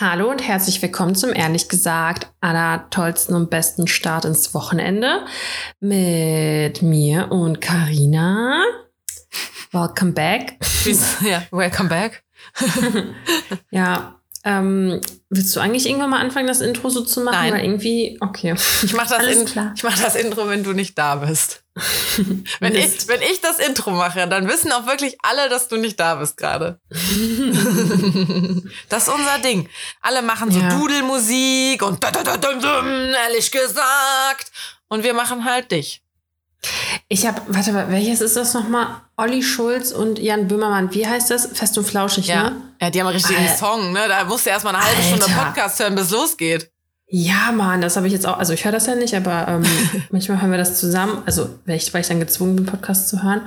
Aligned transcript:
Hallo 0.00 0.30
und 0.30 0.38
herzlich 0.40 0.80
willkommen 0.80 1.14
zum 1.14 1.34
ehrlich 1.34 1.68
gesagt 1.68 2.32
allertollsten 2.40 3.36
und 3.36 3.50
besten 3.50 3.86
Start 3.86 4.24
ins 4.24 4.54
Wochenende 4.54 5.26
mit 5.78 6.80
mir 6.80 7.30
und 7.30 7.60
Karina. 7.60 8.64
Welcome 9.72 10.12
back. 10.12 10.56
Ja, 11.20 11.42
welcome 11.50 11.90
back. 11.90 12.24
ja, 13.70 14.18
ähm, 14.44 15.00
willst 15.28 15.54
du 15.54 15.60
eigentlich 15.60 15.86
irgendwann 15.86 16.10
mal 16.10 16.20
anfangen, 16.20 16.46
das 16.46 16.60
Intro 16.60 16.88
so 16.88 17.02
zu 17.02 17.20
machen? 17.20 17.36
Nein. 17.36 17.52
Weil 17.52 17.64
irgendwie, 17.64 18.16
okay. 18.20 18.54
Ich 18.82 18.94
mach 18.94 19.06
das, 19.08 19.26
in, 19.26 19.46
ich 19.76 19.82
mach 19.82 19.98
das 19.98 20.14
Intro, 20.16 20.48
wenn 20.48 20.64
du 20.64 20.72
nicht 20.72 20.96
da 20.96 21.16
bist. 21.16 21.62
wenn, 22.60 22.74
ich, 22.74 23.06
wenn 23.08 23.22
ich 23.22 23.40
das 23.40 23.58
Intro 23.58 23.90
mache, 23.90 24.26
dann 24.28 24.48
wissen 24.48 24.72
auch 24.72 24.86
wirklich 24.86 25.18
alle, 25.22 25.48
dass 25.48 25.68
du 25.68 25.76
nicht 25.76 26.00
da 26.00 26.16
bist 26.16 26.36
gerade. 26.36 26.80
das 28.88 29.08
ist 29.08 29.14
unser 29.14 29.38
Ding. 29.42 29.68
Alle 30.00 30.22
machen 30.22 30.50
so 30.50 30.58
Ja. 30.58 30.68
Dudelmusik 30.70 31.82
und 31.82 32.02
ehrlich 32.04 33.50
gesagt. 33.50 34.50
Und 34.88 35.04
wir 35.04 35.14
machen 35.14 35.44
halt 35.44 35.70
dich. 35.70 36.02
Ich 37.08 37.26
habe, 37.26 37.40
warte 37.48 37.72
mal, 37.72 37.90
welches 37.90 38.20
ist 38.20 38.36
das 38.36 38.54
nochmal? 38.54 38.86
Olli 39.16 39.42
Schulz 39.42 39.92
und 39.92 40.18
Jan 40.18 40.46
Böhmermann. 40.48 40.92
Wie 40.94 41.06
heißt 41.06 41.30
das? 41.30 41.46
Fest 41.52 41.76
und 41.78 41.84
flauschig, 41.84 42.26
Ja. 42.28 42.50
ne? 42.50 42.56
ja, 42.80 42.90
die 42.90 43.00
haben 43.00 43.06
einen 43.08 43.16
richtigen 43.16 43.40
Al- 43.46 43.56
Song, 43.56 43.92
ne? 43.92 44.00
Da 44.08 44.24
musst 44.24 44.46
du 44.46 44.50
erst 44.50 44.64
mal 44.64 44.74
eine 44.74 44.84
halbe 44.84 45.02
Stunde 45.02 45.24
Alter. 45.24 45.44
Podcast 45.46 45.80
hören, 45.80 45.94
bis 45.94 46.04
es 46.04 46.10
losgeht. 46.10 46.70
Ja, 47.08 47.50
Mann, 47.52 47.80
das 47.80 47.96
habe 47.96 48.06
ich 48.06 48.12
jetzt 48.12 48.26
auch. 48.26 48.38
Also 48.38 48.52
ich 48.52 48.64
höre 48.64 48.72
das 48.72 48.86
ja 48.86 48.94
nicht, 48.94 49.14
aber 49.16 49.46
ähm, 49.48 49.62
manchmal 50.10 50.40
hören 50.40 50.50
wir 50.52 50.58
das 50.58 50.78
zusammen. 50.78 51.22
Also 51.26 51.48
weil 51.66 51.76
ich, 51.76 51.92
weil 51.92 52.02
ich 52.02 52.08
dann 52.08 52.20
gezwungen 52.20 52.56
bin, 52.56 52.66
Podcast 52.66 53.08
zu 53.08 53.22
hören. 53.22 53.42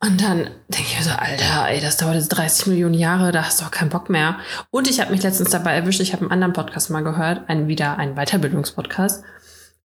Und 0.00 0.20
dann 0.22 0.48
denke 0.68 0.86
ich 0.92 0.96
mir 0.96 1.04
so, 1.04 1.10
Alter, 1.10 1.68
ey, 1.68 1.80
das 1.80 1.96
dauert 1.96 2.14
jetzt 2.14 2.28
30 2.28 2.68
Millionen 2.68 2.94
Jahre, 2.94 3.32
da 3.32 3.42
hast 3.42 3.60
du 3.60 3.64
auch 3.64 3.70
keinen 3.72 3.88
Bock 3.90 4.08
mehr. 4.08 4.36
Und 4.70 4.88
ich 4.88 5.00
habe 5.00 5.10
mich 5.10 5.24
letztens 5.24 5.50
dabei 5.50 5.74
erwischt, 5.74 5.98
ich 6.00 6.12
habe 6.12 6.22
einen 6.22 6.30
anderen 6.30 6.52
Podcast 6.52 6.88
mal 6.90 7.02
gehört, 7.02 7.48
einen 7.48 7.66
wieder 7.66 7.98
einen 7.98 8.14
Weiterbildungspodcast. 8.14 9.24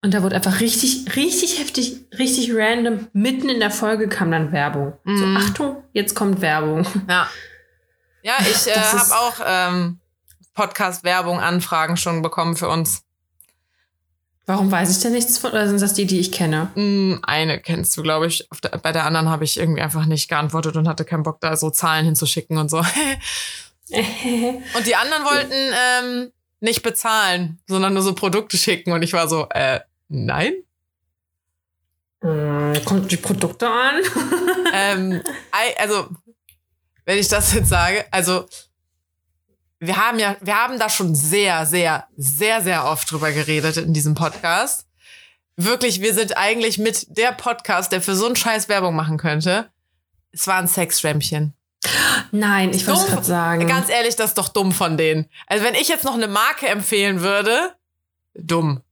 Und 0.02 0.14
da 0.14 0.22
wurde 0.22 0.36
einfach 0.36 0.60
richtig, 0.60 1.14
richtig 1.14 1.58
heftig, 1.60 2.06
richtig 2.18 2.50
random, 2.54 3.08
mitten 3.12 3.50
in 3.50 3.60
der 3.60 3.70
Folge 3.70 4.08
kam 4.08 4.30
dann 4.30 4.50
Werbung. 4.50 4.94
Mhm. 5.04 5.18
So, 5.18 5.40
Achtung, 5.40 5.82
jetzt 5.92 6.14
kommt 6.14 6.40
Werbung. 6.40 6.86
Ja. 7.08 7.28
Ja, 8.22 8.34
ich 8.40 8.66
äh, 8.66 8.74
habe 8.74 9.14
auch 9.14 9.34
ähm, 9.46 9.98
Podcast-Werbung, 10.54 11.40
Anfragen 11.40 11.96
schon 11.96 12.22
bekommen 12.22 12.56
für 12.56 12.68
uns. 12.68 13.02
Warum 14.46 14.70
weiß 14.70 14.90
ich 14.90 15.02
denn 15.02 15.12
nichts 15.12 15.38
von? 15.38 15.52
Oder 15.52 15.68
sind 15.68 15.80
das 15.80 15.94
die, 15.94 16.06
die 16.06 16.18
ich 16.18 16.32
kenne? 16.32 16.70
Hm, 16.74 17.20
eine 17.22 17.60
kennst 17.60 17.96
du, 17.96 18.02
glaube 18.02 18.26
ich. 18.26 18.48
Der, 18.64 18.70
bei 18.78 18.92
der 18.92 19.04
anderen 19.04 19.28
habe 19.28 19.44
ich 19.44 19.56
irgendwie 19.58 19.80
einfach 19.80 20.06
nicht 20.06 20.28
geantwortet 20.28 20.76
und 20.76 20.88
hatte 20.88 21.04
keinen 21.04 21.22
Bock, 21.22 21.40
da 21.40 21.56
so 21.56 21.70
Zahlen 21.70 22.04
hinzuschicken 22.04 22.58
und 22.58 22.68
so. 22.68 22.78
und 23.90 24.86
die 24.86 24.96
anderen 24.96 25.24
wollten 25.24 25.52
ähm, 25.52 26.32
nicht 26.60 26.82
bezahlen, 26.82 27.60
sondern 27.68 27.94
nur 27.94 28.02
so 28.02 28.14
Produkte 28.14 28.56
schicken. 28.56 28.92
Und 28.92 29.02
ich 29.02 29.12
war 29.12 29.28
so, 29.28 29.46
äh, 29.50 29.80
nein. 30.10 30.52
Hm, 32.22 32.74
Kommt 32.84 33.10
die 33.10 33.16
Produkte 33.16 33.68
an? 33.68 34.02
ähm, 34.74 35.22
also, 35.78 36.08
wenn 37.06 37.18
ich 37.18 37.28
das 37.28 37.54
jetzt 37.54 37.70
sage, 37.70 38.04
also 38.10 38.46
wir 39.78 39.96
haben 39.96 40.18
ja, 40.18 40.36
wir 40.42 40.54
haben 40.54 40.78
da 40.78 40.90
schon 40.90 41.14
sehr, 41.14 41.64
sehr, 41.64 42.06
sehr, 42.16 42.60
sehr 42.60 42.84
oft 42.84 43.10
drüber 43.10 43.32
geredet 43.32 43.78
in 43.78 43.94
diesem 43.94 44.14
Podcast. 44.14 44.86
Wirklich, 45.56 46.02
wir 46.02 46.14
sind 46.14 46.36
eigentlich 46.36 46.78
mit 46.78 47.16
der 47.16 47.32
Podcast, 47.32 47.92
der 47.92 48.02
für 48.02 48.14
so 48.14 48.26
einen 48.26 48.36
Scheiß 48.36 48.68
Werbung 48.68 48.94
machen 48.94 49.16
könnte. 49.16 49.70
Es 50.32 50.46
war 50.46 50.56
ein 50.56 50.68
Sexschwämmchen. 50.68 51.54
Nein, 52.30 52.70
ich 52.72 52.86
wollte 52.86 53.10
gerade 53.10 53.24
sagen. 53.24 53.66
Ganz 53.66 53.88
ehrlich, 53.88 54.16
das 54.16 54.30
ist 54.30 54.38
doch 54.38 54.48
dumm 54.48 54.72
von 54.72 54.96
denen. 54.96 55.28
Also 55.46 55.64
wenn 55.64 55.74
ich 55.74 55.88
jetzt 55.88 56.04
noch 56.04 56.14
eine 56.14 56.28
Marke 56.28 56.68
empfehlen 56.68 57.22
würde, 57.22 57.74
dumm. 58.34 58.82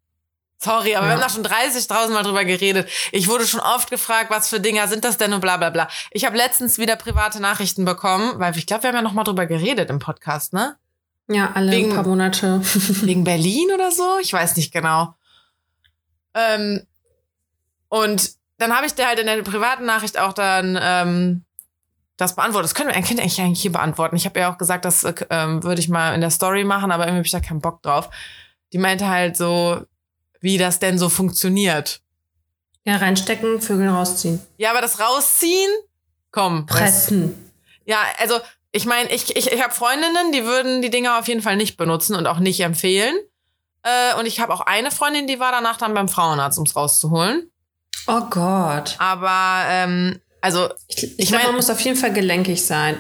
Sorry, 0.61 0.97
aber 0.97 1.07
wir 1.07 1.11
Ja. 1.15 1.15
haben 1.15 1.21
da 1.21 1.29
schon 1.29 1.45
30.000 1.45 2.13
Mal 2.13 2.25
drüber 2.25 2.45
geredet. 2.45 2.89
Ich 3.13 3.29
wurde 3.29 3.47
schon 3.47 3.61
oft 3.61 3.91
gefragt, 3.91 4.31
was 4.31 4.49
für 4.49 4.59
Dinger 4.59 4.89
sind 4.89 5.05
das 5.05 5.17
denn 5.17 5.33
und 5.33 5.41
bla 5.41 5.57
bla 5.57 5.71
bla. 5.71 5.89
Ich 6.11 6.25
habe 6.25 6.37
letztens 6.37 6.79
wieder 6.79 6.97
private 6.97 7.41
Nachrichten 7.41 7.85
bekommen, 7.85 8.39
weil 8.41 8.57
ich 8.59 8.67
glaube, 8.67 8.83
wir 8.83 8.89
haben 8.89 8.97
ja 8.97 9.03
noch 9.03 9.13
mal 9.13 9.23
drüber 9.25 9.47
geredet 9.47 9.89
im 9.91 9.99
Podcast, 10.01 10.53
ne? 10.53 10.77
ja, 11.31 11.53
alle 11.55 11.71
Wegen- 11.73 11.91
ein 11.91 11.95
paar 11.95 12.07
Monate. 12.07 12.61
Wegen 12.65 13.23
Berlin 13.23 13.69
oder 13.75 13.93
so? 13.93 14.19
Ich 14.21 14.33
weiß 14.33 14.57
nicht 14.57 14.73
genau. 14.73 15.15
Ähm, 16.35 16.87
und 17.89 18.31
dann 18.59 18.75
habe 18.75 18.87
ich 18.87 18.95
dir 18.95 19.07
halt 19.07 19.19
in 19.19 19.27
der 19.27 19.43
privaten 19.43 19.85
Nachricht 19.85 20.19
auch 20.19 20.33
dann 20.33 20.79
ähm, 20.81 21.45
das 22.17 22.35
beantwortet. 22.35 22.71
Das 22.71 22.75
können 22.75 22.89
wir 22.89 22.95
könnt 22.95 23.11
ihr 23.19 23.23
eigentlich 23.23 23.41
eigentlich 23.41 23.63
hier 23.63 23.73
beantworten. 23.73 24.17
Ich 24.17 24.25
habe 24.25 24.41
ja 24.41 24.51
auch 24.53 24.59
gesagt, 24.59 24.85
das 24.85 25.05
äh, 25.05 25.15
ähm, 25.31 25.63
würde 25.63 25.81
ich 25.81 25.89
mal 25.89 26.15
in 26.15 26.21
der 26.21 26.31
Story 26.31 26.65
machen, 26.65 26.91
aber 26.91 27.05
irgendwie 27.05 27.19
habe 27.19 27.27
ich 27.27 27.33
da 27.33 27.41
keinen 27.41 27.61
Bock 27.61 27.83
drauf. 27.83 28.11
Die 28.73 28.79
meinte 28.79 29.07
halt 29.09 29.37
so, 29.37 29.83
wie 30.41 30.59
das 30.59 30.79
denn 30.79 30.99
so 30.99 31.09
funktioniert. 31.09 32.01
ja, 32.85 32.97
reinstecken, 32.97 33.61
Vögel 33.61 33.89
rausziehen. 33.89 34.41
Ja, 34.57 34.71
aber 34.71 34.81
das 34.81 34.99
rausziehen, 35.01 35.71
komm. 36.31 36.67
das- 36.67 36.77
Pressen. 36.79 37.53
Ja, 37.85 37.99
also 38.19 38.39
ich 38.73 38.85
meine, 38.85 39.11
ich, 39.11 39.35
ich, 39.37 39.51
ich 39.51 39.63
habe 39.63 39.73
Freundinnen, 39.75 40.31
die 40.33 40.45
würden 40.45 40.83
die 40.83 40.91
Dinger 40.91 41.19
auf 41.19 41.27
jeden 41.29 41.41
Fall 41.43 41.57
nicht 41.57 41.77
benutzen 41.79 42.15
und 42.17 42.27
auch 42.27 42.39
nicht 42.39 42.61
empfehlen. 42.61 43.15
Äh, 43.83 44.19
und 44.19 44.27
ich 44.27 44.41
habe 44.41 44.53
auch 44.53 44.61
eine 44.61 44.91
Freundin, 44.91 45.27
die 45.27 45.41
war 45.41 45.53
danach 45.53 45.79
dann 45.79 45.95
beim 45.95 46.09
Frauenarzt, 46.09 46.59
ums 46.59 46.77
rauszuholen. 46.77 47.51
Oh 48.07 48.21
Gott. 48.29 48.95
Aber 48.99 49.63
ähm, 49.69 50.21
also 50.43 50.69
Ich, 50.89 51.03
ich, 51.03 51.19
Ich 51.19 51.29
glaube, 51.29 51.47
man 51.47 51.57
muss 51.57 51.71
auf 51.71 51.81
jeden 51.81 51.97
Fall 51.97 52.13
gelenkig 52.13 52.65
sein. 52.65 52.99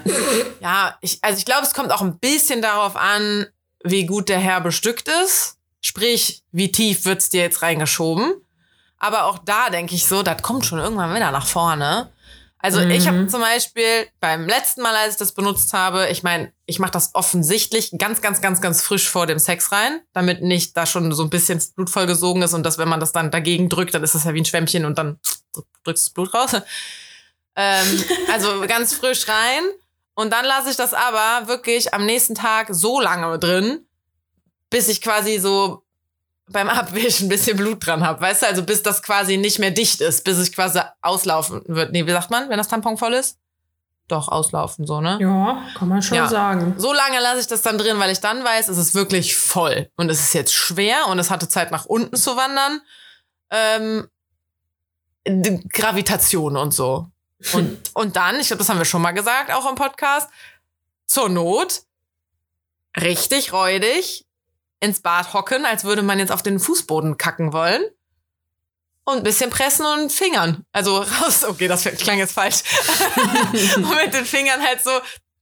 ja, 0.60 0.96
ich, 1.02 1.18
also 1.22 1.38
ich 1.38 1.44
glaube, 1.44 1.62
es 1.66 1.74
kommt 1.74 1.92
auch 1.92 2.00
ein 2.02 2.18
bisschen 2.18 2.62
darauf 2.62 2.96
an, 2.96 3.46
wie 3.84 4.06
gut 4.06 4.28
der 4.30 4.38
Herr 4.40 4.60
bestückt 4.62 5.08
ist. 5.24 5.57
Sprich, 5.88 6.42
wie 6.52 6.70
tief 6.70 7.06
wird's 7.06 7.30
dir 7.30 7.40
jetzt 7.40 7.62
reingeschoben. 7.62 8.34
Aber 8.98 9.24
auch 9.24 9.38
da 9.38 9.70
denke 9.70 9.94
ich 9.94 10.06
so, 10.06 10.22
das 10.22 10.42
kommt 10.42 10.66
schon 10.66 10.78
irgendwann 10.78 11.14
wieder 11.14 11.30
nach 11.30 11.46
vorne. 11.46 12.12
Also 12.58 12.80
ich 12.80 13.06
habe 13.06 13.16
Mhm. 13.16 13.28
zum 13.30 13.40
Beispiel 13.40 14.06
beim 14.20 14.46
letzten 14.46 14.82
Mal, 14.82 14.94
als 14.94 15.14
ich 15.14 15.18
das 15.18 15.32
benutzt 15.32 15.72
habe, 15.72 16.08
ich 16.10 16.22
meine, 16.22 16.52
ich 16.66 16.78
mache 16.78 16.90
das 16.90 17.14
offensichtlich 17.14 17.92
ganz, 17.96 18.20
ganz, 18.20 18.42
ganz, 18.42 18.60
ganz 18.60 18.82
frisch 18.82 19.08
vor 19.08 19.26
dem 19.26 19.38
Sex 19.38 19.72
rein, 19.72 20.02
damit 20.12 20.42
nicht 20.42 20.76
da 20.76 20.84
schon 20.84 21.10
so 21.12 21.22
ein 21.22 21.30
bisschen 21.30 21.56
das 21.56 21.68
Blut 21.70 21.88
vollgesogen 21.88 22.42
ist 22.42 22.52
und 22.52 22.64
dass, 22.64 22.76
wenn 22.76 22.88
man 22.88 23.00
das 23.00 23.12
dann 23.12 23.30
dagegen 23.30 23.70
drückt, 23.70 23.94
dann 23.94 24.02
ist 24.02 24.14
das 24.14 24.24
ja 24.24 24.34
wie 24.34 24.42
ein 24.42 24.44
Schwämmchen 24.44 24.84
und 24.84 24.98
dann 24.98 25.18
drückst 25.54 25.72
du 25.84 25.92
das 25.92 26.10
Blut 26.10 26.34
raus. 26.34 26.50
Ähm, 27.56 28.04
also 28.32 28.60
ganz 28.66 28.92
frisch 28.92 29.26
rein. 29.26 29.62
Und 30.14 30.32
dann 30.32 30.44
lasse 30.44 30.68
ich 30.70 30.76
das 30.76 30.92
aber 30.92 31.46
wirklich 31.46 31.94
am 31.94 32.04
nächsten 32.04 32.34
Tag 32.34 32.66
so 32.72 33.00
lange 33.00 33.38
drin, 33.38 33.86
bis 34.70 34.88
ich 34.88 35.00
quasi 35.00 35.38
so 35.38 35.82
beim 36.50 36.68
Abwischen 36.68 37.26
ein 37.26 37.28
bisschen 37.28 37.56
Blut 37.56 37.86
dran 37.86 38.04
habe. 38.06 38.20
Weißt 38.20 38.42
du, 38.42 38.46
also 38.46 38.62
bis 38.62 38.82
das 38.82 39.02
quasi 39.02 39.36
nicht 39.36 39.58
mehr 39.58 39.70
dicht 39.70 40.00
ist, 40.00 40.24
bis 40.24 40.38
es 40.38 40.50
quasi 40.52 40.80
auslaufen 41.02 41.62
wird. 41.66 41.92
Nee, 41.92 42.06
wie 42.06 42.10
sagt 42.12 42.30
man, 42.30 42.48
wenn 42.48 42.56
das 42.58 42.68
Tampon 42.68 42.96
voll 42.96 43.12
ist? 43.14 43.38
Doch, 44.08 44.28
auslaufen, 44.28 44.86
so, 44.86 45.02
ne? 45.02 45.18
Ja, 45.20 45.62
kann 45.76 45.88
man 45.88 46.00
schon 46.00 46.16
Ja. 46.16 46.26
sagen. 46.28 46.74
So 46.78 46.94
lange 46.94 47.20
lasse 47.20 47.40
ich 47.40 47.46
das 47.46 47.60
dann 47.60 47.76
drin, 47.76 47.98
weil 47.98 48.10
ich 48.10 48.20
dann 48.20 48.42
weiß, 48.42 48.68
es 48.68 48.78
ist 48.78 48.94
wirklich 48.94 49.36
voll. 49.36 49.90
Und 49.96 50.08
es 50.10 50.20
ist 50.20 50.32
jetzt 50.32 50.54
schwer 50.54 51.08
und 51.08 51.18
es 51.18 51.30
hatte 51.30 51.46
Zeit 51.48 51.70
nach 51.70 51.84
unten 51.84 52.16
zu 52.16 52.34
wandern. 52.34 52.80
Ähm, 53.50 54.08
Gravitation 55.68 56.56
und 56.56 56.72
so. 56.72 57.08
Und, 57.52 57.90
und 57.94 58.16
dann, 58.16 58.40
ich 58.40 58.46
glaube, 58.46 58.58
das 58.60 58.70
haben 58.70 58.78
wir 58.78 58.86
schon 58.86 59.02
mal 59.02 59.12
gesagt, 59.12 59.52
auch 59.52 59.68
im 59.68 59.74
Podcast, 59.74 60.30
zur 61.06 61.28
Not 61.28 61.82
richtig 62.98 63.52
räudig 63.52 64.24
ins 64.80 65.00
Bad 65.00 65.32
hocken, 65.32 65.64
als 65.64 65.84
würde 65.84 66.02
man 66.02 66.18
jetzt 66.18 66.32
auf 66.32 66.42
den 66.42 66.60
Fußboden 66.60 67.16
kacken 67.16 67.52
wollen. 67.52 67.82
Und 69.04 69.18
ein 69.18 69.22
bisschen 69.22 69.48
pressen 69.48 69.86
und 69.86 70.12
fingern. 70.12 70.64
Also 70.72 70.98
raus. 70.98 71.44
Okay, 71.44 71.66
das 71.66 71.84
klang 71.84 72.18
jetzt 72.18 72.34
falsch. 72.34 72.62
und 73.76 73.96
mit 73.96 74.12
den 74.12 74.26
Fingern 74.26 74.62
halt 74.62 74.82
so 74.82 74.90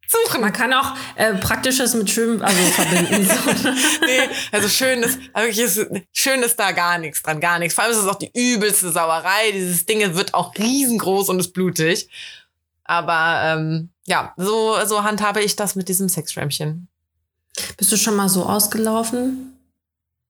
suchen. 0.06 0.40
Man 0.40 0.52
kann 0.52 0.72
auch 0.72 0.94
äh, 1.16 1.34
Praktisches 1.34 1.94
mit 1.94 2.10
Schwimmen 2.10 2.42
also 2.42 2.62
verbinden. 2.70 3.26
so. 3.26 3.34
nee, 4.06 4.28
also 4.52 4.68
schön 4.68 5.02
ist, 5.02 5.18
wirklich 5.34 5.58
ist, 5.58 5.86
schön 6.12 6.42
ist 6.42 6.58
da 6.58 6.72
gar 6.72 6.98
nichts 6.98 7.22
dran, 7.22 7.40
gar 7.40 7.58
nichts. 7.58 7.74
Vor 7.74 7.84
allem 7.84 7.92
ist 7.92 7.98
es 7.98 8.06
auch 8.06 8.18
die 8.18 8.30
übelste 8.34 8.92
Sauerei. 8.92 9.52
Dieses 9.52 9.86
Ding 9.86 10.14
wird 10.14 10.34
auch 10.34 10.54
riesengroß 10.56 11.28
und 11.28 11.40
ist 11.40 11.52
blutig. 11.52 12.08
Aber 12.84 13.40
ähm, 13.44 13.90
ja, 14.06 14.32
so, 14.36 14.76
so 14.86 15.02
handhabe 15.02 15.42
ich 15.42 15.56
das 15.56 15.74
mit 15.74 15.88
diesem 15.88 16.08
Sexschwämmchen. 16.08 16.88
Bist 17.76 17.92
du 17.92 17.96
schon 17.96 18.16
mal 18.16 18.28
so 18.28 18.44
ausgelaufen? 18.44 19.52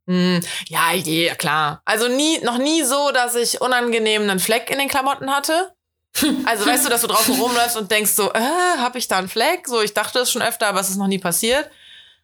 Hm, 0.06 0.40
ja, 0.69 0.93
ja, 0.93 1.34
klar. 1.34 1.82
Also 1.84 2.08
nie, 2.08 2.38
noch 2.44 2.58
nie 2.58 2.84
so, 2.84 3.11
dass 3.12 3.34
ich 3.34 3.61
unangenehm 3.61 4.23
einen 4.23 4.38
Fleck 4.38 4.70
in 4.70 4.78
den 4.78 4.88
Klamotten 4.88 5.31
hatte. 5.31 5.73
Also 6.46 6.64
weißt 6.64 6.87
du, 6.87 6.88
dass 6.88 7.02
du 7.02 7.08
draußen 7.08 7.38
rumläufst 7.38 7.76
und 7.76 7.90
denkst 7.90 8.12
so, 8.12 8.32
äh, 8.32 8.40
hab 8.78 8.96
ich 8.96 9.06
da 9.06 9.19
einen 9.19 9.28
Fleck? 9.28 9.69
So, 9.69 9.82
ich 9.82 9.93
dachte 9.93 10.20
es 10.20 10.31
schon 10.31 10.40
öfter, 10.40 10.67
aber 10.67 10.81
es 10.81 10.88
ist 10.88 10.96
noch 10.96 11.08
nie 11.08 11.19
passiert. 11.19 11.70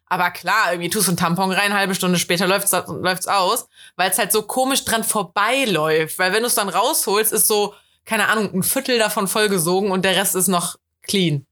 Aber 0.07 0.31
klar, 0.31 0.71
irgendwie 0.71 0.89
tust 0.89 1.07
du 1.07 1.11
einen 1.11 1.17
Tampon 1.17 1.51
rein, 1.51 1.65
eine 1.71 1.75
halbe 1.75 1.95
Stunde 1.95 2.17
später 2.17 2.47
läuft's, 2.47 2.71
läuft's 2.71 3.27
aus, 3.27 3.67
weil 3.95 4.09
es 4.09 4.17
halt 4.17 4.31
so 4.31 4.43
komisch 4.43 4.83
dran 4.83 5.03
vorbeiläuft. 5.03 6.17
Weil 6.19 6.33
wenn 6.33 6.41
du 6.41 6.47
es 6.47 6.55
dann 6.55 6.69
rausholst, 6.69 7.33
ist 7.33 7.47
so, 7.47 7.73
keine 8.05 8.29
Ahnung, 8.29 8.51
ein 8.53 8.63
Viertel 8.63 8.97
davon 8.97 9.27
vollgesogen 9.27 9.91
und 9.91 10.03
der 10.05 10.15
Rest 10.15 10.35
ist 10.35 10.47
noch 10.47 10.77
clean. 11.03 11.45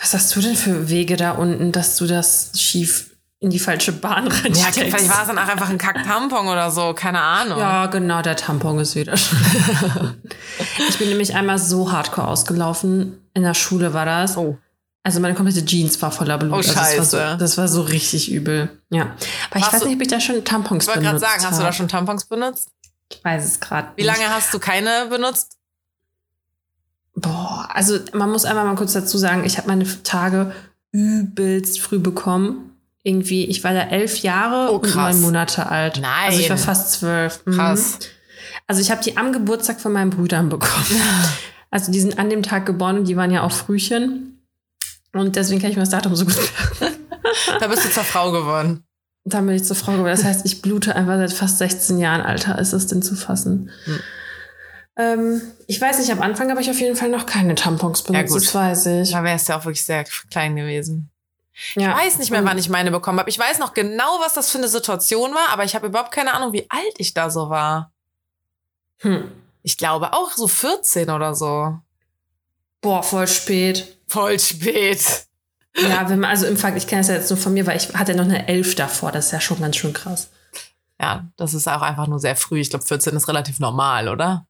Was 0.00 0.14
hast 0.14 0.34
du 0.36 0.40
denn 0.40 0.56
für 0.56 0.88
Wege 0.88 1.16
da 1.16 1.32
unten, 1.32 1.72
dass 1.72 1.96
du 1.96 2.06
das 2.06 2.50
schief 2.54 3.10
in 3.38 3.50
die 3.50 3.58
falsche 3.58 3.92
Bahn 3.92 4.26
Ja, 4.26 4.32
reinsteckst. 4.32 4.74
vielleicht 4.78 5.08
war 5.10 5.20
es 5.22 5.26
dann 5.28 5.38
auch 5.38 5.48
einfach 5.48 5.68
ein 5.68 5.78
Kack-Tampon 5.78 6.48
oder 6.48 6.70
so, 6.70 6.94
keine 6.94 7.20
Ahnung. 7.20 7.58
Ja, 7.58 7.86
genau, 7.86 8.22
der 8.22 8.36
Tampon 8.36 8.78
ist 8.78 8.94
wieder 8.94 9.16
schon. 9.16 9.38
ich 10.88 10.98
bin 10.98 11.08
nämlich 11.08 11.34
einmal 11.34 11.58
so 11.58 11.92
hardcore 11.92 12.28
ausgelaufen. 12.28 13.18
In 13.34 13.42
der 13.42 13.54
Schule 13.54 13.92
war 13.94 14.06
das. 14.06 14.36
Oh. 14.36 14.58
Also 15.02 15.20
meine 15.20 15.34
komplette 15.34 15.64
Jeans 15.64 16.00
war 16.02 16.10
voller 16.10 16.36
Blut. 16.38 16.52
Oh, 16.52 16.56
Also 16.56 16.72
das, 16.72 16.76
war 16.76 16.84
Scheiße. 16.86 17.30
so, 17.32 17.36
das 17.38 17.58
war 17.58 17.68
so 17.68 17.82
richtig 17.82 18.30
übel. 18.32 18.70
Ja. 18.90 19.14
Aber 19.50 19.60
ich 19.60 19.72
weiß 19.72 19.80
du- 19.80 19.86
nicht, 19.86 19.96
ob 19.96 20.02
ich 20.02 20.08
da 20.08 20.18
schon 20.20 20.42
Tampons 20.44 20.84
Ich 20.84 20.88
wollte 20.88 21.02
gerade 21.02 21.18
benutzt 21.18 21.32
sagen, 21.32 21.46
hast 21.50 21.58
du 21.60 21.62
da 21.62 21.72
schon 21.72 21.88
Tampons 21.88 22.24
benutzt? 22.24 22.68
Ich 23.12 23.22
weiß 23.24 23.44
es 23.44 23.60
gerade 23.60 23.88
Wie 23.96 24.02
lange 24.02 24.28
hast 24.30 24.52
du 24.52 24.58
keine 24.58 25.06
benutzt? 25.08 25.58
Boah, 27.16 27.68
also 27.72 27.98
man 28.12 28.30
muss 28.30 28.44
einmal 28.44 28.64
mal 28.64 28.76
kurz 28.76 28.92
dazu 28.92 29.16
sagen, 29.18 29.44
ich 29.44 29.56
habe 29.56 29.68
meine 29.68 29.84
Tage 30.02 30.52
übelst 30.92 31.80
früh 31.80 31.98
bekommen. 31.98 32.70
Irgendwie, 33.02 33.44
ich 33.44 33.64
war 33.64 33.72
da 33.72 33.82
elf 33.82 34.18
Jahre 34.18 34.72
Oh, 34.72 34.76
und 34.76 34.94
neun 34.94 35.20
Monate 35.20 35.70
alt. 35.70 35.98
Nein. 36.00 36.26
Also 36.26 36.40
ich 36.40 36.50
war 36.50 36.58
fast 36.58 36.92
zwölf. 36.92 37.40
Mhm. 37.46 37.52
Krass. 37.52 37.98
Also 38.66 38.82
ich 38.82 38.90
habe 38.90 39.02
die 39.02 39.16
am 39.16 39.32
Geburtstag 39.32 39.80
von 39.80 39.92
meinen 39.92 40.10
Brüdern 40.10 40.48
bekommen. 40.48 40.86
Also 41.68 41.90
die 41.90 42.00
sind 42.00 42.18
an 42.18 42.30
dem 42.30 42.44
Tag 42.44 42.64
geboren 42.64 42.96
und 42.96 43.08
die 43.08 43.16
waren 43.16 43.32
ja 43.32 43.42
auch 43.42 43.50
Frühchen. 43.50 44.40
Und 45.12 45.34
deswegen 45.36 45.60
kann 45.60 45.68
ich 45.70 45.76
mir 45.76 45.82
das 45.82 45.90
Datum 45.90 46.14
so 46.14 46.24
gut 46.24 46.36
merken. 46.36 46.96
Da 47.60 47.66
bist 47.66 47.84
du 47.84 47.90
zur 47.90 48.04
Frau 48.04 48.30
geworden. 48.30 48.84
Dann 49.24 49.44
bin 49.46 49.56
ich 49.56 49.64
zur 49.64 49.76
Frau 49.76 49.92
geworden. 49.92 50.12
Das 50.12 50.24
heißt, 50.24 50.46
ich 50.46 50.62
blute 50.62 50.94
einfach 50.94 51.16
seit 51.16 51.32
fast 51.32 51.58
16 51.58 51.98
Jahren. 51.98 52.22
Alter, 52.22 52.58
ist 52.58 52.72
das 52.72 52.86
denn 52.86 53.02
zu 53.02 53.16
fassen? 53.16 53.70
Hm. 53.84 53.98
Ähm, 54.96 55.42
ich 55.66 55.80
weiß 55.80 55.98
nicht, 55.98 56.10
am 56.10 56.22
Anfang 56.22 56.50
habe 56.50 56.60
ich 56.60 56.70
auf 56.70 56.80
jeden 56.80 56.96
Fall 56.96 57.10
noch 57.10 57.26
keine 57.26 57.54
Tampons 57.54 58.02
benutzt. 58.02 58.32
gut. 58.32 58.42
Das 58.42 58.54
weiß 58.54 58.86
ich. 58.86 59.12
Da 59.12 59.22
wärst 59.22 59.48
du 59.48 59.52
ja 59.52 59.58
auch 59.58 59.64
wirklich 59.64 59.84
sehr 59.84 60.04
klein 60.30 60.56
gewesen. 60.56 61.10
Ja. 61.74 61.90
Ich 61.90 62.04
weiß 62.04 62.18
nicht 62.18 62.30
mehr, 62.30 62.44
wann 62.44 62.58
ich 62.58 62.68
meine 62.68 62.90
bekommen 62.90 63.18
habe. 63.18 63.30
Ich 63.30 63.38
weiß 63.38 63.58
noch 63.58 63.74
genau, 63.74 64.20
was 64.20 64.34
das 64.34 64.50
für 64.50 64.58
eine 64.58 64.68
Situation 64.68 65.32
war, 65.34 65.50
aber 65.50 65.64
ich 65.64 65.74
habe 65.74 65.86
überhaupt 65.86 66.12
keine 66.12 66.34
Ahnung, 66.34 66.52
wie 66.52 66.66
alt 66.68 66.94
ich 66.98 67.14
da 67.14 67.30
so 67.30 67.48
war. 67.48 67.92
Hm. 68.98 69.30
Ich 69.62 69.76
glaube 69.76 70.12
auch 70.12 70.32
so 70.32 70.48
14 70.48 71.10
oder 71.10 71.34
so. 71.34 71.78
Boah, 72.80 73.02
voll 73.02 73.26
spät. 73.26 73.98
Voll 74.06 74.38
spät. 74.38 75.26
Ja, 75.76 76.08
wenn 76.08 76.20
man, 76.20 76.30
also 76.30 76.46
im 76.46 76.56
Fakt, 76.56 76.76
ich 76.76 76.86
kenne 76.86 77.00
das 77.00 77.08
ja 77.08 77.14
jetzt 77.14 77.30
nur 77.30 77.38
von 77.38 77.52
mir, 77.52 77.66
weil 77.66 77.76
ich 77.76 77.92
hatte 77.94 78.14
noch 78.14 78.24
eine 78.24 78.48
Elf 78.48 78.74
davor. 78.74 79.12
Das 79.12 79.26
ist 79.26 79.32
ja 79.32 79.40
schon 79.40 79.60
ganz 79.60 79.76
schön 79.76 79.92
krass. 79.92 80.30
Ja, 81.00 81.26
das 81.36 81.52
ist 81.52 81.68
auch 81.68 81.82
einfach 81.82 82.06
nur 82.06 82.18
sehr 82.18 82.36
früh. 82.36 82.60
Ich 82.60 82.70
glaube, 82.70 82.86
14 82.86 83.14
ist 83.14 83.28
relativ 83.28 83.60
normal, 83.60 84.08
oder? 84.08 84.46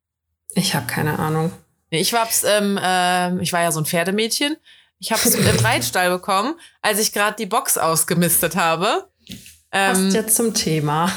Ich 0.55 0.75
habe 0.75 0.87
keine 0.87 1.19
Ahnung. 1.19 1.53
Ich 1.91 2.13
war's, 2.13 2.45
ähm, 2.45 2.79
ähm, 2.83 3.41
ich 3.41 3.53
war 3.53 3.63
ja 3.63 3.73
so 3.73 3.81
ein 3.81 3.87
Pferdemmädchen. 3.87 4.57
Ich 4.99 5.13
habe 5.13 5.23
es 5.25 5.35
im 5.35 5.47
Reitstall 5.65 6.11
bekommen, 6.11 6.55
als 6.83 6.99
ich 6.99 7.13
gerade 7.13 7.37
die 7.37 7.47
Box 7.47 7.79
ausgemistet 7.79 8.57
habe. 8.57 9.09
Ähm, 9.73 9.93
Passt 9.93 10.15
jetzt 10.15 10.37
zum 10.37 10.55
Thema. 10.55 11.11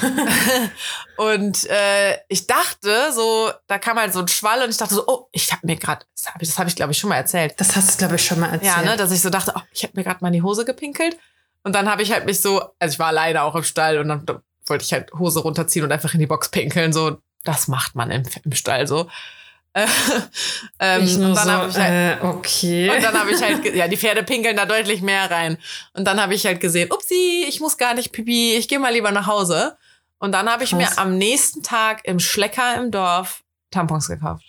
und 1.18 1.70
äh, 1.70 2.18
ich 2.28 2.46
dachte 2.48 3.12
so, 3.14 3.52
da 3.68 3.78
kam 3.80 3.98
halt 3.98 4.12
so 4.12 4.20
ein 4.20 4.28
Schwall 4.28 4.64
und 4.64 4.70
ich 4.70 4.78
dachte 4.78 4.96
so, 4.96 5.08
oh, 5.08 5.28
ich 5.32 5.52
habe 5.52 5.66
mir 5.66 5.76
gerade, 5.76 6.06
das 6.16 6.28
habe 6.28 6.44
ich, 6.44 6.58
hab 6.58 6.68
ich 6.68 6.76
glaube 6.76 6.92
ich 6.92 6.98
schon 6.98 7.10
mal 7.10 7.16
erzählt. 7.16 7.54
Das 7.58 7.76
hast 7.76 7.94
du, 7.94 7.98
glaube 8.00 8.16
ich, 8.16 8.26
schon 8.26 8.40
mal 8.40 8.48
erzählt. 8.48 8.76
Ja, 8.76 8.82
ne, 8.82 8.98
dass 8.98 9.12
ich 9.12 9.22
so 9.22 9.30
dachte, 9.30 9.54
oh, 9.56 9.62
ich 9.72 9.84
habe 9.84 9.94
mir 9.96 10.04
gerade 10.04 10.20
mal 10.22 10.28
in 10.28 10.34
die 10.34 10.42
Hose 10.42 10.66
gepinkelt. 10.66 11.18
Und 11.64 11.74
dann 11.74 11.90
habe 11.90 12.02
ich 12.02 12.12
halt 12.12 12.26
mich 12.26 12.42
so, 12.42 12.62
also 12.80 12.94
ich 12.94 13.00
war 13.00 13.08
alleine 13.08 13.44
auch 13.44 13.56
im 13.56 13.64
Stall 13.64 14.00
und 14.00 14.08
dann 14.08 14.26
wollte 14.66 14.84
ich 14.84 14.94
halt 14.94 15.12
Hose 15.14 15.40
runterziehen 15.40 15.86
und 15.86 15.92
einfach 15.92 16.14
in 16.14 16.20
die 16.20 16.28
Box 16.28 16.50
pinkeln. 16.50 16.92
So, 16.94 17.18
das 17.44 17.68
macht 17.68 17.96
man 17.96 18.12
im, 18.12 18.24
im 18.44 18.52
Stall 18.54 18.88
so. 18.88 19.10
Äh, 19.74 19.86
ähm, 20.80 21.04
ich 21.04 21.18
nur 21.18 21.30
und 21.30 21.36
dann 21.36 21.46
so, 21.46 21.52
habe 21.52 21.70
ich 21.70 21.78
halt, 21.78 22.22
äh, 22.22 22.26
okay. 22.26 22.90
und 22.90 23.04
dann 23.04 23.20
habe 23.20 23.32
ich 23.32 23.42
halt, 23.42 23.66
ja, 23.76 23.88
die 23.88 23.98
Pferde 23.98 24.24
pinkeln 24.24 24.58
da 24.58 24.66
deutlich 24.66 25.02
mehr 25.02 25.30
rein. 25.30 25.58
Und 25.94 26.06
dann 26.06 26.22
habe 26.22 26.34
ich 26.34 26.46
halt 26.46 26.60
gesehen, 26.60 26.92
upsi, 26.92 27.46
ich 27.48 27.60
muss 27.60 27.78
gar 27.78 27.94
nicht 27.94 28.12
pipi, 28.12 28.56
ich 28.56 28.68
gehe 28.68 28.80
mal 28.80 28.94
lieber 28.94 29.12
nach 29.12 29.28
Hause. 29.28 29.78
Und 30.18 30.34
dann 30.34 30.50
habe 30.50 30.64
ich 30.64 30.72
Krass. 30.72 30.80
mir 30.80 30.98
am 30.98 31.18
nächsten 31.18 31.64
Tag 31.64 32.02
im 32.04 32.20
Schlecker 32.20 32.76
im 32.76 32.92
Dorf 32.92 33.44
Tampons 33.72 34.08
gekauft. 34.08 34.44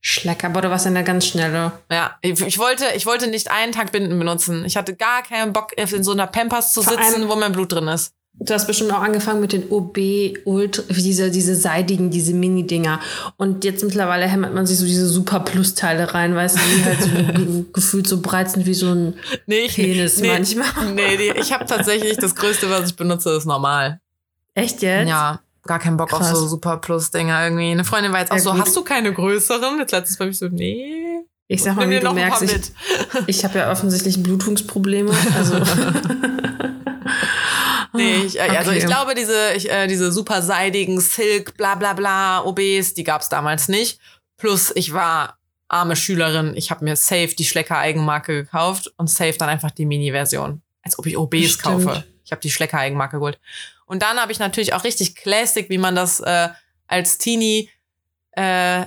Schlecker, 0.00 0.48
aber 0.48 0.62
du 0.62 0.70
warst 0.70 0.84
ja 0.84 0.90
eine 0.90 1.04
ganz 1.04 1.26
schnelle. 1.26 1.72
Ja, 1.88 2.18
ich, 2.22 2.40
ich 2.40 2.58
wollte, 2.58 2.86
ich 2.96 3.06
wollte 3.06 3.28
nicht 3.28 3.52
einen 3.52 3.70
Tag 3.70 3.92
Binden 3.92 4.18
benutzen. 4.18 4.64
Ich 4.64 4.76
hatte 4.76 4.96
gar 4.96 5.22
keinen 5.22 5.52
Bock, 5.52 5.72
in 5.78 6.02
so 6.02 6.10
einer 6.10 6.26
Pampers 6.26 6.72
zu 6.72 6.82
Vor 6.82 6.92
sitzen, 6.92 7.28
wo 7.28 7.36
mein 7.36 7.52
Blut 7.52 7.72
drin 7.72 7.86
ist. 7.86 8.12
Du 8.34 8.52
hast 8.54 8.66
bestimmt 8.66 8.90
auch 8.92 9.02
angefangen 9.02 9.40
mit 9.40 9.52
den 9.52 9.70
OB 9.70 9.98
Ultra, 10.46 10.82
diese, 10.88 11.30
diese 11.30 11.54
seidigen, 11.54 12.10
diese 12.10 12.32
Mini-Dinger. 12.34 12.98
Und 13.36 13.62
jetzt 13.64 13.84
mittlerweile 13.84 14.26
hämmert 14.26 14.52
man 14.54 14.66
sich 14.66 14.78
so 14.78 14.86
diese 14.86 15.06
Super 15.06 15.40
Plus-Teile 15.40 16.12
rein, 16.14 16.34
weißt 16.34 16.56
du, 16.56 16.60
die 16.60 16.84
halt 16.84 17.02
so 17.02 17.08
ge- 17.44 17.64
gefühlt 17.72 18.06
so 18.08 18.20
breit 18.20 18.50
sind 18.50 18.66
wie 18.66 18.74
so 18.74 18.86
ein 18.92 19.14
Nee, 19.46 19.66
ich, 19.66 19.74
Penis 19.74 20.18
nee, 20.18 20.28
manchmal. 20.28 20.66
Nee, 20.94 21.16
die, 21.18 21.38
ich 21.38 21.52
habe 21.52 21.66
tatsächlich 21.66 22.16
das 22.16 22.34
Größte, 22.34 22.68
was 22.70 22.88
ich 22.90 22.96
benutze, 22.96 23.30
ist 23.30 23.44
normal. 23.44 24.00
Echt 24.54 24.82
jetzt? 24.82 25.08
Ja, 25.08 25.40
gar 25.64 25.78
keinen 25.78 25.96
Bock 25.98 26.08
Krass. 26.08 26.32
auf 26.32 26.36
so 26.38 26.48
Super 26.48 26.78
Plus-Dinger 26.78 27.44
irgendwie. 27.44 27.70
Eine 27.70 27.84
Freundin 27.84 28.12
war 28.12 28.20
jetzt 28.20 28.32
auch 28.32 28.36
Ja, 28.36 28.42
so, 28.42 28.52
gut. 28.52 28.60
hast 28.62 28.74
du 28.76 28.82
keine 28.82 29.12
größeren? 29.12 29.78
Jetzt 29.78 29.92
letztens 29.92 30.18
war 30.18 30.26
ich 30.26 30.38
so, 30.38 30.48
nee. 30.48 31.20
Ich 31.48 31.62
sag 31.62 31.76
mal, 31.76 31.88
wie 31.90 32.00
du 32.00 32.12
merkst, 32.12 32.42
ich, 32.42 32.72
ich 33.26 33.44
habe 33.44 33.58
ja 33.58 33.70
offensichtlich 33.70 34.20
Blutungsprobleme. 34.22 35.12
Also. 35.36 35.56
Nee, 37.92 38.22
ich, 38.24 38.38
äh, 38.38 38.42
also 38.42 38.70
Okay. 38.70 38.78
ich 38.78 38.86
glaube, 38.86 39.14
diese, 39.14 39.52
ich, 39.54 39.70
äh, 39.70 39.86
diese 39.86 40.12
super 40.12 40.42
seidigen 40.42 41.00
Silk, 41.00 41.56
bla 41.56 41.74
bla 41.74 41.92
bla, 41.92 42.44
OBs, 42.44 42.94
die 42.94 43.04
gab's 43.04 43.28
damals 43.28 43.68
nicht. 43.68 43.98
Plus, 44.38 44.72
ich 44.74 44.92
war 44.92 45.38
arme 45.68 45.96
Schülerin. 45.96 46.54
Ich 46.56 46.70
habe 46.70 46.84
mir 46.84 46.96
safe 46.96 47.34
die 47.36 47.44
Schlecker 47.44 47.78
Eigenmarke 47.78 48.44
gekauft 48.44 48.92
und 48.96 49.08
safe 49.08 49.34
dann 49.38 49.48
einfach 49.48 49.70
die 49.70 49.86
Mini-Version. 49.86 50.62
Als 50.82 50.98
ob 50.98 51.06
ich 51.06 51.16
OBs 51.16 51.52
Stimmt. 51.52 51.62
kaufe. 51.62 52.04
Ich 52.24 52.32
habe 52.32 52.40
die 52.40 52.50
Schlecker 52.50 52.78
Eigenmarke 52.78 53.18
geholt. 53.18 53.38
Und 53.86 54.02
dann 54.02 54.18
habe 54.18 54.32
ich 54.32 54.38
natürlich 54.38 54.74
auch 54.74 54.84
richtig 54.84 55.14
Classic, 55.14 55.68
wie 55.68 55.78
man 55.78 55.94
das 55.94 56.20
äh, 56.20 56.48
als 56.86 57.18
Teenie 57.18 57.68
äh, 58.32 58.86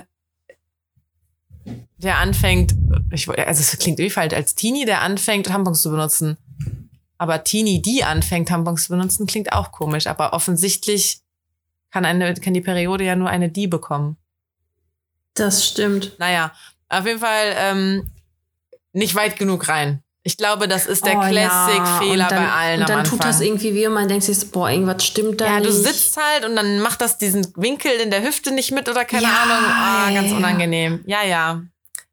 der 1.98 2.18
anfängt, 2.18 2.74
ich, 3.10 3.28
also 3.28 3.60
es 3.60 3.78
klingt 3.78 3.98
irgendwie 3.98 4.10
falsch, 4.10 4.34
als 4.34 4.54
Teenie, 4.54 4.84
der 4.84 5.00
anfängt, 5.00 5.46
Tampons 5.46 5.82
zu 5.82 5.90
benutzen. 5.90 6.36
Aber 7.18 7.44
Teenie, 7.44 7.80
die 7.80 8.04
anfängt, 8.04 8.48
Tampons 8.48 8.84
zu 8.84 8.90
benutzen, 8.90 9.26
klingt 9.26 9.52
auch 9.52 9.72
komisch. 9.72 10.06
Aber 10.06 10.32
offensichtlich 10.32 11.20
kann, 11.90 12.04
eine, 12.04 12.34
kann 12.34 12.52
die 12.54 12.60
Periode 12.60 13.04
ja 13.04 13.16
nur 13.16 13.30
eine 13.30 13.48
die 13.48 13.66
bekommen. 13.66 14.16
Das 15.34 15.66
stimmt. 15.66 16.18
Naja, 16.18 16.52
auf 16.88 17.06
jeden 17.06 17.20
Fall 17.20 17.54
ähm, 17.56 18.10
nicht 18.92 19.14
weit 19.14 19.38
genug 19.38 19.68
rein. 19.68 20.02
Ich 20.22 20.36
glaube, 20.36 20.66
das 20.66 20.86
ist 20.86 21.06
der 21.06 21.18
Oh, 21.18 21.22
ja. 21.22 21.28
Classic-Fehler 21.28 22.26
dann- 22.28 22.44
bei 22.44 22.52
allen 22.52 22.80
Und 22.80 22.88
dann 22.88 23.04
tut 23.04 23.22
das 23.22 23.40
irgendwie 23.40 23.74
weh 23.74 23.86
und 23.86 23.94
man 23.94 24.08
denkt 24.08 24.24
sich, 24.24 24.50
boah, 24.50 24.68
irgendwas 24.68 25.04
stimmt 25.06 25.40
da 25.40 25.46
ja, 25.46 25.60
nicht. 25.60 25.66
du 25.68 25.72
sitzt 25.72 26.16
halt 26.16 26.44
und 26.44 26.56
dann 26.56 26.80
macht 26.80 27.00
das 27.00 27.16
diesen 27.16 27.46
Winkel 27.56 27.92
in 27.92 28.10
der 28.10 28.22
Hüfte 28.24 28.50
nicht 28.52 28.72
mit 28.72 28.88
oder 28.88 29.04
keine 29.04 29.22
Ja, 29.22 29.42
Ahnung. 29.44 29.70
Ah, 29.70 30.10
ja, 30.10 30.20
ganz 30.20 30.30
ja. 30.32 30.36
unangenehm. 30.36 31.04
Ja, 31.06 31.22
ja. 31.22 31.62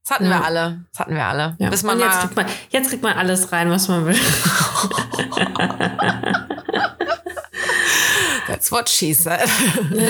Das 0.03 0.11
hatten 0.15 0.25
Ja. 0.25 0.31
wir 0.31 0.43
alle. 0.45 0.85
Das 0.91 0.99
hatten 0.99 1.15
wir 1.15 1.25
alle. 1.25 1.55
Ja. 1.59 1.69
Bis 1.69 1.83
man 1.83 1.95
und 1.97 2.03
jetzt 2.03 2.19
kriegt, 2.19 2.35
man, 2.35 2.45
jetzt 2.71 2.89
kriegt 2.89 3.03
man 3.03 3.13
alles 3.17 3.51
rein, 3.53 3.69
was 3.69 3.87
man 3.87 4.05
will. 4.05 4.15
That's 8.47 8.71
what 8.71 8.89
she 8.89 9.13
said. 9.13 9.47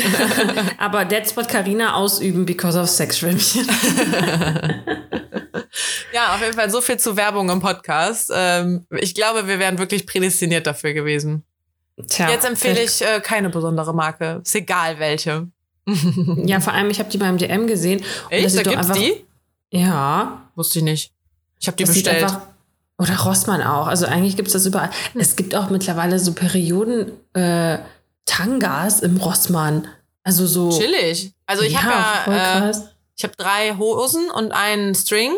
Aber 0.79 1.05
that's 1.07 1.35
what 1.37 1.47
Carina 1.47 1.93
ausüben 1.95 2.45
because 2.45 2.77
of 2.79 2.89
Sexschwämmchen. 2.89 3.67
ja, 6.13 6.33
auf 6.33 6.41
jeden 6.41 6.53
Fall 6.53 6.69
so 6.71 6.81
viel 6.81 6.97
zu 6.97 7.15
Werbung 7.15 7.49
im 7.51 7.59
Podcast. 7.59 8.31
Ähm, 8.33 8.85
ich 8.89 9.13
glaube, 9.13 9.47
wir 9.47 9.59
wären 9.59 9.77
wirklich 9.77 10.07
prädestiniert 10.07 10.65
dafür 10.65 10.93
gewesen. 10.93 11.43
Tja, 12.07 12.29
Jetzt 12.29 12.45
empfehle 12.45 12.81
ich 12.81 13.03
äh, 13.03 13.19
keine 13.21 13.49
besondere 13.49 13.93
Marke. 13.93 14.41
Ist 14.43 14.55
egal 14.55 14.97
welche. 14.97 15.47
Ja, 15.85 16.59
vor 16.59 16.73
allem, 16.73 16.89
ich 16.89 16.97
habe 16.99 17.09
die 17.11 17.17
beim 17.19 17.37
DM 17.37 17.67
gesehen. 17.67 18.03
Echt? 18.29 18.57
Da 18.57 18.63
gibt's 18.63 18.77
einfach- 18.77 18.95
die? 18.95 19.22
Ja. 19.73 20.49
Wusste 20.55 20.79
ich 20.79 20.85
nicht. 20.85 21.11
Ich 21.59 21.67
habe 21.67 21.77
die 21.77 21.83
das 21.83 21.93
bestellt. 21.93 22.31
Oder 22.99 23.19
Rossmann 23.19 23.61
auch. 23.61 23.87
Also 23.87 24.05
eigentlich 24.05 24.35
gibt 24.35 24.47
es 24.47 24.53
das 24.53 24.65
überall. 24.65 24.91
Es 25.15 25.35
gibt 25.35 25.55
auch 25.55 25.69
mittlerweile 25.69 26.19
so 26.19 26.33
Perioden 26.33 27.11
äh, 27.33 27.79
Tangas 28.25 29.01
im 29.01 29.17
Rossmann. 29.17 29.87
Also 30.23 30.45
so. 30.45 30.69
Chillig. 30.69 31.33
Also 31.45 31.63
ich 31.63 31.73
ja, 31.73 31.81
habe 31.81 32.31
ja, 32.31 32.69
äh, 32.69 32.73
ich 33.17 33.23
habe 33.23 33.33
drei 33.35 33.75
Hosen 33.77 34.29
und 34.29 34.51
einen 34.51 34.93
String. 34.95 35.33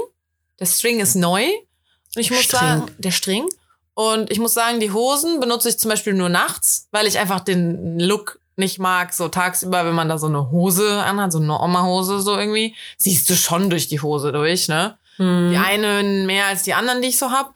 Der 0.59 0.65
String 0.65 0.99
ist 0.99 1.15
neu. 1.15 1.43
Und 1.43 2.21
ich 2.21 2.29
muss 2.29 2.41
String. 2.41 2.59
sagen, 2.59 2.91
der 2.97 3.11
String. 3.11 3.47
Und 3.93 4.29
ich 4.29 4.39
muss 4.39 4.53
sagen, 4.53 4.81
die 4.81 4.91
Hosen 4.91 5.39
benutze 5.39 5.69
ich 5.69 5.79
zum 5.79 5.89
Beispiel 5.89 6.13
nur 6.13 6.29
nachts, 6.29 6.87
weil 6.91 7.07
ich 7.07 7.17
einfach 7.17 7.39
den 7.39 7.99
Look 7.99 8.39
nicht 8.57 8.79
mag. 8.79 9.13
So 9.13 9.27
tagsüber, 9.27 9.85
wenn 9.85 9.95
man 9.95 10.09
da 10.09 10.17
so 10.17 10.27
eine 10.27 10.51
Hose 10.51 11.03
anhat, 11.03 11.31
so 11.31 11.39
eine 11.39 11.59
Oma-Hose 11.59 12.21
so 12.21 12.37
irgendwie, 12.37 12.75
siehst 12.97 13.29
du 13.29 13.35
schon 13.35 13.69
durch 13.69 13.87
die 13.87 14.01
Hose 14.01 14.31
durch, 14.31 14.67
ne? 14.67 14.97
Hm. 15.17 15.51
Die 15.51 15.57
einen 15.57 16.25
mehr 16.25 16.45
als 16.45 16.63
die 16.63 16.73
anderen, 16.73 17.01
die 17.01 17.09
ich 17.09 17.17
so 17.17 17.31
hab. 17.31 17.55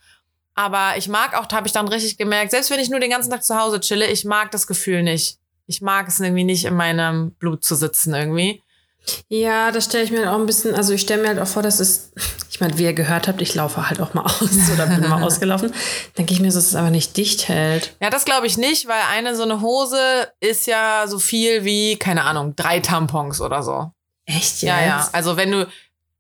Aber 0.56 0.98
ich 0.98 1.08
mag 1.08 1.38
auch, 1.38 1.46
da 1.46 1.58
habe 1.58 1.68
ich 1.68 1.74
dann 1.74 1.88
richtig 1.88 2.18
gemerkt, 2.18 2.52
selbst 2.52 2.70
wenn 2.70 2.80
ich 2.80 2.90
nur 2.90 3.00
den 3.00 3.10
ganzen 3.10 3.32
Tag 3.32 3.44
zu 3.44 3.58
Hause 3.58 3.80
chille, 3.80 4.08
ich 4.08 4.26
mag 4.26 4.52
das 4.52 4.68
Gefühl 4.68 5.04
nicht. 5.04 5.38
Ich 5.68 5.82
mag 5.82 6.08
es 6.08 6.20
irgendwie 6.20 6.44
nicht, 6.44 6.66
in 6.66 6.74
meinem 6.74 7.32
Blut 7.32 7.64
zu 7.64 7.76
sitzen 7.76 8.14
irgendwie. 8.14 8.62
Ja, 9.28 9.72
das 9.72 9.86
stelle 9.86 10.04
ich 10.04 10.12
mir 10.12 10.20
halt 10.20 10.30
auch 10.30 10.40
ein 10.40 10.46
bisschen, 10.46 10.76
also 10.76 10.94
ich 10.94 11.02
stelle 11.02 11.22
mir 11.22 11.30
halt 11.30 11.40
auch 11.40 11.48
vor, 11.48 11.64
dass 11.64 11.80
es, 11.80 12.12
ich 12.50 12.60
meine, 12.60 12.78
wie 12.78 12.84
ihr 12.84 12.94
gehört 12.94 13.28
habt, 13.28 13.42
ich 13.42 13.56
laufe 13.56 13.90
halt 13.90 14.02
auch 14.02 14.14
mal 14.14 14.24
aus 14.24 14.72
oder 14.74 14.88
bin 14.88 15.08
mal 15.08 15.24
ausgelaufen, 15.24 15.74
denke 16.18 16.34
ich 16.34 16.40
mir, 16.40 16.48
dass 16.48 16.56
es 16.56 16.76
aber 16.76 16.90
nicht 16.92 17.18
dicht 17.18 17.48
hält. 17.48 17.96
Ja, 18.02 18.10
das 18.10 18.26
glaube 18.26 18.48
ich 18.48 18.58
nicht, 18.58 18.88
weil 18.88 19.02
eine 19.12 19.36
so 19.36 19.44
eine 19.44 19.62
Hose 19.62 20.28
ist 20.40 20.68
ja 20.68 21.06
so 21.08 21.20
viel 21.20 21.64
wie, 21.64 21.98
keine 21.98 22.24
Ahnung, 22.24 22.56
drei 22.56 22.80
Tampons 22.80 23.42
oder 23.42 23.64
so. 23.64 23.92
Echt 24.26 24.62
jetzt? 24.62 24.64
Ja, 24.64 24.82
ja. 24.82 25.10
Also 25.12 25.38
wenn 25.38 25.52
du, 25.52 25.68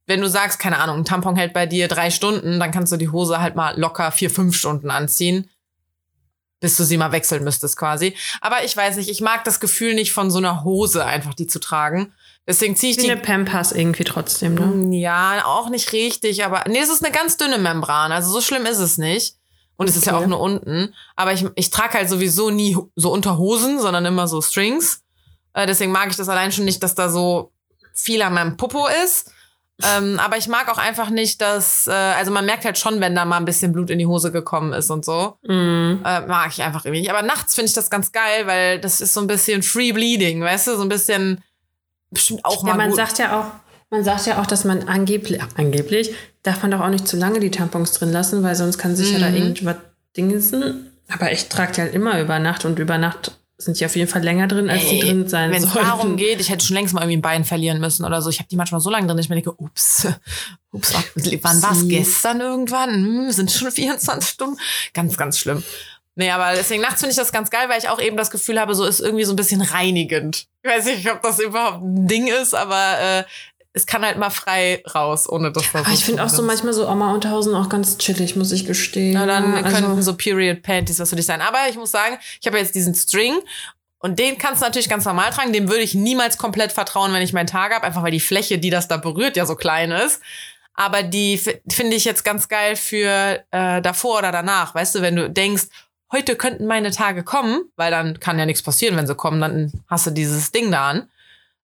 wenn 0.07 0.21
du 0.21 0.29
sagst, 0.29 0.57
keine 0.57 0.79
Ahnung, 0.79 0.97
ein 0.97 1.05
Tampon 1.05 1.35
hält 1.35 1.53
bei 1.53 1.67
dir 1.67 1.87
drei 1.87 2.09
Stunden, 2.09 2.59
dann 2.59 2.71
kannst 2.71 2.91
du 2.91 2.97
die 2.97 3.09
Hose 3.09 3.39
halt 3.39 3.55
mal 3.55 3.79
locker 3.79 4.11
vier, 4.11 4.31
fünf 4.31 4.55
Stunden 4.55 4.89
anziehen, 4.89 5.49
bis 6.59 6.75
du 6.77 6.83
sie 6.83 6.97
mal 6.97 7.11
wechseln 7.11 7.43
müsstest 7.43 7.77
quasi. 7.77 8.15
Aber 8.41 8.63
ich 8.63 8.75
weiß 8.75 8.97
nicht, 8.97 9.09
ich 9.09 9.21
mag 9.21 9.43
das 9.43 9.59
Gefühl 9.59 9.93
nicht 9.93 10.11
von 10.11 10.31
so 10.31 10.39
einer 10.39 10.63
Hose 10.63 11.05
einfach 11.05 11.35
die 11.35 11.45
zu 11.45 11.59
tragen. 11.59 12.13
Deswegen 12.49 12.75
ziehe 12.75 12.91
ich 12.91 12.97
Wie 12.97 13.03
die. 13.03 13.11
eine 13.11 13.21
Pampers 13.21 13.71
irgendwie 13.71 14.03
trotzdem, 14.03 14.55
ne? 14.55 14.97
Ja, 14.97 15.43
auch 15.45 15.69
nicht 15.69 15.93
richtig, 15.93 16.43
aber 16.43 16.63
nee, 16.67 16.79
es 16.79 16.89
ist 16.89 17.05
eine 17.05 17.13
ganz 17.15 17.37
dünne 17.37 17.59
Membran, 17.59 18.11
also 18.11 18.31
so 18.31 18.41
schlimm 18.41 18.65
ist 18.65 18.79
es 18.79 18.97
nicht. 18.97 19.35
Und 19.77 19.87
es 19.87 19.95
ist 19.95 20.07
ja 20.07 20.15
Okay. 20.15 20.23
auch 20.25 20.27
nur 20.27 20.39
unten. 20.41 20.93
Aber 21.15 21.31
ich, 21.31 21.45
ich 21.55 21.69
trage 21.69 21.93
halt 21.93 22.09
sowieso 22.09 22.49
nie 22.49 22.75
so 22.97 23.13
Unterhosen, 23.13 23.79
sondern 23.79 24.03
immer 24.05 24.27
so 24.27 24.41
Strings. 24.41 25.03
Äh, 25.53 25.67
deswegen 25.67 25.91
mag 25.93 26.09
ich 26.09 26.17
das 26.17 26.27
allein 26.27 26.51
schon 26.51 26.65
nicht, 26.65 26.83
dass 26.83 26.95
da 26.95 27.07
so 27.09 27.53
viel 27.93 28.21
an 28.23 28.33
meinem 28.33 28.57
Popo 28.57 28.87
ist. 29.05 29.31
Ähm, 29.81 30.19
aber 30.23 30.35
ich 30.37 30.49
mag 30.49 30.69
auch 30.69 30.79
einfach 30.79 31.09
nicht, 31.11 31.39
dass, 31.39 31.87
äh, 31.87 31.91
also 31.91 32.29
man 32.31 32.45
merkt 32.45 32.65
halt 32.65 32.77
schon, 32.77 32.99
wenn 32.99 33.15
da 33.15 33.23
mal 33.23 33.37
ein 33.37 33.45
bisschen 33.45 33.71
Blut 33.71 33.89
in 33.89 33.99
die 33.99 34.05
Hose 34.07 34.31
gekommen 34.33 34.73
ist 34.73 34.89
und 34.89 35.05
so. 35.05 35.37
Mhm. 35.43 36.01
Äh, 36.03 36.21
mag 36.27 36.49
ich 36.51 36.61
einfach 36.61 36.83
irgendwie 36.83 37.01
nicht. 37.01 37.11
Aber 37.11 37.21
nachts 37.21 37.55
finde 37.55 37.67
ich 37.69 37.73
das 37.73 37.89
ganz 37.89 38.11
geil, 38.11 38.47
weil 38.47 38.79
das 38.81 38.99
ist 38.99 39.13
so 39.13 39.21
ein 39.21 39.27
bisschen 39.27 39.63
Free 39.63 39.93
Bleeding, 39.93 40.41
weißt 40.41 40.67
du? 40.67 40.75
So 40.75 40.81
ein 40.81 40.89
bisschen 40.89 41.41
bestimmt 42.11 42.43
auch 42.45 42.63
mal 42.63 42.71
Ja, 42.71 42.77
man 42.77 42.87
gut. 42.89 42.95
sagt 42.97 43.19
ja 43.19 43.39
auch, 43.39 43.45
man 43.89 44.03
sagt 44.03 44.25
ja 44.27 44.41
auch, 44.41 44.45
dass 44.45 44.65
man 44.65 44.87
angeblich, 44.87 45.41
angeblich 45.55 46.11
darf 46.43 46.61
man 46.61 46.71
doch 46.71 46.79
auch 46.81 46.89
nicht 46.89 47.07
zu 47.07 47.17
lange 47.17 47.39
die 47.39 47.51
Tampons 47.51 47.91
drin 47.93 48.11
lassen, 48.11 48.43
weil 48.43 48.55
sonst 48.55 48.77
kann 48.77 48.95
sich 48.95 49.11
ja 49.11 49.19
da 49.19 49.29
Mhm. 49.29 49.35
irgendwas 49.35 49.75
dingsen. 50.15 50.91
Aber 51.11 51.31
ich 51.31 51.49
trage 51.49 51.71
die 51.73 51.81
halt 51.81 51.93
immer 51.93 52.19
über 52.21 52.37
Nacht 52.39 52.65
und 52.65 52.77
über 52.79 52.97
Nacht 52.97 53.31
sind 53.57 53.77
die 53.79 53.85
auf 53.85 53.95
jeden 53.97 54.09
Fall 54.09 54.23
länger 54.23 54.47
drin, 54.47 54.69
als 54.69 54.87
die 54.87 54.95
Ey, 54.95 55.01
drin 55.01 55.27
sein 55.27 55.51
Wenn 55.51 55.61
es 55.63 55.73
sollten. 55.73 55.87
darum 55.87 56.15
geht, 56.17 56.39
ich 56.39 56.49
hätte 56.49 56.63
schon 56.65 56.75
längst 56.75 56.93
mal 56.93 57.01
irgendwie 57.01 57.17
ein 57.17 57.21
Bein 57.21 57.43
verlieren 57.43 57.81
müssen 57.81 58.05
oder 58.05 58.21
so. 58.21 58.29
Ich 58.29 58.39
habe 58.39 58.47
die 58.47 58.55
manchmal 58.55 58.79
so 58.79 58.89
lange 58.89 59.07
drin, 59.07 59.17
dass 59.17 59.25
ich 59.25 59.29
mir 59.29 59.35
denke, 59.35 59.51
ups, 59.57 60.07
ups, 60.71 60.93
wann 61.41 61.61
war 61.61 61.71
es 61.73 61.87
gestern 61.89 62.39
irgendwann? 62.39 62.91
Hm, 62.93 63.31
sind 63.31 63.51
schon 63.51 63.69
24 63.71 64.29
Stunden? 64.29 64.57
Ganz, 64.93 65.17
ganz 65.17 65.39
schlimm. 65.39 65.61
Nee, 66.19 66.31
aber 66.31 66.53
deswegen 66.53 66.81
nachts 66.81 66.99
finde 66.99 67.11
ich 67.11 67.15
das 67.15 67.31
ganz 67.31 67.49
geil, 67.49 67.69
weil 67.69 67.79
ich 67.79 67.87
auch 67.87 68.01
eben 68.01 68.17
das 68.17 68.29
Gefühl 68.29 68.59
habe, 68.59 68.75
so 68.75 68.83
ist 68.83 68.99
irgendwie 68.99 69.23
so 69.23 69.31
ein 69.31 69.37
bisschen 69.37 69.61
reinigend. 69.61 70.47
Ich 70.63 70.69
weiß 70.69 70.83
nicht, 70.83 71.09
ob 71.09 71.21
das 71.21 71.39
überhaupt 71.39 71.81
ein 71.81 72.09
Ding 72.09 72.27
ist, 72.27 72.53
aber 72.53 72.99
äh, 72.99 73.23
es 73.71 73.85
kann 73.85 74.03
halt 74.03 74.17
mal 74.17 74.29
frei 74.29 74.83
raus, 74.93 75.29
ohne 75.29 75.53
dass 75.53 75.71
das 75.71 75.85
Aber 75.85 75.93
ich 75.93 76.03
finde 76.03 76.21
auch 76.21 76.27
so 76.27 76.43
manchmal 76.43 76.73
so 76.73 76.89
Oma-Unterhosen 76.89 77.55
auch 77.55 77.69
ganz 77.69 77.97
chillig, 77.99 78.35
muss 78.35 78.51
ich 78.51 78.65
gestehen. 78.65 79.13
Na, 79.13 79.25
dann 79.25 79.63
also, 79.63 79.69
könnten 79.69 80.01
so 80.01 80.13
Period 80.13 80.61
Panties 80.61 80.99
was 80.99 81.09
für 81.09 81.15
dich 81.15 81.25
sein. 81.25 81.39
Aber 81.39 81.69
ich 81.69 81.77
muss 81.77 81.91
sagen, 81.91 82.17
ich 82.41 82.47
habe 82.47 82.57
jetzt 82.57 82.75
diesen 82.75 82.95
String 82.95 83.35
und 83.99 84.19
den 84.19 84.37
kannst 84.37 84.61
du 84.61 84.65
natürlich 84.65 84.89
ganz 84.89 85.05
normal 85.05 85.31
tragen. 85.31 85.53
Dem 85.53 85.69
würde 85.69 85.83
ich 85.83 85.95
niemals 85.95 86.37
komplett 86.37 86.73
vertrauen, 86.73 87.13
wenn 87.13 87.21
ich 87.21 87.31
meinen 87.31 87.47
Tag 87.47 87.73
habe, 87.73 87.85
einfach 87.85 88.03
weil 88.03 88.11
die 88.11 88.19
Fläche, 88.19 88.57
die 88.57 88.71
das 88.71 88.89
da 88.89 88.97
berührt, 88.97 89.37
ja 89.37 89.45
so 89.45 89.55
klein 89.55 89.91
ist. 89.91 90.19
Aber 90.73 91.01
die 91.01 91.37
finde 91.37 91.95
ich 91.95 92.03
jetzt 92.03 92.25
ganz 92.25 92.49
geil 92.49 92.75
für 92.75 93.41
äh, 93.51 93.81
davor 93.81 94.19
oder 94.19 94.33
danach. 94.33 94.75
Weißt 94.75 94.95
du, 94.95 95.01
wenn 95.01 95.15
du 95.15 95.29
denkst, 95.29 95.67
heute 96.11 96.35
könnten 96.35 96.65
meine 96.65 96.91
Tage 96.91 97.23
kommen, 97.23 97.61
weil 97.75 97.91
dann 97.91 98.19
kann 98.19 98.39
ja 98.39 98.45
nichts 98.45 98.61
passieren, 98.63 98.95
wenn 98.97 99.07
sie 99.07 99.15
kommen, 99.15 99.39
dann 99.41 99.71
hast 99.87 100.07
du 100.07 100.11
dieses 100.11 100.51
Ding 100.51 100.71
da 100.71 100.89
an. 100.89 101.07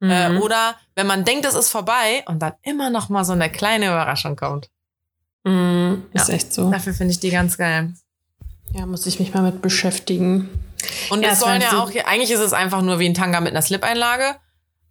Äh, 0.02 0.30
Mhm. 0.30 0.42
oder 0.42 0.76
wenn 0.96 1.08
man 1.08 1.24
denkt, 1.24 1.46
es 1.46 1.56
ist 1.56 1.70
vorbei 1.70 2.24
und 2.28 2.40
dann 2.40 2.54
immer 2.64 2.90
noch 2.90 3.10
mal 3.10 3.24
so 3.24 3.32
eine 3.34 3.50
kleine 3.50 3.88
Überraschung 3.88 4.36
kommt. 4.36 4.70
Mhm, 5.46 6.04
ist 6.14 6.28
Ja. 6.28 6.34
echt 6.36 6.54
so. 6.54 6.70
Dafür 6.70 6.94
finde 6.94 7.12
ich 7.12 7.20
die 7.20 7.30
ganz 7.32 7.58
geil. 7.58 7.94
Ja, 8.74 8.86
muss 8.86 9.06
ich 9.06 9.20
mich 9.20 9.34
mal 9.34 9.42
mit 9.44 9.62
beschäftigen. 9.62 10.50
Und 11.10 11.24
Ja, 11.24 11.30
es 11.30 11.40
sollen 11.40 11.62
war 11.62 11.72
ja 11.72 11.80
auch, 11.82 11.92
eigentlich 12.08 12.32
ist 12.32 12.42
es 12.42 12.52
einfach 12.54 12.82
nur 12.82 13.00
wie 13.00 13.08
ein 13.08 13.14
Tanga 13.14 13.40
mit 13.40 13.52
einer 13.52 13.62
Slip-Einlage. 13.62 14.36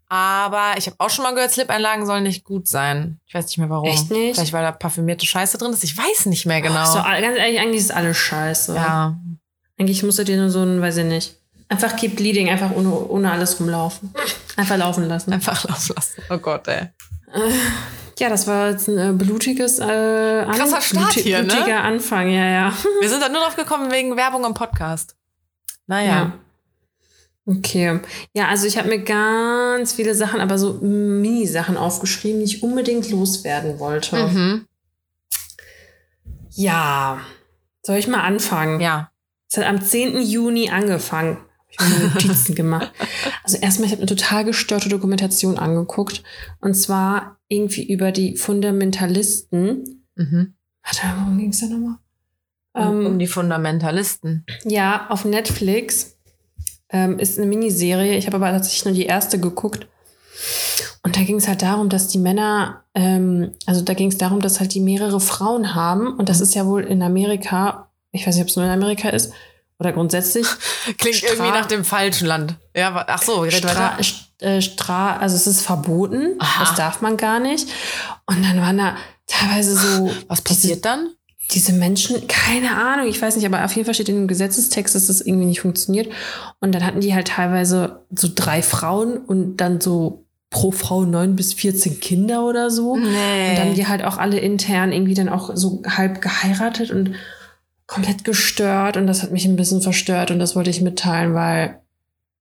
Aber 0.08 0.74
ich 0.78 0.86
habe 0.86 0.96
auch 0.98 1.10
schon 1.10 1.22
mal 1.24 1.34
gehört, 1.34 1.50
Slip-Einlagen 1.50 2.06
sollen 2.06 2.22
nicht 2.22 2.44
gut 2.44 2.66
sein. 2.68 3.20
Ich 3.26 3.34
weiß 3.34 3.46
nicht 3.46 3.58
mehr 3.58 3.70
warum. 3.70 3.88
Echt 3.88 4.10
nicht? 4.10 4.36
Vielleicht 4.36 4.52
weil 4.52 4.62
da 4.62 4.72
parfümierte 4.72 5.26
Scheiße 5.26 5.58
drin 5.58 5.72
ist. 5.72 5.84
Ich 5.84 5.96
weiß 5.96 6.26
nicht 6.26 6.46
mehr 6.46 6.60
genau. 6.62 6.76
Ach 6.80 6.86
so, 6.86 6.98
ganz 7.02 7.36
ehrlich, 7.38 7.58
eigentlich 7.60 7.80
ist 7.80 7.92
alles 7.92 8.16
scheiße. 8.16 8.74
ja. 8.74 9.16
Eigentlich 9.78 10.02
musst 10.02 10.18
du 10.18 10.24
dir 10.24 10.36
nur 10.36 10.50
so 10.50 10.62
ein, 10.62 10.80
weiß 10.80 10.98
ich 10.98 11.04
nicht. 11.04 11.36
Einfach 11.68 11.96
keep 11.96 12.16
bleeding, 12.16 12.48
einfach 12.48 12.70
ohne, 12.72 12.90
ohne 13.08 13.32
alles 13.32 13.58
rumlaufen. 13.58 14.12
Einfach 14.56 14.76
laufen 14.76 15.08
lassen. 15.08 15.32
Einfach 15.32 15.64
laufen 15.68 15.94
lassen. 15.96 16.22
Oh 16.30 16.38
Gott, 16.38 16.68
ey. 16.68 16.88
Ja, 18.18 18.28
das 18.28 18.46
war 18.46 18.70
jetzt 18.70 18.88
ein 18.88 18.98
äh, 18.98 19.12
blutiges 19.12 19.80
äh, 19.80 19.82
An 19.82 20.52
Krasser 20.52 20.80
Start 20.80 21.14
hier, 21.14 21.42
ne? 21.42 21.48
blutiger 21.48 21.82
Anfang, 21.82 22.28
ja, 22.30 22.44
ja. 22.44 22.72
Wir 23.00 23.08
sind 23.08 23.20
da 23.20 23.28
nur 23.28 23.40
drauf 23.40 23.56
gekommen 23.56 23.90
wegen 23.90 24.16
Werbung 24.16 24.44
im 24.44 24.54
Podcast. 24.54 25.16
Naja. 25.86 26.06
Ja. 26.06 26.32
Okay. 27.46 28.00
Ja, 28.32 28.48
also 28.48 28.66
ich 28.66 28.78
habe 28.78 28.88
mir 28.88 29.00
ganz 29.02 29.92
viele 29.92 30.14
Sachen, 30.14 30.40
aber 30.40 30.58
so 30.58 30.74
Mini-Sachen 30.74 31.76
aufgeschrieben, 31.76 32.38
die 32.38 32.46
ich 32.46 32.62
unbedingt 32.62 33.10
loswerden 33.10 33.78
wollte. 33.78 34.16
Mhm. 34.16 34.66
Ja. 36.52 37.20
Soll 37.82 37.96
ich 37.96 38.06
mal 38.06 38.22
anfangen? 38.22 38.80
Ja. 38.80 39.10
Es 39.54 39.58
hat 39.58 39.66
am 39.66 39.80
10. 39.80 40.20
Juni 40.20 40.68
angefangen. 40.68 41.36
Hab 41.78 41.88
ich 41.88 41.98
mir 42.00 42.08
Notizen 42.08 42.54
gemacht. 42.56 42.90
Also 43.44 43.56
erstmal, 43.58 43.86
ich 43.86 43.92
habe 43.92 44.02
eine 44.02 44.08
total 44.08 44.44
gestörte 44.44 44.88
Dokumentation 44.88 45.58
angeguckt. 45.58 46.24
Und 46.60 46.74
zwar 46.74 47.38
irgendwie 47.46 47.86
über 47.86 48.10
die 48.10 48.36
Fundamentalisten. 48.36 50.04
Mhm. 50.16 50.54
Warte, 50.82 51.02
worum 51.20 51.38
ging 51.38 51.50
es 51.50 51.60
da 51.60 51.66
nochmal? 51.66 51.98
Um, 52.72 52.82
um 52.82 53.06
Ähm, 53.12 53.18
die 53.20 53.28
Fundamentalisten. 53.28 54.44
ja, 54.64 55.06
auf 55.08 55.24
Netflix 55.24 56.16
ähm, 56.88 57.20
ist 57.20 57.38
eine 57.38 57.46
Miniserie. 57.46 58.16
Ich 58.16 58.26
habe 58.26 58.38
aber 58.38 58.50
tatsächlich 58.50 58.86
nur 58.86 58.94
die 58.94 59.06
erste 59.06 59.38
geguckt. 59.38 59.86
Und 61.04 61.16
da 61.16 61.22
ging 61.22 61.36
es 61.36 61.46
halt 61.46 61.62
darum, 61.62 61.88
dass 61.88 62.08
die 62.08 62.18
Männer, 62.18 62.82
ähm, 62.94 63.52
also 63.66 63.82
da 63.82 63.94
ging 63.94 64.08
es 64.08 64.18
darum, 64.18 64.40
dass 64.40 64.58
halt 64.58 64.74
die 64.74 64.80
mehrere 64.80 65.20
Frauen 65.20 65.76
haben. 65.76 66.12
Und 66.12 66.28
das 66.28 66.40
ist 66.40 66.56
ja 66.56 66.66
wohl 66.66 66.82
in 66.82 67.02
Amerika, 67.02 67.92
ich 68.14 68.26
weiß 68.26 68.34
nicht, 68.34 68.42
ob 68.42 68.48
es 68.48 68.56
nur 68.56 68.64
in 68.64 68.70
Amerika 68.70 69.08
ist 69.10 69.32
oder 69.78 69.92
grundsätzlich. 69.92 70.46
Klingt 70.98 71.16
Stra- 71.16 71.26
irgendwie 71.32 71.50
nach 71.50 71.66
dem 71.66 71.84
falschen 71.84 72.26
Land. 72.26 72.54
Ja, 72.74 73.04
ach 73.08 73.22
so, 73.22 73.40
red 73.40 73.52
Stra, 73.54 73.68
weiter. 73.98 73.98
Äh, 74.40 74.60
Stra, 74.62 75.16
also 75.16 75.36
es 75.36 75.46
ist 75.46 75.62
verboten, 75.62 76.36
Aha. 76.38 76.64
das 76.64 76.74
darf 76.76 77.00
man 77.00 77.16
gar 77.16 77.40
nicht. 77.40 77.68
Und 78.26 78.42
dann 78.44 78.60
waren 78.60 78.78
da 78.78 78.96
teilweise 79.26 79.76
so 79.76 80.10
Was 80.28 80.42
diese, 80.44 80.54
passiert 80.54 80.84
dann? 80.84 81.10
diese 81.50 81.72
Menschen, 81.72 82.26
keine 82.26 82.74
Ahnung, 82.76 83.06
ich 83.06 83.20
weiß 83.20 83.36
nicht, 83.36 83.44
aber 83.46 83.64
auf 83.64 83.72
jeden 83.74 83.84
Fall 83.84 83.94
steht 83.94 84.08
in 84.08 84.14
dem 84.16 84.28
Gesetzestext, 84.28 84.94
dass 84.94 85.08
das 85.08 85.20
irgendwie 85.20 85.44
nicht 85.46 85.60
funktioniert. 85.60 86.10
Und 86.60 86.72
dann 86.74 86.84
hatten 86.86 87.00
die 87.00 87.14
halt 87.14 87.28
teilweise 87.28 88.00
so 88.14 88.28
drei 88.34 88.62
Frauen 88.62 89.18
und 89.18 89.58
dann 89.58 89.80
so 89.80 90.24
pro 90.50 90.70
Frau 90.70 91.04
neun 91.04 91.34
bis 91.36 91.52
14 91.52 92.00
Kinder 92.00 92.44
oder 92.46 92.70
so. 92.70 92.96
Nee. 92.96 93.02
Und 93.50 93.58
dann 93.58 93.66
haben 93.66 93.74
die 93.74 93.86
halt 93.88 94.04
auch 94.04 94.18
alle 94.18 94.38
intern 94.38 94.92
irgendwie 94.92 95.14
dann 95.14 95.28
auch 95.28 95.50
so 95.54 95.82
halb 95.86 96.22
geheiratet 96.22 96.90
und 96.92 97.14
komplett 97.86 98.24
gestört. 98.24 98.96
Und 98.96 99.06
das 99.06 99.22
hat 99.22 99.32
mich 99.32 99.44
ein 99.44 99.56
bisschen 99.56 99.82
verstört 99.82 100.30
und 100.30 100.38
das 100.38 100.56
wollte 100.56 100.70
ich 100.70 100.80
mitteilen, 100.80 101.34
weil, 101.34 101.80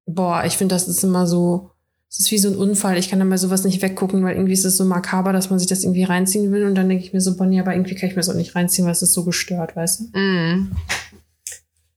boah, 0.05 0.43
ich 0.45 0.57
finde, 0.57 0.75
das 0.75 0.88
ist 0.88 1.03
immer 1.03 1.27
so, 1.27 1.71
es 2.09 2.19
ist 2.19 2.31
wie 2.31 2.38
so 2.38 2.50
ein 2.50 2.55
Unfall. 2.55 2.97
Ich 2.97 3.09
kann 3.09 3.19
dann 3.19 3.29
bei 3.29 3.38
sowas 3.38 3.63
nicht 3.63 3.81
weggucken, 3.81 4.23
weil 4.23 4.35
irgendwie 4.35 4.53
ist 4.53 4.65
es 4.65 4.77
so 4.77 4.85
makaber, 4.85 5.33
dass 5.33 5.50
man 5.50 5.57
sich 5.59 5.67
das 5.67 5.83
irgendwie 5.83 6.03
reinziehen 6.03 6.51
will. 6.51 6.65
Und 6.65 6.75
dann 6.75 6.88
denke 6.88 7.03
ich 7.03 7.13
mir 7.13 7.21
so, 7.21 7.35
Bonnie, 7.35 7.59
aber 7.59 7.73
irgendwie 7.73 7.95
kann 7.95 8.09
ich 8.09 8.15
mir 8.15 8.21
das 8.21 8.29
auch 8.29 8.35
nicht 8.35 8.55
reinziehen, 8.55 8.85
weil 8.85 8.91
es 8.91 9.01
ist 9.01 9.13
so 9.13 9.25
gestört, 9.25 9.75
weißt 9.75 10.00
du? 10.00 10.19
Mhm. 10.19 10.75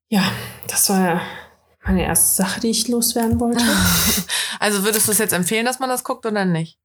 Ja, 0.08 0.22
das 0.68 0.88
war 0.88 1.20
meine 1.84 2.04
erste 2.04 2.34
Sache, 2.42 2.60
die 2.60 2.70
ich 2.70 2.88
loswerden 2.88 3.40
wollte. 3.40 3.62
Also 4.58 4.84
würdest 4.84 5.06
du 5.06 5.12
es 5.12 5.18
jetzt 5.18 5.34
empfehlen, 5.34 5.66
dass 5.66 5.80
man 5.80 5.90
das 5.90 6.02
guckt 6.02 6.24
oder 6.24 6.46
nicht? 6.46 6.78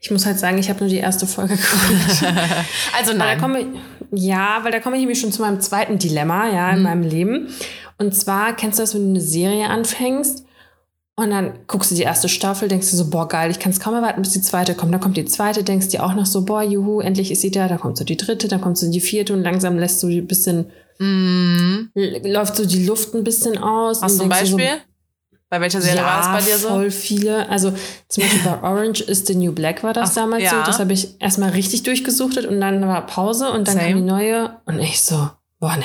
Ich 0.00 0.10
muss 0.10 0.26
halt 0.26 0.38
sagen, 0.38 0.58
ich 0.58 0.68
habe 0.68 0.80
nur 0.80 0.88
die 0.88 0.96
erste 0.98 1.26
Folge 1.26 1.54
geguckt. 1.56 2.22
also 2.98 3.10
Weil 3.12 3.18
da 3.18 3.24
nein. 3.24 3.40
komme 3.40 3.60
ich, 3.60 3.66
ja, 4.12 4.60
weil 4.62 4.72
da 4.72 4.80
komme 4.80 4.96
ich 4.96 5.00
nämlich 5.00 5.20
schon 5.20 5.32
zu 5.32 5.42
meinem 5.42 5.60
zweiten 5.60 5.98
Dilemma, 5.98 6.48
ja, 6.52 6.70
in 6.70 6.78
Mhm. 6.78 6.82
meinem 6.82 7.02
Leben. 7.02 7.48
Und 7.98 8.14
zwar 8.14 8.54
kennst 8.56 8.78
du 8.78 8.82
das, 8.82 8.94
wenn 8.94 9.02
du 9.04 9.10
eine 9.10 9.20
Serie 9.20 9.68
anfängst 9.68 10.44
und 11.14 11.30
dann 11.30 11.52
guckst 11.66 11.90
du 11.90 11.94
die 11.94 12.02
erste 12.02 12.28
Staffel, 12.28 12.68
denkst 12.68 12.90
du 12.90 12.96
so, 12.96 13.10
boah, 13.10 13.28
geil, 13.28 13.50
ich 13.50 13.58
kann 13.58 13.70
es 13.70 13.78
kaum 13.80 13.94
erwarten, 13.94 14.22
bis 14.22 14.32
die 14.32 14.40
zweite 14.40 14.74
kommt. 14.74 14.92
Dann 14.92 15.00
kommt 15.00 15.16
die 15.16 15.24
zweite, 15.26 15.62
denkst 15.62 15.88
dir 15.88 16.02
auch 16.04 16.14
noch 16.14 16.26
so, 16.26 16.44
boah, 16.44 16.62
juhu, 16.62 17.00
endlich 17.00 17.30
ist 17.30 17.42
sie 17.42 17.50
da. 17.50 17.68
Dann 17.68 17.78
kommt 17.78 17.96
so 17.98 18.04
die 18.04 18.16
dritte, 18.16 18.48
dann 18.48 18.60
kommt 18.60 18.78
so 18.78 18.90
die 18.90 19.00
vierte 19.00 19.32
und 19.34 19.42
langsam 19.42 19.78
lässt 19.78 20.02
du 20.02 20.08
die 20.08 20.18
ein 20.20 20.26
bisschen, 20.26 20.70
l- 20.98 21.90
läuft 22.32 22.56
so 22.56 22.64
die 22.66 22.84
Luft 22.86 23.14
ein 23.14 23.24
bisschen 23.24 23.58
aus. 23.58 24.00
Denkst 24.00 24.18
dir 24.18 24.28
Beispiel? 24.28 24.70
Bei 25.52 25.60
welcher 25.60 25.82
Serie 25.82 26.00
ja, 26.00 26.06
war 26.06 26.16
das 26.16 26.44
bei 26.44 26.50
dir 26.50 26.56
so? 26.56 26.68
voll 26.68 26.90
viele. 26.90 27.46
Also 27.50 27.74
zum 28.08 28.22
Beispiel 28.22 28.40
bei 28.40 28.62
Orange 28.62 29.02
is 29.02 29.26
the 29.26 29.34
New 29.34 29.52
Black 29.52 29.82
war 29.82 29.92
das 29.92 30.12
Ach, 30.12 30.14
damals 30.14 30.44
ja. 30.44 30.50
so. 30.50 30.56
Das 30.64 30.78
habe 30.78 30.94
ich 30.94 31.20
erstmal 31.20 31.50
richtig 31.50 31.82
durchgesuchtet 31.82 32.46
und 32.46 32.58
dann 32.58 32.88
war 32.88 33.04
Pause 33.06 33.50
und 33.50 33.68
dann 33.68 33.76
Same. 33.76 33.88
kam 33.88 33.96
die 33.98 34.02
neue 34.02 34.56
und 34.64 34.78
ich 34.78 35.02
so, 35.02 35.28
boah, 35.60 35.76
ne. 35.76 35.84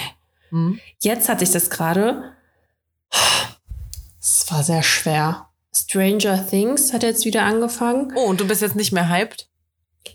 Mhm. 0.52 0.80
Jetzt 1.02 1.28
hatte 1.28 1.44
ich 1.44 1.52
das 1.52 1.70
gerade. 1.70 2.32
Es 4.22 4.46
war 4.50 4.64
sehr 4.64 4.84
schwer. 4.84 5.50
Stranger 5.76 6.48
Things 6.48 6.94
hat 6.94 7.04
jetzt 7.04 7.26
wieder 7.26 7.44
angefangen. 7.44 8.14
Oh, 8.16 8.24
und 8.24 8.40
du 8.40 8.48
bist 8.48 8.62
jetzt 8.62 8.78
nicht 8.78 8.94
mehr 8.94 9.10
hyped? 9.10 9.47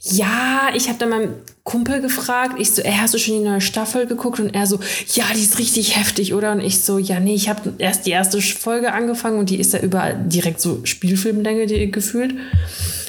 Ja, 0.00 0.70
ich 0.74 0.88
habe 0.88 0.98
dann 0.98 1.10
meinem 1.10 1.34
Kumpel 1.62 2.00
gefragt. 2.00 2.54
Ich 2.58 2.72
so, 2.72 2.82
ey, 2.82 2.92
hast 2.92 3.14
du 3.14 3.18
schon 3.18 3.34
die 3.34 3.48
neue 3.48 3.60
Staffel 3.60 4.06
geguckt? 4.06 4.40
Und 4.40 4.54
er 4.54 4.66
so, 4.66 4.80
ja, 5.14 5.24
die 5.34 5.42
ist 5.42 5.58
richtig 5.58 5.96
heftig, 5.96 6.34
oder? 6.34 6.52
Und 6.52 6.60
ich 6.60 6.80
so, 6.80 6.98
ja, 6.98 7.20
nee, 7.20 7.34
ich 7.34 7.48
habe 7.48 7.74
erst 7.78 8.06
die 8.06 8.10
erste 8.10 8.40
Folge 8.40 8.92
angefangen 8.92 9.38
und 9.38 9.50
die 9.50 9.60
ist 9.60 9.72
ja 9.72 9.80
überall 9.80 10.16
direkt 10.26 10.60
so 10.60 10.84
Spielfilmlänge 10.84 11.66
die 11.66 11.90
gefühlt. 11.90 12.34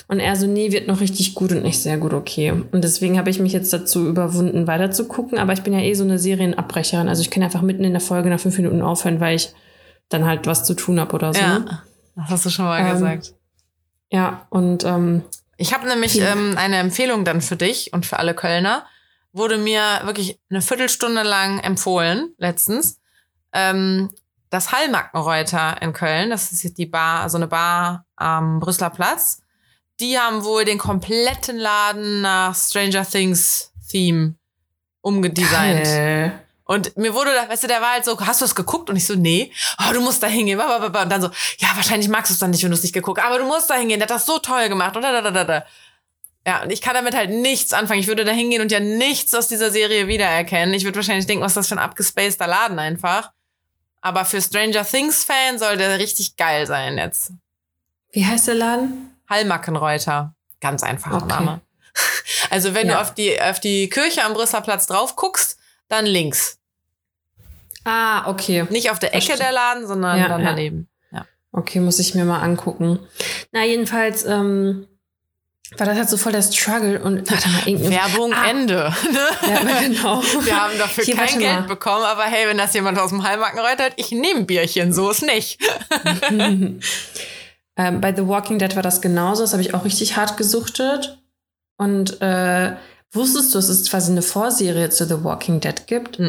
Und 0.08 0.20
er 0.20 0.36
so, 0.36 0.46
nee, 0.46 0.72
wird 0.72 0.88
noch 0.88 1.00
richtig 1.00 1.34
gut 1.34 1.52
und 1.52 1.64
nicht 1.64 1.80
sehr 1.80 1.98
gut, 1.98 2.14
okay. 2.14 2.52
Und 2.52 2.84
deswegen 2.84 3.18
habe 3.18 3.30
ich 3.30 3.40
mich 3.40 3.54
jetzt 3.54 3.74
dazu 3.74 4.08
überwunden, 4.08 4.68
weiter 4.68 4.92
zu 4.92 5.08
gucken. 5.08 5.40
Aber 5.40 5.54
ich 5.54 5.62
bin 5.62 5.74
ja 5.74 5.80
eh 5.80 5.94
so 5.96 6.04
eine 6.04 6.20
Serienabbrecherin. 6.20 7.08
Also 7.08 7.22
ich 7.22 7.32
kann 7.32 7.42
einfach 7.42 7.62
mitten 7.62 7.84
in 7.84 7.94
der 7.94 8.02
Folge 8.02 8.30
nach 8.30 8.40
fünf 8.40 8.58
Minuten 8.58 8.82
aufhören, 8.82 9.20
weil 9.20 9.36
ich 9.36 9.54
dann 10.10 10.26
halt 10.26 10.46
was 10.46 10.66
zu 10.66 10.76
tun 10.76 11.00
habe 11.00 11.16
oder 11.16 11.34
so. 11.34 11.40
Ja, 11.40 11.84
das 12.16 12.30
hast 12.30 12.46
du 12.46 12.50
schon 12.50 12.66
mal 12.66 12.86
Ähm, 12.86 12.94
gesagt. 12.94 13.34
Ja, 14.12 14.46
und 14.52 14.84
ähm, 14.84 15.24
Ich 15.64 15.74
habe 15.74 15.88
nämlich 15.88 16.20
ähm, 16.20 16.58
eine 16.58 16.76
Empfehlung 16.76 17.24
dann 17.24 17.42
für 17.42 17.56
dich 17.56 17.94
und 17.94 18.06
für 18.06 18.20
alle 18.20 18.34
Kölner. 18.34 18.86
Wurde 19.32 19.58
mir 19.58 20.02
wirklich 20.04 20.38
eine 20.50 20.62
Viertelstunde 20.62 21.24
lang 21.24 21.60
empfohlen, 21.60 22.36
letztens. 22.38 23.00
Ähm, 23.54 24.10
das 24.50 24.74
Hallmackenreuter 24.74 25.82
in 25.82 25.94
Köln, 25.94 26.32
das 26.32 26.52
ist 26.52 26.64
jetzt 26.64 26.78
die 26.78 26.86
Bar, 26.86 27.30
so 27.30 27.38
eine 27.38 27.48
Bar 27.48 28.06
am 28.18 28.60
Brüsseler 28.60 28.90
Platz. 28.90 29.42
Die 30.02 30.20
haben 30.20 30.44
wohl 30.44 30.66
den 30.66 30.80
kompletten 30.80 31.58
Laden 31.58 32.20
nach 32.20 32.54
Stranger 32.54 33.10
Things 33.10 33.72
Theme 33.90 34.36
umgedesignt. 35.00 35.86
geil. 35.86 36.43
Und 36.66 36.96
mir 36.98 37.14
wurde, 37.14 37.34
da, 37.34 37.50
weißt 37.50 37.64
du, 37.64 37.68
der 37.68 37.82
war 37.82 37.92
halt 37.94 38.06
so, 38.06 38.18
hast 38.20 38.40
du 38.42 38.46
es 38.46 38.56
geguckt? 38.56 38.90
Und 38.90 38.96
ich 38.96 39.06
so, 39.06 39.16
nee. 39.16 39.52
Oh, 39.80 39.94
du 39.94 40.00
musst 40.02 40.24
da 40.24 40.28
hingehen. 40.28 40.60
Und 40.60 40.94
dann 41.12 41.22
so, 41.22 41.30
ja, 41.58 41.68
wahrscheinlich 41.76 42.08
magst 42.10 42.30
du 42.30 42.34
es 42.34 42.40
dann 42.40 42.52
nicht, 42.52 42.64
wenn 42.64 42.72
du 42.72 42.78
es 42.78 42.84
nicht 42.84 42.94
geguckt 42.94 43.22
Aber 43.22 43.38
du 43.40 43.46
musst 43.46 43.70
da 43.70 43.76
hingehen. 43.76 44.00
Der 44.00 44.08
hat 44.08 44.16
das 44.16 44.26
so 44.26 44.40
toll 44.40 44.70
gemacht. 44.70 44.96
Und 44.96 45.02
da, 45.02 45.12
da, 45.12 45.22
da, 45.22 45.32
da, 45.32 45.44
da. 45.44 45.66
Ja, 46.48 46.62
und 46.64 46.72
ich 46.72 46.82
kann 46.82 46.94
damit 46.94 47.16
halt 47.16 47.30
nichts 47.30 47.74
anfangen. 47.74 48.00
Ich 48.00 48.08
würde 48.08 48.24
da 48.26 48.32
hingehen 48.32 48.62
und 48.62 48.72
ja 48.72 48.80
nichts 48.80 49.34
aus 49.36 49.48
dieser 49.48 49.72
Serie 49.72 50.08
wiedererkennen. 50.08 50.74
Ich 50.74 50.84
würde 50.86 50.98
wahrscheinlich 50.98 51.26
denken, 51.26 51.44
was 51.44 51.52
ist 51.52 51.56
das 51.58 51.68
für 51.68 51.76
ein 51.76 51.80
abgespaceder 51.80 52.48
Laden 52.48 52.80
einfach. 52.80 53.32
Aber 54.02 54.26
für 54.26 54.42
Stranger 54.42 54.86
Things 54.86 55.24
Fan 55.24 55.58
soll 55.60 55.78
der 55.78 56.00
richtig 56.00 56.36
geil 56.38 56.68
sein 56.68 56.98
jetzt. 56.98 57.32
Wie 58.12 58.26
heißt 58.26 58.48
der 58.48 58.56
Laden? 58.56 59.18
Hallmackenreuter. 59.30 60.34
Ganz 60.62 60.84
einfacher 60.84 61.18
Okay. 61.18 61.28
Name. 61.28 61.62
Also 62.50 62.74
wenn 62.74 62.88
Ja. 62.88 62.96
du 62.96 63.02
auf 63.02 63.14
die, 63.14 63.42
auf 63.42 63.60
die 63.60 63.90
Kirche 63.90 64.24
am 64.24 64.34
Brüsseler 64.34 64.62
Platz 64.62 64.86
drauf 64.86 65.16
guckst, 65.16 65.58
dann 65.94 66.06
links. 66.06 66.58
Ah, 67.86 68.30
okay. 68.30 68.66
Nicht 68.70 68.90
auf 68.92 69.00
der 69.00 69.14
Ecke 69.14 69.26
Verstehe. 69.26 69.46
der 69.46 69.54
Laden, 69.54 69.88
sondern 69.88 70.18
Ja, 70.20 70.28
dann 70.28 70.42
ja. 70.42 70.50
daneben. 70.50 70.88
Okay, 71.56 71.80
muss 71.80 72.00
ich 72.00 72.16
mir 72.16 72.26
mal 72.26 72.40
angucken. 72.40 72.98
Na, 73.52 73.64
jedenfalls 73.64 74.26
ähm, 74.26 74.88
war 75.78 75.86
das 75.86 75.98
halt 75.98 76.10
so 76.10 76.18
voll 76.18 76.32
der 76.32 76.42
Struggle 76.42 77.00
und 77.04 77.30
warte 77.30 77.48
mal, 77.48 77.92
Werbung 77.92 78.34
Ah. 78.34 78.50
Ende. 78.50 78.92
Ja, 79.48 79.80
genau. 79.82 80.24
Wir 80.24 80.60
haben 80.64 80.78
dafür 80.80 81.04
Hier, 81.04 81.16
kein 81.16 81.38
Geld 81.38 81.60
mal. 81.60 81.68
bekommen, 81.68 82.06
aber 82.06 82.24
hey, 82.24 82.48
wenn 82.48 82.58
das 82.58 82.74
jemand 82.74 82.98
aus 82.98 83.10
dem 83.12 83.22
Heilmarken 83.22 83.60
hat, 83.60 83.94
ich 83.98 84.10
nehme 84.12 84.40
ein 84.40 84.46
Bierchen, 84.48 84.94
so 84.94 85.12
ist 85.12 85.22
nicht. 85.22 85.60
ähm, 86.32 86.80
bei 87.76 88.16
The 88.16 88.28
Walking 88.28 88.58
Dead 88.58 88.76
war 88.76 88.84
das 88.84 89.02
genauso. 89.02 89.44
Das 89.44 89.52
habe 89.54 89.62
ich 89.62 89.74
auch 89.76 89.86
richtig 89.86 90.16
hart 90.18 90.38
gesuchtet. 90.38 91.20
Und 91.78 92.22
äh, 92.22 92.74
wusstest 93.14 93.54
du, 93.54 93.58
dass 93.58 93.70
es 93.70 93.90
quasi 93.90 94.12
eine 94.12 94.22
Vorserie 94.22 94.90
zu 94.90 95.06
The 95.06 95.24
Walking 95.24 95.60
Dead 95.60 95.88
gibt? 95.88 96.20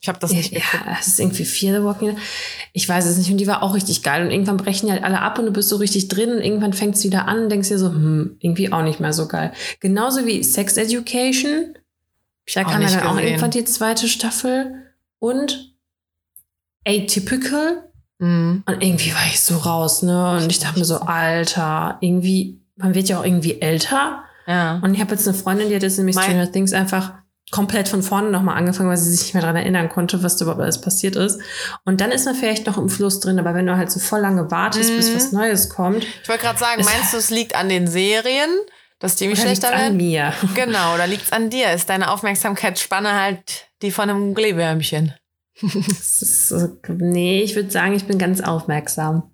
Ich 0.00 0.08
habe 0.08 0.18
das 0.20 0.32
nicht 0.32 0.52
ja, 0.52 0.60
geguckt. 0.60 0.84
es 1.00 1.08
ist 1.08 1.20
irgendwie 1.20 1.44
vier 1.44 1.74
The 1.74 1.84
Walking 1.84 2.10
Dead. 2.10 2.18
Ich 2.72 2.88
weiß 2.88 3.06
es 3.06 3.16
nicht. 3.16 3.30
Und 3.30 3.38
die 3.38 3.46
war 3.46 3.62
auch 3.62 3.74
richtig 3.74 4.02
geil. 4.02 4.24
Und 4.24 4.30
irgendwann 4.30 4.56
brechen 4.56 4.86
die 4.86 4.92
halt 4.92 5.04
alle 5.04 5.20
ab 5.20 5.38
und 5.38 5.46
du 5.46 5.52
bist 5.52 5.68
so 5.68 5.76
richtig 5.76 6.08
drin 6.08 6.30
und 6.30 6.40
irgendwann 6.42 6.72
fängt 6.72 6.94
es 6.94 7.04
wieder 7.04 7.26
an 7.26 7.44
und 7.44 7.48
denkst 7.50 7.68
dir 7.68 7.78
so, 7.78 7.88
hm, 7.88 8.36
irgendwie 8.40 8.72
auch 8.72 8.82
nicht 8.82 9.00
mehr 9.00 9.12
so 9.12 9.26
geil. 9.26 9.52
Genauso 9.80 10.26
wie 10.26 10.42
Sex 10.42 10.76
Education. 10.76 11.74
Da 12.54 12.62
Auch 12.62 12.70
kam 12.70 12.82
ja 12.82 12.88
dann 12.88 13.02
auch 13.02 13.14
gesehen. 13.16 13.28
irgendwann 13.28 13.50
die 13.50 13.64
zweite 13.64 14.08
Staffel. 14.08 14.84
Und 15.18 15.74
Atypical. 16.86 17.90
Mhm. 18.18 18.62
Und 18.66 18.82
irgendwie 18.82 19.12
war 19.12 19.26
ich 19.26 19.40
so 19.40 19.56
raus, 19.56 20.02
ne? 20.02 20.38
Und 20.38 20.50
ich 20.50 20.58
dachte 20.58 20.78
mir 20.78 20.84
so, 20.84 21.00
Alter, 21.00 21.98
irgendwie, 22.00 22.60
man 22.76 22.94
wird 22.94 23.08
ja 23.08 23.20
auch 23.20 23.24
irgendwie 23.24 23.60
älter. 23.60 24.24
Ja. 24.48 24.80
Und 24.82 24.94
ich 24.94 25.00
habe 25.00 25.12
jetzt 25.12 25.28
eine 25.28 25.36
Freundin, 25.36 25.68
die 25.68 25.76
hat 25.76 25.82
jetzt 25.82 25.98
nämlich 25.98 26.16
Mein- 26.16 26.24
Stranger 26.24 26.50
Things 26.50 26.72
einfach 26.72 27.12
komplett 27.50 27.88
von 27.88 28.02
vorne 28.02 28.30
nochmal 28.30 28.56
angefangen, 28.58 28.88
weil 28.90 28.96
sie 28.98 29.10
sich 29.10 29.22
nicht 29.22 29.34
mehr 29.34 29.40
daran 29.42 29.56
erinnern 29.56 29.88
konnte, 29.88 30.22
was 30.22 30.36
da 30.36 30.44
überhaupt 30.44 30.60
alles 30.62 30.80
passiert 30.80 31.16
ist. 31.16 31.40
Und 31.84 32.00
dann 32.00 32.10
ist 32.10 32.26
man 32.26 32.34
vielleicht 32.34 32.66
noch 32.66 32.76
im 32.76 32.88
Fluss 32.90 33.20
drin, 33.20 33.38
aber 33.38 33.54
wenn 33.54 33.64
du 33.66 33.76
halt 33.76 33.90
so 33.90 34.00
voll 34.00 34.20
lange 34.20 34.50
wartest, 34.50 34.94
bis 34.94 35.10
Mhm. 35.10 35.14
was 35.16 35.32
Neues 35.32 35.68
kommt, 35.70 36.04
Ich 36.22 36.28
wollte 36.28 36.42
gerade 36.44 36.58
sagen, 36.58 36.84
meinst 36.84 37.12
du, 37.14 37.16
es 37.16 37.30
liegt 37.30 37.54
an 37.54 37.68
den 37.70 37.86
Serien, 37.86 38.50
dass 38.98 39.16
die 39.16 39.28
mich 39.28 39.40
schlechter 39.40 39.68
an 39.72 39.78
werden? 39.80 39.96
mir. 39.96 40.32
Genau, 40.54 40.96
da 40.98 41.04
liegt's 41.06 41.32
an 41.32 41.48
dir. 41.48 41.72
Ist 41.72 41.88
deine 41.88 42.10
Aufmerksamkeitsspanne 42.10 43.14
halt 43.18 43.68
die 43.82 43.90
von 43.92 44.10
einem 44.10 44.34
Glühwürmchen. 44.34 45.14
Nee, 46.88 47.42
ich 47.42 47.54
würde 47.56 47.70
sagen, 47.70 47.94
ich 47.94 48.04
bin 48.06 48.18
ganz 48.18 48.40
aufmerksam. 48.40 49.30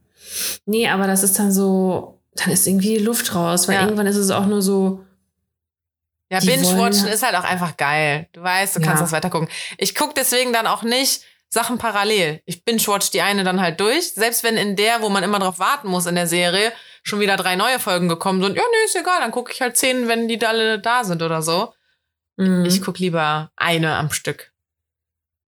Nee, 0.67 0.89
aber 0.89 1.07
das 1.07 1.23
ist 1.23 1.39
dann 1.39 1.53
so, 1.53 2.21
dann 2.37 2.51
ist 2.51 2.67
irgendwie 2.67 2.99
die 2.99 3.05
Luft 3.05 3.35
raus, 3.35 3.69
weil 3.69 3.77
Ja. 3.77 3.83
irgendwann 3.85 4.07
ist 4.07 4.17
es 4.17 4.31
auch 4.31 4.47
nur 4.47 4.63
so, 4.63 5.05
Ja, 6.33 6.41
Binge-Watchen 6.41 7.07
ist 7.09 7.23
halt 7.23 7.37
auch 7.37 7.45
einfach 7.45 7.77
geil. 7.77 8.29
Du 8.33 8.43
weißt, 8.43 8.75
du 8.77 8.81
kannst 8.81 8.97
Ja. 8.97 9.03
das 9.03 9.13
weiter 9.13 9.31
gucken. 9.31 9.49
Ich 9.79 9.95
guck 9.95 10.15
deswegen 10.15 10.53
dann 10.53 10.67
auch 10.67 10.83
nicht 10.83 11.23
Sachen 11.51 11.79
parallel. 11.79 12.41
Ich 12.47 12.65
binge-watch 12.65 13.11
die 13.13 13.21
eine 13.23 13.45
dann 13.45 13.61
halt 13.61 13.79
durch. 13.79 14.15
Selbst 14.15 14.43
wenn 14.43 14.57
in 14.57 14.75
der, 14.75 15.03
wo 15.03 15.11
man 15.11 15.23
immer 15.23 15.39
drauf 15.39 15.61
warten 15.61 15.87
muss 15.89 16.07
in 16.07 16.17
der 16.17 16.27
Serie, 16.27 16.73
schon 17.05 17.21
wieder 17.21 17.37
drei 17.37 17.55
neue 17.55 17.79
Folgen 17.79 18.09
gekommen 18.09 18.43
sind. 18.43 18.57
Ja, 18.57 18.63
nee, 18.63 18.85
ist 18.87 18.97
egal. 18.97 19.21
Dann 19.21 19.31
gucke 19.31 19.53
ich 19.53 19.61
halt 19.61 19.77
zehn, 19.77 20.09
wenn 20.09 20.27
die 20.27 20.39
da 20.39 20.49
alle 20.49 20.81
da 20.81 21.05
sind 21.05 21.23
oder 21.23 21.41
so. 21.43 21.73
mh. 22.37 22.67
Ich 22.67 22.83
guck 22.83 22.99
lieber 22.99 23.53
eine 23.55 23.95
am 23.95 24.11
Stück. 24.11 24.51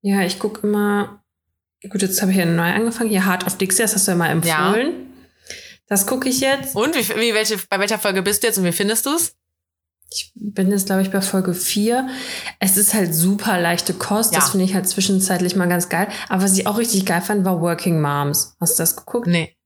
Ja, 0.03 0.20
ich 0.20 0.38
gucke 0.38 0.64
immer. 0.64 1.25
Gut, 1.90 2.03
jetzt 2.03 2.20
habe 2.22 2.31
ich 2.31 2.37
ja 2.37 2.44
neu 2.44 2.70
angefangen. 2.70 3.11
Hier 3.11 3.27
Heart 3.27 3.44
of 3.46 3.59
Dixie, 3.59 3.83
das 3.83 3.94
hast 3.94 4.07
du 4.07 4.12
ja 4.12 4.16
mal 4.16 4.29
empfohlen. 4.31 5.12
Das 5.88 6.07
gucke 6.07 6.29
ich 6.29 6.40
jetzt. 6.40 6.75
Und 6.75 6.94
wie, 6.96 7.09
wie 7.20 7.35
welche, 7.35 7.59
bei 7.70 7.79
welcher 7.79 7.99
Folge 7.99 8.22
bist 8.22 8.42
du 8.42 8.49
jetzt 8.49 8.59
und 8.59 8.64
wie 8.64 8.72
findest 8.72 9.07
du's? 9.07 9.35
Ich 10.12 10.33
bin 10.35 10.70
jetzt, 10.70 10.87
glaube 10.87 11.03
ich, 11.03 11.11
bei 11.11 11.20
Folge 11.20 11.53
4. 11.53 12.09
Es 12.61 12.77
ist 12.77 12.94
halt 12.94 13.12
super 13.14 13.61
leichte 13.61 13.92
Kost. 13.94 14.33
Ja. 14.33 14.40
Das 14.40 14.51
finde 14.51 14.64
ich 14.64 14.75
halt 14.75 14.88
zwischenzeitlich 14.88 15.57
mal 15.57 15.68
ganz 15.68 15.88
geil. 15.88 16.09
Aber 16.29 16.42
was 16.42 16.57
ich 16.57 16.66
auch 16.66 16.79
richtig 16.79 17.07
geil 17.07 17.20
fand, 17.20 17.44
war 17.44 17.61
Working 17.61 18.01
Moms. 18.01 18.57
Hast 18.61 18.79
du 18.79 18.83
das 18.83 18.96
geguckt? 18.96 19.27
Nee. 19.27 19.57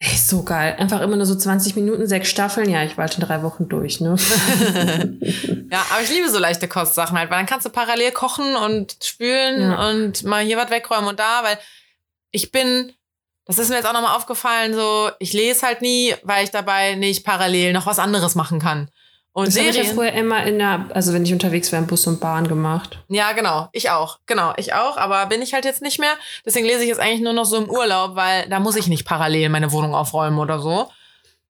Ey, 0.00 0.16
so 0.16 0.42
geil. 0.42 0.74
Einfach 0.78 1.00
immer 1.00 1.16
nur 1.16 1.26
so 1.26 1.34
20 1.34 1.76
Minuten, 1.76 2.06
sechs 2.06 2.28
Staffeln. 2.28 2.68
Ja, 2.68 2.82
ich 2.82 2.96
war 2.96 3.04
halt 3.06 3.14
in 3.14 3.24
drei 3.24 3.42
Wochen 3.42 3.68
durch, 3.68 4.00
ne? 4.00 4.16
Ja, 5.70 5.84
aber 5.90 6.02
ich 6.02 6.10
liebe 6.10 6.28
so 6.30 6.38
leichte 6.38 6.68
Kostsachen 6.68 7.18
halt, 7.18 7.30
weil 7.30 7.38
dann 7.38 7.46
kannst 7.46 7.66
du 7.66 7.70
parallel 7.70 8.12
kochen 8.12 8.54
und 8.54 8.96
spülen 9.02 9.60
Ja. 9.60 9.88
und 9.90 10.22
mal 10.24 10.44
hier 10.44 10.56
was 10.56 10.70
wegräumen 10.70 11.08
und 11.08 11.18
da, 11.18 11.42
weil 11.42 11.58
ich 12.30 12.52
bin, 12.52 12.92
das 13.46 13.58
ist 13.58 13.68
mir 13.68 13.76
jetzt 13.76 13.86
auch 13.86 13.92
nochmal 13.92 14.16
aufgefallen, 14.16 14.74
so, 14.74 15.10
ich 15.18 15.32
lese 15.32 15.66
halt 15.66 15.82
nie, 15.82 16.14
weil 16.22 16.44
ich 16.44 16.50
dabei 16.50 16.94
nicht 16.94 17.24
parallel 17.24 17.72
noch 17.72 17.86
was 17.86 17.98
anderes 17.98 18.34
machen 18.34 18.58
kann. 18.58 18.90
Und 19.32 19.48
Das 19.48 19.58
habe 19.58 19.68
ich 19.68 19.76
ja 19.76 19.82
Serien, 19.82 19.96
früher 19.96 20.12
immer 20.12 20.44
in 20.46 20.60
der, 20.60 20.86
also 20.94 21.12
wenn 21.12 21.24
ich 21.24 21.32
unterwegs 21.32 21.72
war, 21.72 21.80
im 21.80 21.88
Bus 21.88 22.06
und 22.06 22.20
Bahn 22.20 22.46
gemacht. 22.46 23.00
ja, 23.08 23.32
genau, 23.32 23.68
ich 23.72 23.90
auch, 23.90 24.20
genau, 24.26 24.52
ich 24.56 24.74
auch, 24.74 24.96
aber 24.96 25.26
bin 25.26 25.42
ich 25.42 25.54
halt 25.54 25.64
jetzt 25.64 25.82
nicht 25.82 25.98
mehr. 25.98 26.14
Deswegen 26.46 26.66
lese 26.66 26.82
ich 26.82 26.88
jetzt 26.88 27.00
eigentlich 27.00 27.20
nur 27.20 27.32
noch 27.32 27.44
so 27.44 27.56
im 27.56 27.68
Urlaub, 27.68 28.14
weil 28.14 28.48
da 28.48 28.60
muss 28.60 28.76
ich 28.76 28.86
nicht 28.86 29.04
parallel 29.04 29.48
meine 29.48 29.72
Wohnung 29.72 29.94
aufräumen 29.94 30.38
oder 30.38 30.60
so. 30.60 30.88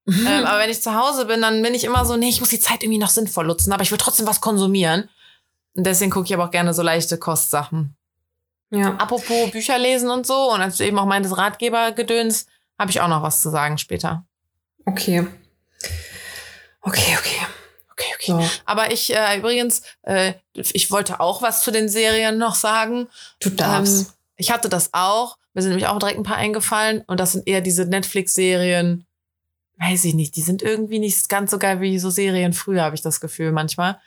Ähm, 0.08 0.44
aber 0.46 0.58
wenn 0.58 0.70
ich 0.70 0.82
zu 0.82 0.94
Hause 0.94 1.26
bin, 1.26 1.42
dann 1.42 1.62
bin 1.62 1.74
ich 1.74 1.84
immer 1.84 2.04
so, 2.04 2.16
nee, 2.16 2.28
ich 2.28 2.40
muss 2.40 2.48
die 2.50 2.60
Zeit 2.60 2.82
irgendwie 2.82 2.98
noch 2.98 3.10
sinnvoll 3.10 3.46
nutzen, 3.46 3.72
aber 3.72 3.82
ich 3.82 3.90
will 3.90 3.98
trotzdem 3.98 4.26
was 4.26 4.40
konsumieren. 4.40 5.08
Und 5.76 5.84
deswegen 5.86 6.10
gucke 6.10 6.26
ich 6.26 6.34
aber 6.34 6.44
auch 6.44 6.50
gerne 6.50 6.72
so 6.72 6.82
leichte 6.82 7.18
Kostsachen. 7.18 7.96
Ja. 8.76 8.96
Apropos 8.96 9.50
Bücher 9.50 9.78
lesen 9.78 10.10
und 10.10 10.26
so, 10.26 10.52
und 10.52 10.60
als 10.60 10.76
du 10.76 10.84
eben 10.84 10.98
auch 10.98 11.06
meintest 11.06 11.36
Ratgebergedöns, 11.36 12.46
habe 12.78 12.90
ich 12.90 13.00
auch 13.00 13.08
noch 13.08 13.22
was 13.22 13.40
zu 13.40 13.50
sagen 13.50 13.78
später. 13.78 14.24
Okay. 14.84 15.26
Okay, 16.80 17.16
okay. 17.18 17.46
Okay, 17.92 18.12
okay. 18.14 18.32
So. 18.32 18.50
Aber 18.64 18.92
ich 18.92 19.14
äh, 19.14 19.38
übrigens, 19.38 19.82
äh, 20.02 20.34
ich 20.52 20.90
wollte 20.90 21.20
auch 21.20 21.42
was 21.42 21.62
zu 21.62 21.70
den 21.70 21.88
Serien 21.88 22.38
noch 22.38 22.56
sagen. 22.56 23.08
Du 23.40 23.50
darfst. 23.50 24.08
Ähm, 24.08 24.12
ich 24.36 24.50
hatte 24.50 24.68
das 24.68 24.90
auch. 24.92 25.38
Mir 25.54 25.62
sind 25.62 25.70
nämlich 25.70 25.86
auch 25.86 25.98
direkt 26.00 26.18
ein 26.18 26.24
paar 26.24 26.36
eingefallen. 26.36 27.04
Und 27.06 27.20
das 27.20 27.32
sind 27.32 27.46
eher 27.46 27.60
diese 27.60 27.84
Netflix-Serien. 27.84 29.06
Weiß 29.78 30.04
ich 30.04 30.14
nicht. 30.14 30.34
Die 30.34 30.42
sind 30.42 30.62
irgendwie 30.62 30.98
nicht 30.98 31.28
ganz 31.28 31.52
so 31.52 31.58
geil 31.58 31.80
wie 31.80 31.98
so 31.98 32.10
Serien 32.10 32.52
früher, 32.52 32.82
habe 32.82 32.96
ich 32.96 33.02
das 33.02 33.20
Gefühl 33.20 33.52
manchmal. 33.52 34.00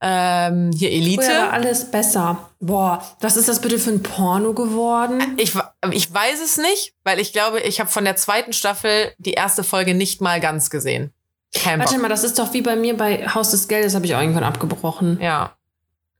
Ähm, 0.00 0.70
hier 0.76 0.90
Elite. 0.90 1.22
Früher 1.22 1.38
war 1.42 1.52
alles 1.52 1.90
besser. 1.90 2.50
Boah, 2.60 3.02
was 3.20 3.36
ist 3.36 3.48
das 3.48 3.60
bitte 3.60 3.78
für 3.78 3.90
ein 3.90 4.02
Porno 4.02 4.52
geworden? 4.52 5.34
Ich, 5.38 5.54
ich 5.92 6.12
weiß 6.12 6.42
es 6.42 6.58
nicht, 6.58 6.94
weil 7.04 7.18
ich 7.20 7.32
glaube, 7.32 7.60
ich 7.60 7.80
habe 7.80 7.88
von 7.90 8.04
der 8.04 8.16
zweiten 8.16 8.52
Staffel 8.52 9.14
die 9.18 9.32
erste 9.32 9.64
Folge 9.64 9.94
nicht 9.94 10.20
mal 10.20 10.40
ganz 10.40 10.68
gesehen. 10.68 11.12
Kein 11.54 11.78
Warte 11.78 11.94
Bock. 11.94 12.02
mal, 12.02 12.08
das 12.08 12.24
ist 12.24 12.38
doch 12.38 12.52
wie 12.52 12.62
bei 12.62 12.76
mir 12.76 12.96
bei 12.96 13.26
Haus 13.28 13.52
des 13.52 13.68
Geldes, 13.68 13.94
habe 13.94 14.04
ich 14.04 14.14
auch 14.14 14.20
irgendwann 14.20 14.44
abgebrochen. 14.44 15.18
Ja. 15.20 15.56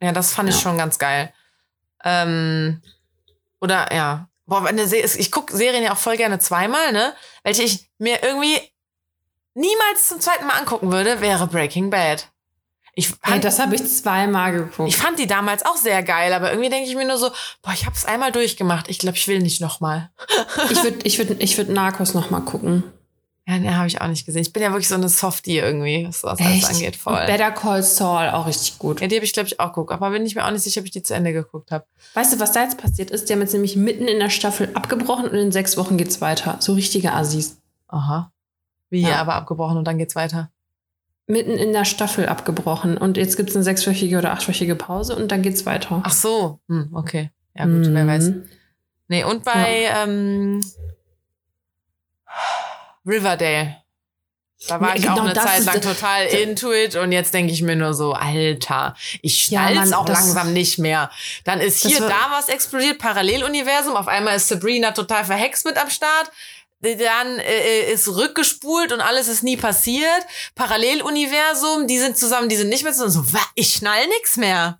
Ja, 0.00 0.12
das 0.12 0.32
fand 0.32 0.48
ich 0.48 0.54
Ja. 0.54 0.60
schon 0.62 0.78
ganz 0.78 0.98
geil. 0.98 1.32
Ähm, 2.04 2.80
oder 3.60 3.92
ja. 3.92 4.28
Boah, 4.46 4.66
eine 4.66 4.86
Se 4.86 4.96
ich 4.98 5.30
gucke 5.32 5.56
Serien 5.56 5.82
ja 5.82 5.92
auch 5.92 5.98
voll 5.98 6.16
gerne 6.16 6.38
zweimal, 6.38 6.92
ne? 6.92 7.14
Welche 7.42 7.62
ich 7.62 7.90
mir 7.98 8.22
irgendwie 8.22 8.60
niemals 9.54 10.08
zum 10.08 10.20
zweiten 10.20 10.46
Mal 10.46 10.58
angucken 10.58 10.92
würde, 10.92 11.20
wäre 11.20 11.46
Breaking 11.46 11.90
Bad. 11.90 12.28
Ich 12.96 13.08
Hey, 13.22 13.32
fand, 13.32 13.44
das 13.44 13.58
habe 13.58 13.74
ich 13.74 13.84
zweimal 13.86 14.52
geguckt. 14.52 14.88
ich 14.88 14.96
fand 14.96 15.18
die 15.18 15.26
damals 15.26 15.64
auch 15.66 15.76
sehr 15.76 16.02
geil, 16.02 16.32
aber 16.32 16.50
irgendwie 16.50 16.70
denke 16.70 16.88
ich 16.88 16.94
mir 16.94 17.06
nur 17.06 17.18
so, 17.18 17.30
boah, 17.62 17.72
ich 17.72 17.86
habe 17.86 17.96
es 17.96 18.04
einmal 18.04 18.30
durchgemacht. 18.32 18.88
Ich 18.88 18.98
glaube, 18.98 19.16
ich 19.16 19.26
will 19.28 19.40
nicht 19.40 19.60
nochmal. 19.60 20.10
Ich 20.70 20.82
würde 20.82 20.98
ich 21.04 21.18
würd, 21.18 21.42
ich 21.42 21.56
würd 21.58 21.68
Narcos 21.70 22.14
noch 22.14 22.30
mal 22.30 22.40
gucken. 22.40 22.84
Ja, 23.46 23.58
ne, 23.58 23.76
habe 23.76 23.86
ich 23.88 24.00
auch 24.00 24.06
nicht 24.06 24.24
gesehen. 24.24 24.40
Ich 24.40 24.54
bin 24.54 24.62
ja 24.62 24.70
wirklich 24.70 24.88
so 24.88 24.94
eine 24.94 25.08
Softie 25.10 25.58
irgendwie, 25.58 26.06
was 26.08 26.22
das 26.22 26.40
alles 26.40 26.64
angeht, 26.64 26.96
voll. 26.96 27.26
Better 27.26 27.50
Call 27.50 27.82
Saul, 27.82 28.30
auch 28.30 28.46
richtig 28.46 28.78
gut. 28.78 29.02
Ja, 29.02 29.06
die 29.06 29.16
habe 29.16 29.26
ich, 29.26 29.34
glaube 29.34 29.48
ich, 29.48 29.60
auch 29.60 29.68
geguckt. 29.68 29.92
Aber 29.92 30.08
bin 30.10 30.24
ich 30.24 30.34
mir 30.34 30.46
auch 30.46 30.50
nicht 30.50 30.62
sicher, 30.62 30.80
ob 30.80 30.86
ich 30.86 30.92
die 30.92 31.02
zu 31.02 31.12
Ende 31.14 31.34
geguckt 31.34 31.70
habe. 31.70 31.84
Weißt 32.14 32.32
du, 32.32 32.40
was 32.40 32.52
da 32.52 32.62
jetzt 32.62 32.78
passiert 32.78 33.10
ist? 33.10 33.28
Die 33.28 33.34
haben 33.34 33.40
jetzt 33.42 33.52
nämlich 33.52 33.76
mitten 33.76 34.08
in 34.08 34.18
der 34.18 34.30
Staffel 34.30 34.70
abgebrochen 34.74 35.26
und 35.28 35.34
in 35.36 35.52
sechs 35.52 35.76
Wochen 35.76 35.98
geht's 35.98 36.22
weiter. 36.22 36.56
So 36.60 36.72
richtige 36.72 37.12
Assis. 37.12 37.58
Aha. 37.88 38.32
Wie, 38.88 39.02
Ja. 39.02 39.16
aber 39.16 39.34
abgebrochen 39.34 39.76
und 39.76 39.84
dann 39.84 39.98
geht's 39.98 40.14
weiter. 40.16 40.50
Mitten 41.26 41.52
in 41.52 41.72
der 41.72 41.84
Staffel 41.84 42.26
abgebrochen. 42.26 42.98
Und 42.98 43.16
jetzt 43.16 43.36
gibt's 43.36 43.54
eine 43.54 43.64
sechswöchige 43.64 44.18
oder 44.18 44.32
achtwöchige 44.32 44.74
Pause 44.76 45.16
und 45.16 45.32
dann 45.32 45.40
geht's 45.42 45.64
weiter. 45.64 46.02
Ach 46.04 46.12
so. 46.12 46.60
Hm, 46.68 46.90
okay. 46.94 47.30
Ja, 47.56 47.64
gut, 47.64 47.86
wer 47.86 48.04
Mhm. 48.04 48.08
weiß. 48.08 48.32
Nee, 49.08 49.24
und 49.24 49.44
bei 49.44 49.88
ähm, 49.94 50.60
Riverdale. 53.06 53.76
Da 54.66 54.80
war 54.80 54.90
Ja, 54.90 54.94
ich 54.96 55.08
auch 55.10 55.14
genau 55.14 55.24
eine 55.26 55.34
das 55.34 55.44
Zeit 55.44 55.64
lang 55.66 55.80
total 55.82 56.26
into 56.26 56.72
it 56.72 56.96
und 56.96 57.12
jetzt 57.12 57.34
denke 57.34 57.52
ich 57.52 57.60
mir 57.60 57.76
nur 57.76 57.92
so, 57.92 58.14
Alter, 58.14 58.94
ich 59.20 59.50
Ja, 59.50 59.68
schnall's 59.68 59.90
Mann, 59.90 59.94
auch 59.94 60.08
langsam 60.08 60.52
nicht 60.54 60.78
mehr. 60.78 61.10
Dann 61.44 61.60
ist 61.60 61.84
hier 61.86 62.00
da 62.00 62.30
was 62.30 62.48
explodiert, 62.48 62.98
Paralleluniversum, 62.98 63.94
auf 63.94 64.08
einmal 64.08 64.36
ist 64.36 64.48
Sabrina 64.48 64.92
total 64.92 65.24
verhext 65.24 65.66
mit 65.66 65.76
am 65.76 65.90
Start. 65.90 66.30
Dann 66.84 67.38
äh, 67.38 67.92
ist 67.92 68.08
rückgespult 68.08 68.92
und 68.92 69.00
alles 69.00 69.28
ist 69.28 69.42
nie 69.42 69.56
passiert. 69.56 70.22
Paralleluniversum, 70.54 71.86
die 71.86 71.98
sind 71.98 72.16
zusammen, 72.18 72.48
die 72.48 72.56
sind 72.56 72.68
nicht 72.68 72.84
mehr 72.84 72.92
zusammen. 72.92 73.26
So, 73.26 73.38
ich 73.54 73.74
schnall 73.74 74.06
nix 74.18 74.36
mehr. 74.36 74.78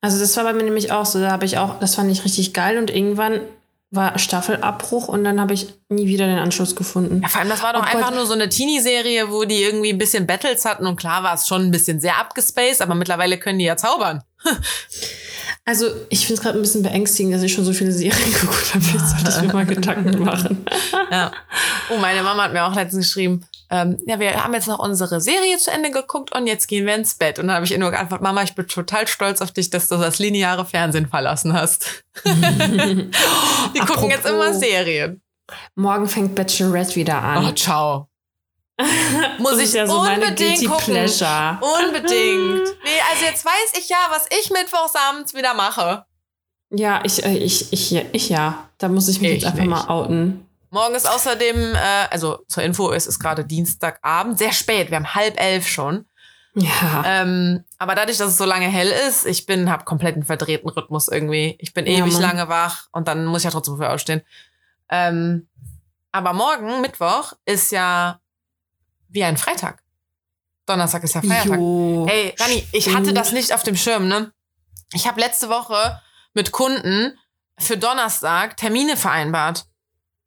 Also 0.00 0.18
das 0.20 0.36
war 0.36 0.44
bei 0.44 0.52
mir 0.52 0.62
nämlich 0.64 0.92
auch 0.92 1.06
so. 1.06 1.20
Da 1.20 1.30
habe 1.30 1.44
ich 1.44 1.58
auch, 1.58 1.80
das 1.80 1.94
fand 1.96 2.10
ich 2.12 2.24
richtig 2.24 2.54
geil 2.54 2.78
und 2.78 2.90
irgendwann 2.90 3.40
war 3.90 4.18
Staffelabbruch 4.18 5.08
und 5.08 5.24
dann 5.24 5.40
habe 5.40 5.54
ich 5.54 5.68
nie 5.88 6.06
wieder 6.06 6.26
den 6.26 6.38
Anschluss 6.38 6.76
gefunden. 6.76 7.20
Ja, 7.22 7.28
vor 7.28 7.40
allem, 7.40 7.48
das 7.48 7.62
war 7.62 7.72
doch 7.72 7.80
Oh 7.80 7.84
Gott. 7.84 7.94
einfach 7.94 8.10
nur 8.14 8.26
so 8.26 8.34
eine 8.34 8.50
Teenie-Serie, 8.50 9.30
wo 9.32 9.44
die 9.44 9.62
irgendwie 9.62 9.88
ein 9.90 9.96
bisschen 9.98 10.26
Battles 10.26 10.66
hatten 10.66 10.86
und 10.86 10.96
klar 10.96 11.22
war 11.22 11.32
es 11.34 11.46
schon 11.48 11.62
ein 11.62 11.70
bisschen 11.70 11.98
sehr 11.98 12.18
abgespaced, 12.18 12.82
aber 12.82 12.94
mittlerweile 12.94 13.38
können 13.38 13.58
die 13.58 13.64
ja 13.64 13.78
zaubern. 13.78 14.22
Also 15.68 15.86
ich 16.08 16.20
finde 16.20 16.38
es 16.38 16.40
gerade 16.40 16.58
ein 16.58 16.62
bisschen 16.62 16.82
beängstigend, 16.82 17.34
dass 17.34 17.42
ich 17.42 17.52
schon 17.52 17.62
so 17.62 17.74
viele 17.74 17.92
Serien 17.92 18.32
geguckt 18.32 18.74
habe. 18.74 18.82
Jetzt 18.86 19.10
sollte 19.10 19.28
ich 19.28 19.46
mir 19.46 19.52
mal 19.52 19.66
Gedanken 19.66 20.18
machen. 20.24 20.64
Ja. 21.10 21.30
Oh, 21.90 21.98
meine 21.98 22.22
Mama 22.22 22.44
hat 22.44 22.54
mir 22.54 22.64
auch 22.64 22.74
letztens 22.74 23.04
geschrieben, 23.04 23.44
ähm, 23.68 23.98
ja, 24.06 24.18
wir 24.18 24.42
haben 24.42 24.54
jetzt 24.54 24.66
noch 24.66 24.78
unsere 24.78 25.20
Serie 25.20 25.58
zu 25.58 25.70
Ende 25.70 25.90
geguckt 25.90 26.34
und 26.34 26.46
jetzt 26.46 26.68
gehen 26.68 26.86
wir 26.86 26.94
ins 26.94 27.16
Bett. 27.16 27.38
Und 27.38 27.48
dann 27.48 27.56
habe 27.56 27.66
ich 27.66 27.72
ihr 27.72 27.78
nur 27.78 27.90
geantwortet, 27.90 28.22
Mama, 28.22 28.42
ich 28.44 28.54
bin 28.54 28.66
total 28.66 29.06
stolz 29.06 29.42
auf 29.42 29.50
dich, 29.50 29.68
dass 29.68 29.88
du 29.88 29.98
das 29.98 30.18
lineare 30.18 30.64
Fernsehen 30.64 31.06
verlassen 31.06 31.52
hast. 31.52 32.02
die 32.24 33.80
gucken 33.80 34.08
jetzt 34.08 34.26
immer. 34.26 34.54
Serien. 34.54 35.20
Morgen 35.74 36.08
fängt 36.08 36.34
Bachelorette 36.34 36.96
wieder 36.96 37.22
an. 37.22 37.44
Oh, 37.44 37.52
ciao. 37.52 38.07
Muss 39.38 39.58
ich 39.58 39.72
ja 39.72 39.86
so 39.86 40.00
unbedingt 40.00 40.66
gucken. 40.68 40.94
Pleasure. 40.94 41.58
Unbedingt. 41.60 42.68
Nee, 42.84 43.00
also 43.12 43.24
jetzt 43.24 43.44
weiß 43.44 43.78
ich 43.78 43.88
ja, 43.88 43.96
was 44.10 44.26
ich 44.40 44.50
mittwochsabends 44.50 45.34
wieder 45.34 45.52
mache. 45.54 46.04
Ja, 46.70 47.00
ich, 47.04 47.22
äh, 47.24 47.36
ich, 47.36 47.72
ich, 47.72 47.92
ich 48.12 48.28
ja. 48.28 48.68
Da 48.78 48.88
muss 48.88 49.08
ich 49.08 49.20
mich 49.20 49.30
Ich 49.30 49.36
jetzt 49.42 49.46
einfach 49.46 49.58
nicht. 49.60 49.68
mal 49.70 49.88
outen. 49.88 50.46
Morgen 50.70 50.94
ist 50.94 51.08
außerdem, 51.08 51.74
äh, 51.74 51.78
also 52.10 52.38
zur 52.48 52.62
Info, 52.62 52.92
es 52.92 53.06
ist 53.06 53.18
gerade 53.18 53.44
Dienstagabend, 53.44 54.38
sehr 54.38 54.52
spät, 54.52 54.90
wir 54.90 54.96
haben 54.96 55.14
halb 55.14 55.40
elf 55.40 55.66
schon. 55.66 56.04
Ja. 56.54 57.02
Ähm, 57.06 57.64
aber 57.78 57.94
dadurch, 57.94 58.18
dass 58.18 58.28
es 58.28 58.36
so 58.36 58.44
lange 58.44 58.66
hell 58.66 58.92
ist, 59.08 59.26
ich 59.26 59.46
bin, 59.46 59.70
hab 59.70 59.84
komplett 59.84 60.14
einen 60.14 60.24
verdrehten 60.24 60.68
Rhythmus 60.68 61.08
irgendwie. 61.08 61.56
Ich 61.60 61.72
bin 61.72 61.86
Ja, 61.86 61.98
ewig 62.04 62.14
Mann. 62.14 62.22
lange 62.22 62.48
wach 62.48 62.88
und 62.92 63.08
dann 63.08 63.24
muss 63.26 63.40
ich 63.40 63.44
ja 63.44 63.50
trotzdem 63.50 63.76
früh 63.76 63.86
aufstehen. 63.86 64.22
Ähm, 64.90 65.48
aber 66.12 66.32
morgen, 66.32 66.80
Mittwoch, 66.80 67.32
ist 67.44 67.70
ja 67.72 68.20
wie 69.08 69.24
ein 69.24 69.36
Freitag. 69.36 69.82
Donnerstag 70.66 71.02
ist 71.04 71.14
ja 71.14 71.22
Feiertag. 71.22 71.58
Jo. 71.58 72.06
Ey, 72.08 72.34
Dani, 72.36 72.66
ich 72.72 72.94
hatte 72.94 73.12
das 73.14 73.32
nicht 73.32 73.52
auf 73.52 73.62
dem 73.62 73.76
Schirm, 73.76 74.06
ne? 74.06 74.32
Ich 74.92 75.06
habe 75.06 75.20
letzte 75.20 75.48
Woche 75.48 76.00
mit 76.34 76.52
Kunden 76.52 77.18
für 77.58 77.76
Donnerstag 77.76 78.56
Termine 78.56 78.96
vereinbart. 78.96 79.64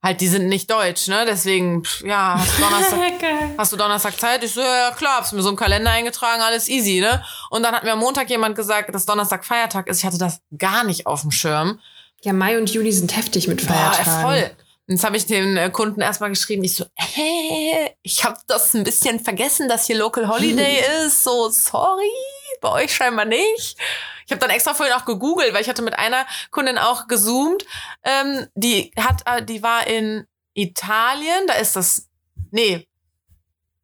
Halt, 0.03 0.19
die 0.19 0.27
sind 0.27 0.47
nicht 0.47 0.69
deutsch, 0.71 1.07
ne? 1.07 1.25
Deswegen, 1.27 1.83
pff, 1.83 2.01
ja, 2.01 2.33
hast 2.39 2.57
du 2.57 2.61
Donnerstag, 2.63 3.13
hast 3.57 3.71
du 3.71 3.77
Donnerstag 3.77 4.19
Zeit? 4.19 4.43
Ich 4.43 4.51
so, 4.53 4.61
ja, 4.61 4.89
klar, 4.97 5.17
hab's 5.17 5.31
mir 5.31 5.43
so 5.43 5.49
im 5.49 5.55
Kalender 5.55 5.91
eingetragen, 5.91 6.41
alles 6.41 6.67
easy, 6.69 7.01
ne? 7.01 7.23
Und 7.51 7.61
dann 7.61 7.75
hat 7.75 7.83
mir 7.83 7.93
am 7.93 7.99
Montag 7.99 8.27
jemand 8.31 8.55
gesagt, 8.55 8.93
dass 8.95 9.05
Donnerstag 9.05 9.45
Feiertag 9.45 9.87
ist. 9.87 9.99
Ich 9.99 10.05
hatte 10.05 10.17
das 10.17 10.41
gar 10.57 10.83
nicht 10.83 11.05
auf 11.05 11.21
dem 11.21 11.29
Schirm. 11.29 11.79
Ja, 12.23 12.33
Mai 12.33 12.57
und 12.57 12.71
Juli 12.71 12.91
sind 12.91 13.15
heftig 13.15 13.47
mit 13.47 13.65
Boah, 13.67 13.73
Feiertagen. 13.75 14.21
voll. 14.23 14.51
Jetzt 14.91 15.05
habe 15.05 15.15
ich 15.15 15.25
den 15.25 15.55
äh, 15.55 15.69
Kunden 15.69 16.01
erstmal 16.01 16.29
geschrieben, 16.29 16.65
ich 16.65 16.75
so, 16.75 16.85
hä, 16.95 17.95
ich 18.01 18.25
habe 18.25 18.37
das 18.47 18.73
ein 18.73 18.83
bisschen 18.83 19.21
vergessen, 19.21 19.69
dass 19.69 19.85
hier 19.85 19.97
Local 19.97 20.27
Holiday 20.27 20.83
ist. 21.05 21.23
So, 21.23 21.49
sorry, 21.49 22.11
bei 22.59 22.69
euch 22.69 22.93
scheinbar 22.93 23.23
nicht. 23.23 23.77
Ich 24.25 24.31
habe 24.31 24.39
dann 24.39 24.49
extra 24.49 24.73
vorhin 24.73 24.93
auch 24.93 25.05
gegoogelt, 25.05 25.53
weil 25.53 25.61
ich 25.61 25.69
hatte 25.69 25.81
mit 25.81 25.97
einer 25.97 26.25
Kundin 26.51 26.77
auch 26.77 27.07
gezoomt. 27.07 27.65
Ähm, 28.03 28.47
die 28.55 28.91
hat, 28.99 29.21
äh, 29.25 29.43
die 29.43 29.63
war 29.63 29.87
in 29.87 30.27
Italien, 30.53 31.47
da 31.47 31.53
ist 31.53 31.77
das, 31.77 32.09
nee, 32.51 32.85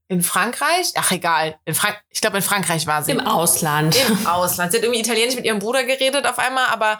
in 0.09 0.21
Frankreich? 0.21 0.91
Ach 0.95 1.11
egal, 1.11 1.57
in 1.63 1.73
Frank 1.73 2.01
ich 2.09 2.19
glaube 2.19 2.37
in 2.37 2.43
Frankreich 2.43 2.85
war 2.85 3.03
sie. 3.03 3.11
Im 3.11 3.21
Ausland. 3.21 3.95
Im 4.09 4.27
Ausland. 4.27 4.71
Sie 4.71 4.77
hat 4.77 4.83
irgendwie 4.83 5.01
Italienisch 5.01 5.35
mit 5.35 5.45
ihrem 5.45 5.59
Bruder 5.59 5.85
geredet 5.85 6.25
auf 6.25 6.39
einmal, 6.39 6.67
aber 6.67 6.99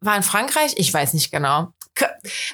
war 0.00 0.16
in 0.16 0.22
Frankreich? 0.22 0.74
Ich 0.76 0.92
weiß 0.92 1.14
nicht 1.14 1.30
genau. 1.30 1.72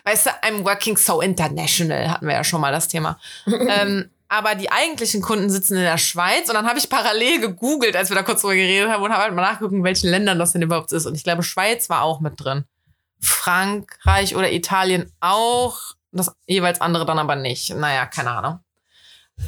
Weißt 0.04 0.26
du, 0.26 0.30
I'm 0.42 0.64
working 0.64 0.96
so 0.96 1.20
international, 1.20 2.11
hatten 2.11 2.26
wir 2.26 2.35
ja 2.35 2.44
schon 2.44 2.61
mal 2.61 2.72
das 2.72 2.88
Thema. 2.88 3.18
ähm, 3.46 4.11
aber 4.28 4.54
die 4.54 4.72
eigentlichen 4.72 5.22
Kunden 5.22 5.50
sitzen 5.50 5.76
in 5.76 5.83
der 5.83 5.98
Schweiz 5.98 6.48
und 6.48 6.54
dann 6.54 6.66
habe 6.66 6.78
ich 6.78 6.88
parallel 6.88 7.40
gegoogelt, 7.40 7.94
als 7.94 8.09
wir 8.09 8.16
da 8.16 8.22
kurz 8.22 8.40
drüber 8.40 8.54
geredet 8.54 8.90
haben 8.90 9.02
und 9.02 9.12
habe 9.12 9.22
halt 9.22 9.35
mal 9.35 9.42
nachgeguckt, 9.42 9.74
in 9.74 9.85
welchen 9.85 10.11
Ländern 10.11 10.38
das 10.38 10.52
denn 10.52 10.62
überhaupt 10.62 10.92
ist. 10.92 11.07
Und 11.07 11.14
ich 11.14 11.24
glaube, 11.24 11.42
Schweiz 11.42 11.88
war 11.88 12.02
auch 12.02 12.20
mit 12.20 12.35
drin. 12.42 12.64
Frankreich 13.20 14.35
oder 14.35 14.50
Italien 14.50 15.12
auch. 15.20 15.78
Das 16.12 16.33
jeweils 16.46 16.80
andere 16.80 17.07
dann 17.07 17.18
aber 17.18 17.37
nicht. 17.37 17.74
Naja, 17.74 18.07
keine 18.07 18.30
Ahnung. 18.30 18.61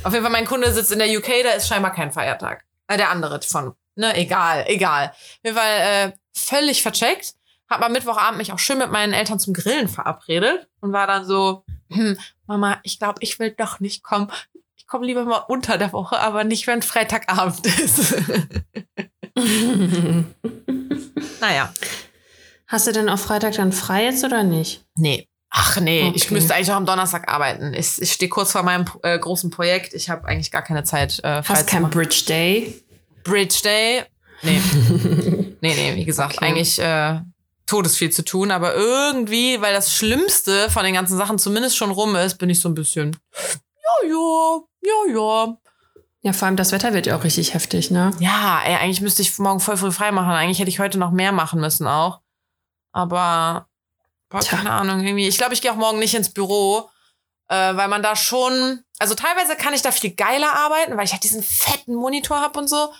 Auf 0.02 0.12
jeden 0.12 0.24
Fall, 0.24 0.32
mein 0.32 0.46
Kunde 0.46 0.72
sitzt 0.72 0.92
in 0.92 0.98
der 0.98 1.08
UK, 1.08 1.42
da 1.44 1.50
ist 1.50 1.68
scheinbar 1.68 1.92
kein 1.92 2.12
Feiertag. 2.12 2.64
Äh, 2.88 2.96
der 2.96 3.10
andere 3.10 3.40
von. 3.42 3.74
Ne, 3.94 4.14
egal, 4.16 4.64
egal. 4.68 5.08
Auf 5.08 5.40
jeden 5.44 5.56
Fall 5.56 5.80
äh, 5.80 6.12
völlig 6.34 6.82
vercheckt. 6.82 7.34
Hab 7.68 7.82
am 7.82 7.92
Mittwochabend 7.92 8.38
mich 8.38 8.52
auch 8.52 8.58
schön 8.58 8.78
mit 8.78 8.90
meinen 8.92 9.12
Eltern 9.12 9.38
zum 9.40 9.52
Grillen 9.54 9.88
verabredet 9.88 10.68
und 10.80 10.92
war 10.92 11.06
dann 11.06 11.24
so, 11.24 11.64
hm, 11.90 12.16
Mama, 12.46 12.78
ich 12.84 12.98
glaube, 12.98 13.18
ich 13.20 13.38
will 13.38 13.50
doch 13.50 13.80
nicht 13.80 14.02
kommen. 14.04 14.30
Ich 14.76 14.86
komme 14.86 15.04
lieber 15.06 15.24
mal 15.24 15.38
unter 15.48 15.76
der 15.78 15.92
Woche, 15.92 16.18
aber 16.20 16.44
nicht, 16.44 16.66
wenn 16.68 16.80
Freitagabend 16.82 17.66
ist. 17.66 18.14
naja. 21.40 21.72
Hast 22.68 22.86
du 22.86 22.92
denn 22.92 23.08
auf 23.08 23.20
Freitag 23.20 23.54
dann 23.54 23.72
frei 23.72 24.04
jetzt 24.04 24.24
oder 24.24 24.42
nicht? 24.42 24.84
Nee. 24.96 25.28
Ach 25.50 25.80
nee, 25.80 26.12
ich 26.14 26.24
Okay. 26.24 26.34
müsste 26.34 26.54
eigentlich 26.54 26.70
auch 26.72 26.76
am 26.76 26.86
Donnerstag 26.86 27.28
arbeiten. 27.32 27.72
Ich, 27.72 28.02
ich 28.02 28.12
stehe 28.12 28.28
kurz 28.28 28.52
vor 28.52 28.62
meinem 28.64 28.84
äh, 29.02 29.18
großen 29.18 29.50
Projekt. 29.50 29.94
Ich 29.94 30.10
habe 30.10 30.26
eigentlich 30.26 30.50
gar 30.50 30.62
keine 30.62 30.82
Zeit. 30.84 31.20
Äh, 31.22 31.42
Hast 31.44 31.68
zu 31.68 31.76
kein. 31.76 31.88
Bridge 31.88 32.24
Day? 32.28 32.82
Bridge 33.22 33.60
Day. 33.62 34.02
Nee. 34.42 34.60
nee, 35.60 35.74
nee, 35.74 35.94
wie 35.94 36.04
gesagt, 36.04 36.36
Okay. 36.36 36.44
eigentlich 36.44 36.78
äh, 36.80 37.20
todesviel 37.66 38.10
zu 38.10 38.24
tun, 38.24 38.50
aber 38.50 38.74
irgendwie, 38.74 39.60
weil 39.60 39.74
das 39.74 39.92
Schlimmste 39.92 40.70
von 40.70 40.84
den 40.84 40.94
ganzen 40.94 41.16
Sachen 41.16 41.38
zumindest 41.38 41.76
schon 41.76 41.90
rum 41.90 42.14
ist, 42.16 42.38
bin 42.38 42.48
ich 42.48 42.60
so 42.60 42.68
ein 42.68 42.74
bisschen, 42.74 43.16
ja, 43.32 44.08
ja, 44.08 44.60
ja, 44.82 45.14
ja. 45.14 45.56
Ja, 46.22 46.32
vor 46.32 46.46
allem 46.46 46.56
das 46.56 46.72
Wetter 46.72 46.92
wird 46.92 47.06
ja 47.06 47.16
auch 47.16 47.22
richtig 47.22 47.54
heftig, 47.54 47.92
ne? 47.92 48.10
Ja, 48.18 48.60
ey, 48.64 48.74
eigentlich 48.74 49.00
müsste 49.00 49.22
ich 49.22 49.38
morgen 49.38 49.60
voll 49.60 49.76
früh 49.76 49.92
frei 49.92 50.10
machen. 50.10 50.32
Eigentlich 50.32 50.58
hätte 50.58 50.70
ich 50.70 50.80
heute 50.80 50.98
noch 50.98 51.12
mehr 51.12 51.30
machen 51.30 51.60
müssen 51.60 51.86
auch. 51.86 52.20
Aber, 52.90 53.68
boah, 54.28 54.40
keine 54.40 54.72
Ahnung, 54.72 55.04
irgendwie. 55.04 55.28
Ich 55.28 55.38
glaube, 55.38 55.54
ich 55.54 55.62
gehe 55.62 55.70
auch 55.70 55.76
morgen 55.76 56.00
nicht 56.00 56.14
ins 56.14 56.32
Büro, 56.32 56.90
äh, 57.48 57.76
weil 57.76 57.86
man 57.86 58.02
da 58.02 58.16
schon, 58.16 58.82
also 58.98 59.14
teilweise 59.14 59.54
kann 59.54 59.72
ich 59.72 59.82
da 59.82 59.92
viel 59.92 60.16
geiler 60.16 60.52
arbeiten, 60.52 60.96
weil 60.96 61.04
ich 61.04 61.12
halt 61.12 61.22
diesen 61.22 61.44
fetten 61.44 61.94
Monitor 61.94 62.40
hab 62.40 62.56
und 62.56 62.68
so. 62.68 62.92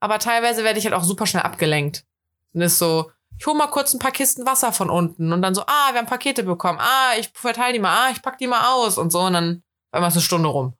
Aber 0.00 0.18
teilweise 0.18 0.64
werde 0.64 0.78
ich 0.78 0.86
halt 0.86 0.94
auch 0.94 1.04
super 1.04 1.26
schnell 1.26 1.42
abgelenkt. 1.42 2.06
Und 2.54 2.62
ist 2.62 2.78
so, 2.78 3.10
ich 3.38 3.46
hole 3.46 3.56
mal 3.56 3.68
kurz 3.68 3.92
ein 3.92 3.98
paar 3.98 4.12
Kisten 4.12 4.46
Wasser 4.46 4.72
von 4.72 4.90
unten 4.90 5.32
und 5.32 5.42
dann 5.42 5.54
so, 5.54 5.62
ah, 5.62 5.92
wir 5.92 5.98
haben 5.98 6.06
Pakete 6.06 6.42
bekommen, 6.42 6.78
ah, 6.80 7.12
ich 7.18 7.30
verteile 7.34 7.72
die 7.72 7.78
mal, 7.78 8.06
ah, 8.06 8.10
ich 8.10 8.22
pack 8.22 8.38
die 8.38 8.46
mal 8.46 8.72
aus 8.72 8.98
und 8.98 9.10
so 9.10 9.20
und 9.20 9.32
dann 9.32 9.62
war 9.90 10.00
immer 10.00 10.10
so 10.10 10.16
eine 10.16 10.24
Stunde 10.24 10.48
rum. 10.48 10.74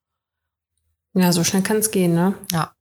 Ja, 1.15 1.33
so 1.33 1.45
schnell 1.45 1.62
kann 1.62 1.79
es 1.79 1.91
gehen, 1.91 2.15
ne? 2.15 2.35
Ja. 2.53 2.75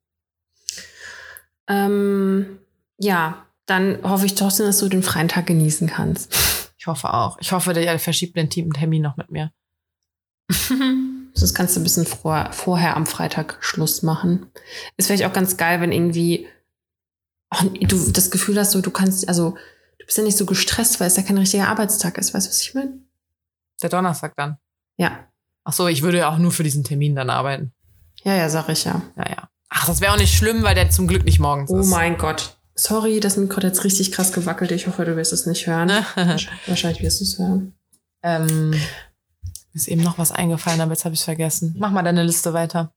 Ähm, 1.67 2.59
ja, 2.97 3.45
dann 3.65 3.99
hoffe 4.03 4.25
ich 4.25 4.35
trotzdem, 4.35 4.65
dass 4.65 4.79
du 4.79 4.89
den 4.89 5.03
freien 5.03 5.27
Tag 5.27 5.47
genießen 5.47 5.87
kannst. 5.87 6.35
Ich 6.81 6.87
hoffe 6.87 7.13
auch. 7.13 7.37
Ich 7.39 7.51
hoffe, 7.51 7.73
der 7.73 7.99
verschiebt 7.99 8.35
den 8.35 8.49
Team 8.49 8.73
Termin 8.73 9.03
noch 9.03 9.15
mit 9.15 9.29
mir. 9.29 9.51
Das 11.33 11.53
kannst 11.53 11.75
du 11.75 11.79
ein 11.79 11.83
bisschen 11.83 12.05
vor, 12.05 12.49
vorher 12.51 12.97
am 12.97 13.05
Freitag 13.05 13.57
Schluss 13.61 14.01
machen. 14.03 14.47
Ist 14.97 15.07
vielleicht 15.07 15.25
auch 15.25 15.33
ganz 15.33 15.57
geil, 15.57 15.79
wenn 15.79 15.91
irgendwie 15.91 16.47
oh, 17.51 17.63
du 17.65 18.11
das 18.11 18.31
Gefühl 18.31 18.57
hast, 18.59 18.71
so, 18.71 18.81
du 18.81 18.91
kannst, 18.91 19.27
also 19.27 19.55
du 19.99 20.05
bist 20.05 20.17
ja 20.17 20.23
nicht 20.23 20.37
so 20.37 20.45
gestresst, 20.45 20.99
weil 20.99 21.07
es 21.07 21.17
ja 21.17 21.23
kein 21.23 21.37
richtiger 21.37 21.67
Arbeitstag 21.67 22.17
ist. 22.17 22.33
Weißt 22.33 22.47
du, 22.47 22.49
was 22.51 22.61
ich 22.61 22.73
meine? 22.73 22.93
Der 23.81 23.89
Donnerstag 23.89 24.33
dann. 24.35 24.57
Ja. 24.97 25.27
Ach 25.63 25.73
so, 25.73 25.87
ich 25.87 26.01
würde 26.01 26.19
ja 26.19 26.29
auch 26.29 26.37
nur 26.37 26.51
für 26.51 26.63
diesen 26.63 26.83
Termin 26.83 27.15
dann 27.15 27.29
arbeiten. 27.29 27.71
Ja, 28.23 28.35
ja, 28.35 28.49
sag 28.49 28.69
ich 28.69 28.83
ja. 28.85 29.01
Ja, 29.17 29.29
ja. 29.29 29.49
Ach, 29.69 29.85
das 29.85 30.01
wäre 30.01 30.13
auch 30.13 30.17
nicht 30.17 30.35
schlimm, 30.35 30.63
weil 30.63 30.75
der 30.75 30.89
zum 30.89 31.07
Glück 31.07 31.23
nicht 31.23 31.39
morgens 31.39 31.69
Oh 31.71 31.79
ist. 31.79 31.87
mein 31.87 32.17
Gott. 32.17 32.57
Sorry, 32.75 33.19
das 33.19 33.37
Mikro 33.37 33.57
hat 33.57 33.63
jetzt 33.63 33.83
richtig 33.83 34.11
krass 34.11 34.31
gewackelt. 34.33 34.71
Ich 34.71 34.87
hoffe, 34.87 35.05
du 35.05 35.15
wirst 35.15 35.33
es 35.33 35.45
nicht 35.45 35.67
hören. 35.67 35.89
Wahrscheinlich 36.67 37.01
wirst 37.01 37.19
du 37.19 37.23
es 37.25 37.37
hören. 37.39 37.73
ähm, 38.23 38.73
ist 39.73 39.87
eben 39.87 40.01
noch 40.03 40.17
was 40.17 40.31
eingefallen, 40.31 40.81
aber 40.81 40.91
jetzt 40.91 41.05
habe 41.05 41.13
ich 41.13 41.21
es 41.21 41.25
vergessen. 41.25 41.75
Mach 41.77 41.91
mal 41.91 42.01
deine 42.03 42.23
Liste 42.23 42.53
weiter. 42.53 42.93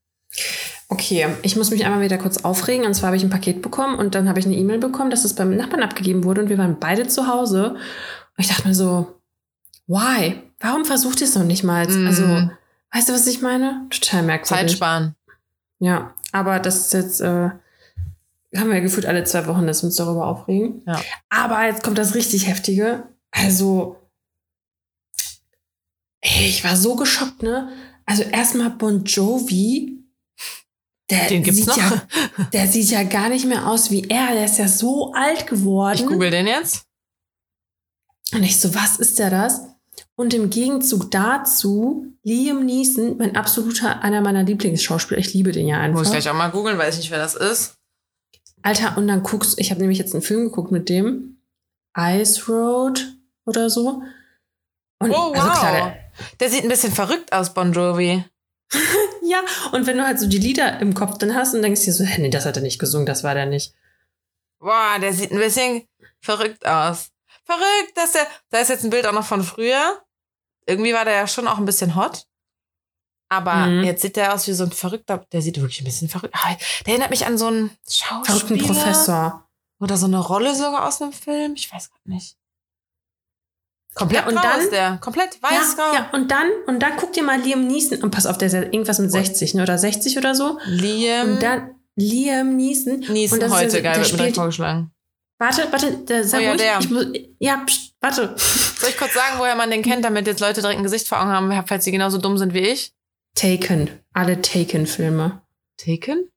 Okay, 0.95 1.27
ich 1.43 1.57
muss 1.57 1.73
mich 1.73 1.85
einmal 1.85 2.03
wieder 2.03 2.19
kurz 2.19 2.45
aufregen. 2.45 2.87
Und 2.87 2.95
zwar 2.95 3.09
habe 3.09 3.17
ich 3.17 3.25
ein 3.25 3.31
Paket 3.31 3.63
bekommen 3.63 3.99
und 3.99 4.15
dann 4.15 4.29
habe 4.29 4.39
ich 4.39 4.47
eine 4.47 4.55
E-Mail 4.55 4.79
bekommen, 4.79 5.11
dass 5.11 5.25
es 5.25 5.35
beim 5.35 5.57
Nachbarn 5.57 5.83
abgegeben 5.83 6.23
wurde 6.23 6.43
und 6.43 6.49
wir 6.49 6.59
waren 6.59 6.79
beide 6.79 7.09
zu 7.09 7.27
Hause. 7.27 7.71
Und 7.71 7.79
ich 8.39 8.47
dachte 8.47 8.69
mir 8.69 8.77
so, 8.77 9.21
why? 9.89 10.41
Warum 10.61 10.85
versucht 10.85 11.21
ihr 11.21 11.27
es 11.27 11.35
noch 11.35 11.43
nicht 11.43 11.65
mal? 11.65 11.85
Mm. 11.89 12.07
Also, 12.07 12.23
weißt 12.93 13.09
du, 13.09 13.13
was 13.13 13.27
ich 13.27 13.43
meine? 13.43 13.87
Total 13.91 14.23
merkwürdig. 14.23 14.69
Zeit 14.69 14.71
sparen. 14.71 15.17
Ja, 15.81 16.15
aber 16.31 16.61
das 16.61 16.77
ist 16.77 16.93
jetzt, 16.95 17.21
äh, 17.21 17.51
haben 18.57 18.69
wir 18.69 18.75
ja 18.75 18.81
gefühlt 18.81 19.07
alle 19.07 19.25
zwei 19.25 19.49
Wochen, 19.49 19.67
dass 19.67 19.83
wir 19.83 19.89
uns 19.89 19.97
darüber 19.97 20.29
aufregen. 20.29 20.83
Ja. 20.87 21.01
Aber 21.29 21.65
jetzt 21.65 21.83
kommt 21.83 21.99
das 21.99 22.15
richtig 22.15 22.47
Heftige. 22.47 23.03
Also, 23.33 23.97
ey, 26.21 26.47
ich 26.47 26.63
war 26.63 26.77
so 26.77 26.95
geschockt, 26.95 27.43
ne? 27.43 27.69
Also 28.07 28.23
erstmal 28.23 28.71
Bon 28.71 29.03
Jovi. 29.03 30.04
Der 31.11 31.29
Den 31.29 31.43
gibt's 31.43 31.59
sieht 31.59 31.67
noch? 31.69 31.77
Ja, 31.77 32.03
der 32.53 32.67
sieht 32.69 32.91
ja 32.91 33.03
gar 33.03 33.29
nicht 33.29 33.45
mehr 33.47 33.67
aus 33.69 33.91
wie 33.91 34.09
er. 34.09 34.33
Der 34.35 34.47
ist 34.47 34.59
ja 34.59 34.69
so 34.69 35.13
alt 35.13 35.47
geworden. 35.47 35.99
Ich 35.99 36.07
google 36.07 36.31
den 36.31 36.47
jetzt. 36.47 36.87
Und 38.33 38.43
ich 38.43 38.59
so, 38.59 38.75
was 38.75 38.97
ist 38.97 39.19
der 39.19 39.31
das? 39.31 39.61
Und 40.17 40.33
im 40.35 40.51
Gegenzug 40.51 41.11
dazu 41.11 42.07
Liam 42.23 42.65
Neeson, 42.65 43.19
mein 43.19 43.37
absoluter, 43.37 44.03
einer 44.03 44.23
meiner 44.23 44.43
Lieblingsschauspieler. 44.45 45.21
Ich 45.21 45.35
liebe 45.35 45.53
den 45.53 45.67
ja 45.67 45.79
einfach. 45.79 45.99
Muss 45.99 46.09
ich 46.09 46.13
gleich 46.13 46.29
auch 46.31 46.35
mal 46.35 46.49
googeln, 46.51 46.79
weiß 46.79 46.95
ich 46.95 47.01
nicht, 47.03 47.11
wer 47.11 47.19
das 47.19 47.35
ist. 47.35 47.77
Alter, 48.63 48.97
und 48.97 49.07
dann 49.09 49.23
guckst 49.23 49.59
ich 49.61 49.71
habe 49.71 49.81
nämlich 49.81 49.99
jetzt 49.99 50.15
einen 50.15 50.23
Film 50.23 50.45
geguckt 50.45 50.73
mit 50.73 50.89
dem 50.89 51.37
Ice 51.97 52.47
Road 52.51 53.15
oder 53.45 53.69
so. 53.69 54.03
Und 55.01 55.11
Oh, 55.11 55.15
wow. 55.15 55.37
also 55.37 55.51
klar, 55.51 55.73
der, 55.73 56.11
Der 56.41 56.49
sieht 56.51 56.63
ein 56.63 56.71
bisschen 56.71 56.93
verrückt 56.93 57.33
aus, 57.33 57.53
Bon 57.53 57.73
Jovi. 57.75 58.25
ja, 59.23 59.41
und 59.73 59.87
wenn 59.87 59.97
du 59.99 60.05
halt 60.07 60.19
so 60.19 60.27
die 60.27 60.39
Lieder 60.39 60.81
im 60.81 60.95
Kopf 60.95 61.19
dann 61.19 61.35
hast 61.35 61.55
und 61.55 61.63
denkst 61.63 61.83
dir 61.85 61.93
so, 61.93 62.05
hä, 62.05 62.21
nee, 62.21 62.31
das 62.31 62.45
hat 62.47 62.57
er 62.57 62.63
nicht 62.63 62.79
gesungen, 62.79 63.07
das 63.07 63.23
war 63.25 63.35
der 63.35 63.47
nicht. 63.47 63.75
Boah, 64.59 64.99
der 65.01 65.13
sieht 65.13 65.31
ein 65.31 65.39
bisschen 65.39 65.87
verrückt 66.21 66.67
aus. 66.67 67.09
Verrückt, 67.45 67.97
dass 67.97 68.13
der. 68.13 68.27
Da 68.51 68.59
ist 68.61 68.69
jetzt 68.71 68.85
ein 68.85 68.91
Bild 68.91 69.07
auch 69.07 69.13
noch 69.13 69.27
von 69.27 69.43
früher. 69.45 70.03
Irgendwie 70.67 70.95
war 70.95 71.05
der 71.05 71.15
ja 71.15 71.27
schon 71.27 71.47
auch 71.47 71.59
ein 71.59 71.67
bisschen 71.67 71.95
hot. 71.95 72.27
Aber 73.29 73.67
Mhm. 73.67 73.85
jetzt 73.85 74.01
sieht 74.03 74.17
der 74.17 74.33
aus 74.35 74.47
wie 74.49 74.53
so 74.55 74.65
ein 74.65 74.73
verrückter. 74.73 75.27
Der 75.33 75.43
sieht 75.43 75.57
wirklich 75.61 75.81
ein 75.81 75.85
bisschen 75.85 76.09
verrückt. 76.09 76.35
Ah, 76.37 76.57
Der 76.87 76.93
erinnert 76.95 77.11
mich 77.11 77.27
an 77.27 77.37
so 77.37 77.47
einen 77.49 77.71
Schauspieler. 77.89 78.25
Verrückten 78.39 78.59
Professor. 78.67 79.47
Oder 79.81 79.97
so 79.99 80.07
eine 80.07 80.19
Rolle 80.21 80.55
sogar 80.55 80.87
aus 80.89 81.03
einem 81.03 81.13
Film. 81.13 81.55
Ich 81.57 81.71
weiß 81.73 81.91
gar 81.91 81.99
nicht. 82.05 82.37
Komplett 83.95 84.23
Ja, 84.23 84.29
und 84.29 84.35
dann- 84.37 84.61
ist 84.61 84.73
der. 84.73 84.99
Komplett 85.01 85.41
weiß. 85.43 85.77
Ja, 85.79 85.93
ja, 85.95 86.11
und 86.13 86.31
dann, 86.31 86.49
und 86.67 86.81
dann 86.81 86.93
guck 86.97 87.13
dir 87.13 87.23
mal 87.23 87.41
Liam 87.41 87.67
Neeson, 87.67 88.03
und 88.03 88.11
pass 88.11 88.27
auf, 88.27 88.39
der 88.39 88.47
ist 88.49 88.55
ja 88.55 88.63
irgendwas 88.63 88.99
mit 88.99 89.11
60, 89.13 89.55
ne, 89.55 89.63
oder 89.63 89.79
60 89.79 90.19
oder 90.19 90.35
so. 90.35 90.59
Liam 90.67 91.35
Und 91.35 91.43
dann 91.43 91.75
Liam 91.97 92.57
Neeson. 92.57 93.01
Neeson 93.09 93.37
und 93.39 93.43
das 93.43 93.53
ist 93.53 93.57
heute, 93.57 93.83
geil, 93.83 93.95
der 93.95 94.03
wird 94.03 94.13
mir 94.13 94.19
spielt, 94.19 94.35
vorgeschlagen. 94.35 94.91
Warte, 95.39 95.67
warte, 95.71 95.93
der, 95.99 96.25
sag 96.25 96.41
Oh 96.41 96.43
ja, 96.43 96.51
ruhig, 96.51 96.61
der. 96.61 96.79
Ich 96.81 96.91
muss, 96.91 97.07
ja, 97.39 97.57
pst, 97.67 97.95
warte. 98.01 98.35
Soll 98.37 98.91
ich 98.91 98.97
kurz 98.99 99.15
sagen, 99.15 99.39
woher 99.39 99.55
man 99.55 99.71
den 99.71 99.83
kennt, 99.83 100.05
damit 100.05 100.27
jetzt 100.27 100.41
Leute 100.41 100.61
direkt 100.61 100.79
ein 100.79 100.85
Gesicht 100.85 101.07
vor 101.09 101.21
Augen 101.21 101.31
haben, 101.31 101.65
falls 101.67 101.85
sie 101.85 101.93
genauso 101.93 102.19
dumm 102.19 102.37
sind 102.39 102.53
wie 102.55 102.59
ich? 102.61 102.93
Taken, 103.37 103.91
alle 104.13 104.41
Taken-Filme. 104.43 105.43
Taken? 105.77 106.29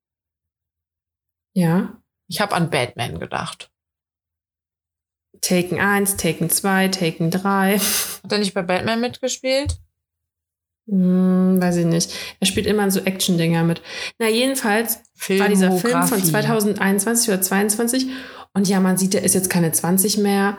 Ja. 1.53 1.97
Ich 2.27 2.41
habe 2.41 2.55
an 2.55 2.69
Batman 2.69 3.19
gedacht. 3.19 3.71
Taken 5.41 5.79
1, 5.79 6.17
Taken 6.17 6.49
2, 6.49 6.87
Taken 6.89 7.31
3. 7.31 7.77
Hat 7.79 8.31
er 8.31 8.37
nicht 8.39 8.53
bei 8.53 8.61
Batman 8.61 9.01
mitgespielt? 9.01 9.77
Hm, 10.89 11.61
weiß 11.61 11.77
ich 11.77 11.85
nicht. 11.85 12.13
Er 12.39 12.47
spielt 12.47 12.65
immer 12.65 12.89
so 12.91 13.01
Action-Dinger 13.01 13.63
mit. 13.63 13.81
Na, 14.19 14.27
jedenfalls 14.29 14.99
war 15.37 15.49
dieser 15.49 15.71
Film 15.73 16.03
von 16.07 16.19
Filmografie. 16.21 16.29
2021 16.29 17.29
oder 17.29 17.41
22. 17.41 18.07
Und 18.53 18.67
ja, 18.69 18.79
man 18.79 18.97
sieht, 18.97 19.13
der 19.13 19.23
ist 19.23 19.35
jetzt 19.35 19.49
keine 19.49 19.71
20 19.71 20.17
mehr. 20.17 20.57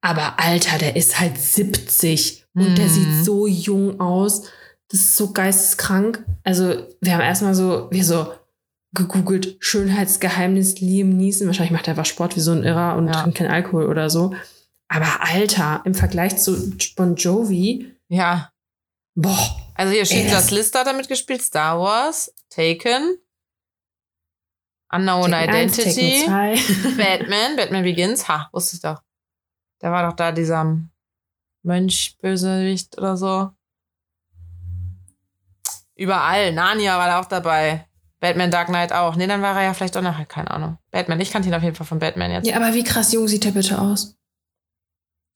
Aber 0.00 0.38
Alter, 0.40 0.78
der 0.78 0.96
ist 0.96 1.20
halt 1.20 1.38
70. 1.38 2.44
Und 2.54 2.78
der 2.78 2.86
Mhm. 2.86 2.90
sieht 2.90 3.24
so 3.24 3.46
jung 3.46 4.00
aus. 4.00 4.44
Das 4.88 5.00
ist 5.00 5.16
so 5.16 5.32
geisteskrank. 5.32 6.24
Also, 6.42 6.86
wir 7.02 7.12
haben 7.12 7.20
erstmal 7.20 7.54
so, 7.54 7.88
wir 7.90 8.04
so 8.04 8.32
gegoogelt, 8.96 9.56
Schönheitsgeheimnis 9.60 10.80
Liam 10.80 11.10
Neeson. 11.10 11.46
Wahrscheinlich 11.46 11.72
macht 11.72 11.86
er 11.86 11.92
einfach 11.92 12.06
Sport 12.06 12.34
wie 12.36 12.40
so 12.40 12.50
ein 12.52 12.64
Irrer 12.64 12.96
und 12.96 13.06
Ja. 13.08 13.22
trinkt 13.22 13.38
keinen 13.38 13.50
Alkohol 13.52 13.86
oder 13.86 14.10
so. 14.10 14.34
Aber 14.88 15.20
Alter, 15.22 15.82
im 15.84 15.94
Vergleich 15.94 16.38
zu 16.38 16.76
Bon 16.96 17.14
Jovi, 17.16 17.94
Ja. 18.08 18.50
boah, 19.14 19.56
Also 19.74 19.92
hier 19.92 20.04
Schindlers 20.06 20.44
das- 20.46 20.50
Liste 20.50 20.78
hat 20.78 20.86
er 20.86 20.94
mitgespielt, 20.94 21.42
Star 21.42 21.78
Wars, 21.78 22.32
Taken, 22.50 23.18
Unknown 24.92 25.30
Taken 25.32 25.50
1, 25.54 25.78
Identity, 25.78 26.24
Taken 26.24 26.56
2. 26.56 26.96
Batman, 26.96 27.56
Batman 27.56 27.82
Begins. 27.84 28.28
Ha, 28.28 28.48
wusste 28.52 28.76
ich 28.76 28.82
doch. 28.82 29.02
Der 29.82 29.90
war 29.92 30.08
doch 30.08 30.16
da 30.16 30.32
dieser 30.32 30.78
Mönch, 31.62 32.16
Bösewicht 32.22 32.96
oder 32.96 33.16
so. 33.16 33.50
Überall. 35.96 36.52
Narnia 36.52 36.98
war 36.98 37.06
da 37.08 37.20
auch 37.20 37.24
dabei. 37.26 37.86
Batman 38.26 38.50
Dark 38.50 38.66
Knight 38.66 38.92
auch. 38.92 39.14
Nee, 39.14 39.28
dann 39.28 39.40
war 39.40 39.56
er 39.56 39.66
ja 39.66 39.72
vielleicht 39.72 39.96
auch 39.96 40.02
nachher, 40.02 40.26
keine 40.26 40.50
Ahnung. 40.50 40.78
Batman, 40.90 41.20
ich 41.20 41.30
kannte 41.30 41.48
ihn 41.48 41.54
auf 41.54 41.62
jeden 41.62 41.76
Fall 41.76 41.86
von 41.86 42.00
Batman 42.00 42.32
jetzt. 42.32 42.44
Ja, 42.44 42.56
aber 42.56 42.74
wie 42.74 42.82
krass 42.82 43.12
jung 43.12 43.28
sieht 43.28 43.44
der 43.44 43.52
bitte 43.52 43.80
aus? 43.80 44.16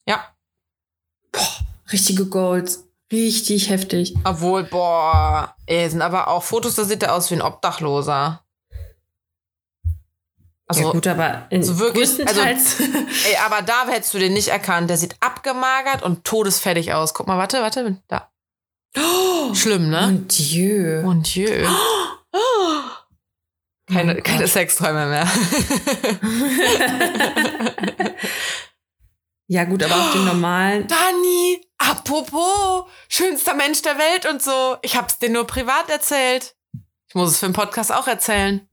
Ja. 0.05 0.25
Boah, 1.31 1.47
richtige 1.89 2.25
Golds. 2.25 2.89
Richtig 3.09 3.69
heftig. 3.69 4.13
Obwohl, 4.25 4.63
boah, 4.63 5.55
ey, 5.67 5.89
sind 5.89 6.01
aber 6.01 6.27
auch 6.27 6.43
Fotos, 6.43 6.75
da 6.75 6.83
sieht 6.83 7.01
er 7.03 7.15
aus 7.15 7.31
wie 7.31 7.35
ein 7.35 7.41
Obdachloser. 7.41 8.43
Also, 10.67 10.83
ja 10.83 10.91
gut, 10.91 11.07
aber 11.07 11.47
in 11.49 11.61
also 11.61 11.79
wirklich, 11.79 12.09
größtenteils. 12.09 12.79
ey, 12.81 13.37
aber 13.45 13.61
da 13.61 13.87
hättest 13.87 14.13
du 14.13 14.19
den 14.19 14.33
nicht 14.33 14.49
erkannt. 14.49 14.89
Der 14.89 14.97
sieht 14.97 15.15
abgemagert 15.21 16.03
und 16.03 16.25
todesfertig 16.25 16.93
aus. 16.93 17.13
Guck 17.13 17.27
mal, 17.27 17.37
warte, 17.37 17.61
warte, 17.61 18.01
da. 18.09 18.29
Schlimm, 19.53 19.89
ne? 19.89 20.01
Mon 20.01 20.27
Dieu. 20.27 21.01
Mon 21.03 21.23
Dieu. 21.23 21.47
Keine, 21.47 21.69
Mein 23.89 24.23
keine 24.23 24.39
Gott. 24.39 24.49
Sexträume 24.49 25.07
mehr. 25.07 25.27
ja 29.47 29.65
gut, 29.65 29.83
aber 29.83 29.95
auf 29.95 30.13
den 30.13 30.25
normalen. 30.25 30.87
Dani, 30.87 31.61
apropos, 31.77 32.85
schönster 33.09 33.53
Mensch 33.53 33.81
der 33.81 33.97
Welt 33.97 34.25
und 34.25 34.41
so. 34.41 34.77
Ich 34.81 34.95
hab's 34.95 35.19
dir 35.19 35.29
nur 35.29 35.45
privat 35.45 35.89
erzählt. 35.89 36.55
Ich 37.09 37.15
muss 37.15 37.31
es 37.31 37.39
für 37.39 37.47
den 37.47 37.53
Podcast 37.53 37.91
auch 37.91 38.07
erzählen. 38.07 38.65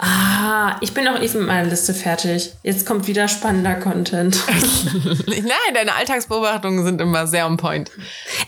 Ah, 0.00 0.76
ich 0.80 0.92
bin 0.92 1.06
auch 1.08 1.20
eben 1.20 1.38
mit 1.38 1.46
meiner 1.46 1.68
Liste 1.68 1.94
fertig. 1.94 2.52
Jetzt 2.62 2.86
kommt 2.86 3.06
wieder 3.06 3.28
spannender 3.28 3.74
Content. 3.76 4.42
Nein, 5.26 5.74
deine 5.74 5.94
Alltagsbeobachtungen 5.94 6.84
sind 6.84 7.00
immer 7.00 7.26
sehr 7.26 7.46
on 7.46 7.56
point. 7.56 7.90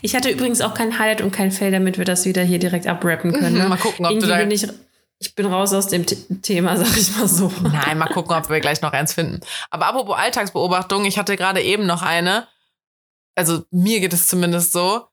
Ich 0.03 0.15
hatte 0.17 0.31
übrigens 0.31 0.61
auch 0.61 0.75
kein 0.75 0.99
Highlight 0.99 1.21
und 1.21 1.31
kein 1.31 1.53
Fail, 1.53 1.71
damit 1.71 1.99
wir 1.99 2.05
das 2.05 2.25
wieder 2.25 2.43
hier 2.43 2.59
direkt 2.59 2.87
abrappen 2.87 3.33
können. 3.33 3.59
Ne? 3.59 3.69
Mal 3.69 3.77
gucken, 3.79 4.05
ob 4.05 4.11
du 4.11 4.17
Irgendwie 4.17 4.29
da. 4.29 4.37
bin 4.39 4.51
ich, 4.51 4.67
ich 5.19 5.35
bin 5.35 5.47
raus 5.47 5.73
aus 5.73 5.89
dem 5.89 6.05
Thema, 6.43 6.77
sag 6.77 6.97
ich 6.97 7.17
mal 7.17 7.29
so. 7.29 7.53
Nein, 7.63 7.99
mal 7.99 8.09
gucken, 8.09 8.35
ob 8.37 8.51
wir 8.51 8.61
gleich 8.61 8.83
noch 8.83 8.93
eins 8.93 9.15
finden. 9.15 9.41
Aber 9.71 9.87
apropos 9.87 10.17
Alltagsbeobachtung, 10.17 11.05
ich 11.05 11.19
hatte 11.19 11.37
gerade 11.37 11.63
eben 11.63 11.87
noch 11.87 12.03
eine. 12.03 12.49
Also 13.37 13.65
mir 13.71 14.01
geht 14.01 14.13
es 14.13 14.29
zumindest 14.29 14.73
so. 14.73 15.07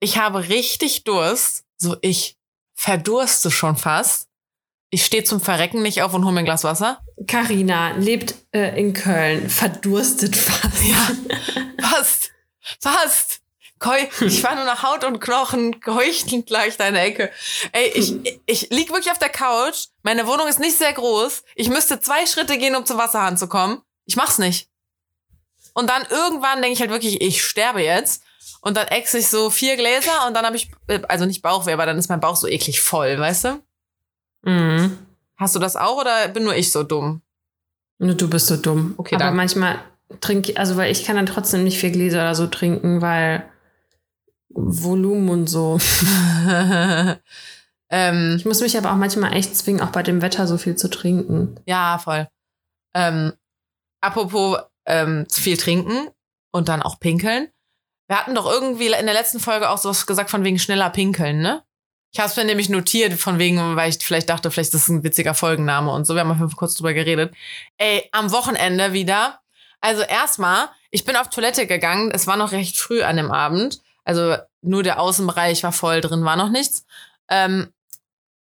Ich 0.00 0.18
habe 0.18 0.48
richtig 0.48 1.04
Durst. 1.04 1.64
So, 1.78 1.96
ich 2.02 2.36
verdurste 2.74 3.50
schon 3.50 3.76
fast. 3.76 4.28
Ich 4.94 5.06
stehe 5.06 5.24
zum 5.24 5.40
Verrecken 5.40 5.80
nicht 5.80 6.02
auf 6.02 6.12
und 6.12 6.22
hole 6.22 6.34
mir 6.34 6.40
ein 6.40 6.44
Glas 6.44 6.64
Wasser. 6.64 7.00
Carina 7.26 7.92
lebt 7.92 8.34
äh, 8.52 8.78
in 8.78 8.92
Köln, 8.92 9.48
verdurstet 9.48 10.36
fast. 10.36 10.84
Ja. 10.84 11.10
Fast. 11.80 12.30
Fast. 12.78 13.40
Ich 14.20 14.44
war 14.44 14.54
nur 14.54 14.64
nach 14.64 14.82
Haut 14.82 15.02
und 15.04 15.18
Knochen, 15.18 15.80
keuchend 15.80 16.46
gleich 16.46 16.76
deine 16.76 17.00
Ecke. 17.00 17.32
Ey, 17.72 17.88
ich, 17.94 18.14
ich 18.44 18.68
lieg 18.68 18.90
wirklich 18.90 19.10
auf 19.10 19.18
der 19.18 19.30
Couch. 19.30 19.86
Meine 20.02 20.26
Wohnung 20.26 20.46
ist 20.46 20.60
nicht 20.60 20.76
sehr 20.76 20.92
groß. 20.92 21.42
Ich 21.56 21.70
müsste 21.70 21.98
zwei 21.98 22.26
Schritte 22.26 22.58
gehen, 22.58 22.76
um 22.76 22.84
zum 22.84 22.98
Wasserhahn 22.98 23.38
zu 23.38 23.48
kommen. 23.48 23.80
Ich 24.04 24.16
mach's 24.16 24.36
nicht. 24.36 24.68
Und 25.72 25.88
dann 25.88 26.04
irgendwann 26.10 26.60
denke 26.60 26.74
ich 26.74 26.80
halt 26.80 26.90
wirklich, 26.90 27.22
ich 27.22 27.42
sterbe 27.42 27.82
jetzt. 27.82 28.22
Und 28.60 28.76
dann 28.76 28.88
ex 28.88 29.14
ich 29.14 29.28
so 29.28 29.48
vier 29.48 29.76
Gläser 29.76 30.26
und 30.26 30.34
dann 30.34 30.44
habe 30.44 30.56
ich, 30.56 30.70
äh, 30.86 31.00
also 31.08 31.24
nicht 31.24 31.40
Bauchweh, 31.40 31.72
aber 31.72 31.86
dann 31.86 31.98
ist 31.98 32.10
mein 32.10 32.20
Bauch 32.20 32.36
so 32.36 32.46
eklig 32.46 32.82
voll, 32.82 33.18
weißt 33.18 33.44
du? 33.44 33.62
Mhm. 34.44 34.98
Hast 35.36 35.54
du 35.54 35.58
das 35.58 35.76
auch 35.76 36.00
oder 36.00 36.28
bin 36.28 36.44
nur 36.44 36.54
ich 36.54 36.70
so 36.72 36.82
dumm? 36.82 37.22
Nur 37.98 38.14
du 38.14 38.28
bist 38.28 38.46
so 38.48 38.56
dumm. 38.56 38.94
Okay, 38.96 39.14
Aber 39.14 39.24
danke. 39.24 39.36
manchmal 39.36 39.78
trinke 40.20 40.56
also 40.56 40.76
weil 40.76 40.90
ich 40.92 41.04
kann 41.04 41.16
dann 41.16 41.26
trotzdem 41.26 41.64
nicht 41.64 41.78
vier 41.78 41.90
Gläser 41.90 42.18
oder 42.20 42.34
so 42.34 42.46
trinken, 42.46 43.00
weil 43.00 43.44
Volumen 44.50 45.28
und 45.30 45.46
so. 45.48 45.78
ähm, 47.90 48.36
Ich 48.38 48.44
muss 48.44 48.60
mich 48.60 48.76
aber 48.76 48.92
auch 48.92 48.96
manchmal 48.96 49.32
echt 49.34 49.56
zwingen, 49.56 49.80
auch 49.80 49.90
bei 49.90 50.02
dem 50.02 50.22
Wetter 50.22 50.46
so 50.46 50.58
viel 50.58 50.76
zu 50.76 50.88
trinken. 50.90 51.58
ja, 51.66 51.98
voll. 51.98 52.28
Ähm, 52.94 53.32
apropos 54.02 54.58
ähm, 54.84 55.26
zu 55.28 55.40
viel 55.40 55.56
trinken 55.56 56.08
und 56.50 56.68
dann 56.68 56.82
auch 56.82 57.00
pinkeln. 57.00 57.48
Wir 58.08 58.18
hatten 58.18 58.34
doch 58.34 58.50
irgendwie 58.50 58.86
in 58.86 59.06
der 59.06 59.14
letzten 59.14 59.40
Folge 59.40 59.70
auch 59.70 59.78
sowas 59.78 60.06
gesagt 60.06 60.28
von 60.28 60.44
wegen 60.44 60.58
schneller 60.58 60.90
pinkeln, 60.90 61.40
ne? 61.40 61.62
Ich 62.12 62.20
habe 62.20 62.28
es 62.28 62.36
mir 62.36 62.44
nämlich 62.44 62.68
notiert, 62.68 63.14
von 63.14 63.38
wegen, 63.38 63.74
weil 63.74 63.88
ich 63.88 63.98
vielleicht 64.04 64.28
dachte, 64.28 64.50
vielleicht 64.50 64.74
ist 64.74 64.82
das 64.82 64.88
ein 64.88 65.02
witziger 65.02 65.32
Folgenname 65.32 65.90
und 65.90 66.06
so. 66.06 66.14
Wir 66.14 66.20
haben 66.20 66.38
mal 66.38 66.48
kurz 66.54 66.74
drüber 66.74 66.92
geredet. 66.92 67.34
Ey, 67.78 68.06
am 68.12 68.30
Wochenende 68.32 68.92
wieder. 68.92 69.40
Also 69.80 70.02
erstmal, 70.02 70.68
ich 70.90 71.06
bin 71.06 71.16
auf 71.16 71.30
Toilette 71.30 71.66
gegangen. 71.66 72.10
Es 72.12 72.26
war 72.26 72.36
noch 72.36 72.52
recht 72.52 72.76
früh 72.76 73.02
an 73.02 73.16
dem 73.16 73.32
Abend. 73.32 73.80
Also 74.04 74.36
nur 74.60 74.82
der 74.82 75.00
Außenbereich 75.00 75.62
war 75.62 75.72
voll, 75.72 76.02
drin 76.02 76.24
war 76.24 76.36
noch 76.36 76.50
nichts. 76.50 76.84
Ähm, 77.30 77.72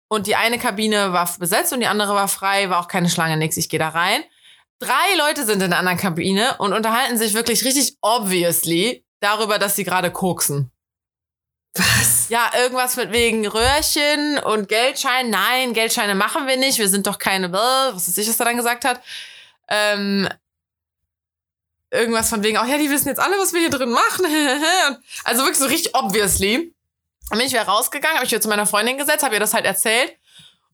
und 0.09 0.27
die 0.27 0.35
eine 0.35 0.59
Kabine 0.59 1.13
war 1.13 1.29
besetzt 1.39 1.71
und 1.71 1.79
die 1.79 1.87
andere 1.87 2.13
war 2.13 2.27
frei, 2.27 2.69
war 2.69 2.81
auch 2.81 2.89
keine 2.89 3.09
Schlange, 3.09 3.37
nix. 3.37 3.55
Ich 3.55 3.69
gehe 3.69 3.79
da 3.79 3.89
rein. 3.89 4.21
Drei 4.79 5.17
Leute 5.17 5.45
sind 5.45 5.63
in 5.63 5.69
der 5.69 5.79
anderen 5.79 5.97
Kabine 5.97 6.57
und 6.57 6.73
unterhalten 6.73 7.17
sich 7.17 7.33
wirklich 7.33 7.63
richtig 7.63 7.95
obviously 8.01 9.05
darüber, 9.21 9.59
dass 9.59 9.77
sie 9.77 9.85
gerade 9.85 10.11
koksen. 10.11 10.71
Was? 11.75 12.29
Ja, 12.29 12.51
irgendwas 12.57 12.95
mit 12.95 13.11
wegen 13.11 13.45
Röhrchen 13.45 14.39
und 14.39 14.69
Geldschein. 14.69 15.29
Nein, 15.29 15.73
Geldscheine 15.73 16.15
machen 16.15 16.47
wir 16.47 16.55
nicht. 16.57 16.79
Wir 16.79 16.87
sind 16.87 17.05
doch 17.05 17.19
keine, 17.19 17.51
was 17.51 18.07
weiß 18.07 18.17
ich, 18.17 18.29
was 18.29 18.39
er 18.39 18.45
dann 18.45 18.57
gesagt 18.57 18.85
hat. 18.85 19.01
Ähm, 19.67 20.29
irgendwas 21.91 22.29
von 22.29 22.43
wegen, 22.43 22.57
oh 22.57 22.65
ja, 22.65 22.77
die 22.77 22.89
wissen 22.89 23.09
jetzt 23.09 23.19
alle, 23.19 23.37
was 23.37 23.53
wir 23.53 23.59
hier 23.59 23.69
drin 23.69 23.91
machen. 23.91 24.25
Also 25.23 25.41
wirklich 25.41 25.59
so 25.59 25.65
richtig 25.65 25.95
obviously. 25.95 26.73
Dann 27.29 27.39
bin 27.39 27.47
ich 27.47 27.53
wieder 27.53 27.63
rausgegangen, 27.63 28.17
habe 28.17 28.25
ich 28.25 28.31
wieder 28.31 28.41
zu 28.41 28.47
meiner 28.47 28.67
Freundin 28.67 28.97
gesetzt, 28.97 29.23
habe 29.23 29.33
ihr 29.33 29.39
das 29.39 29.53
halt 29.53 29.65
erzählt. 29.65 30.15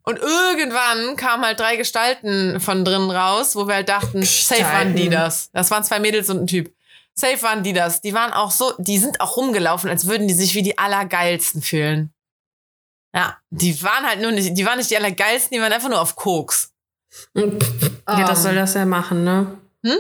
Und 0.04 0.20
irgendwann 0.20 1.16
kamen 1.16 1.46
halt 1.46 1.60
drei 1.60 1.76
Gestalten 1.76 2.60
von 2.60 2.84
drinnen 2.84 3.12
raus, 3.12 3.56
wo 3.56 3.68
wir 3.68 3.76
halt 3.76 3.90
dachten, 3.90 4.24
safe 4.24 4.64
waren 4.64 4.96
die 4.96 5.10
das. 5.10 5.52
Das 5.52 5.72
waren 5.72 5.84
zwei 5.84 6.00
Mädels 6.00 6.30
und 6.30 6.42
ein 6.42 6.48
Typ. 6.48 6.74
Safe 7.22 7.42
waren 7.44 7.64
die 7.64 7.74
das. 7.74 8.02
Die 8.02 8.14
waren 8.14 8.34
auch 8.34 8.52
so, 8.52 8.74
die 8.78 8.98
sind 8.98 9.22
auch 9.22 9.38
rumgelaufen, 9.38 9.90
als 9.90 10.08
würden 10.08 10.28
die 10.28 10.34
sich 10.34 10.56
wie 10.56 10.64
die 10.64 10.78
Allergeilsten 10.78 11.62
fühlen. 11.62 12.14
Ja, 13.14 13.38
die 13.50 13.82
waren 13.84 14.06
halt 14.06 14.22
nur 14.22 14.32
nicht, 14.32 14.58
die 14.58 14.66
waren 14.66 14.78
nicht 14.78 14.90
die 14.90 14.98
Allergeilsten, 14.98 15.56
die 15.56 15.62
waren 15.62 15.72
einfach 15.72 15.90
nur 15.90 16.02
auf 16.02 16.16
Koks. 16.16 16.72
Ja, 17.36 18.26
das 18.26 18.44
soll 18.44 18.56
das 18.56 18.74
ja 18.74 18.86
machen, 18.86 19.24
ne? 19.24 19.58
Hm? 19.84 19.98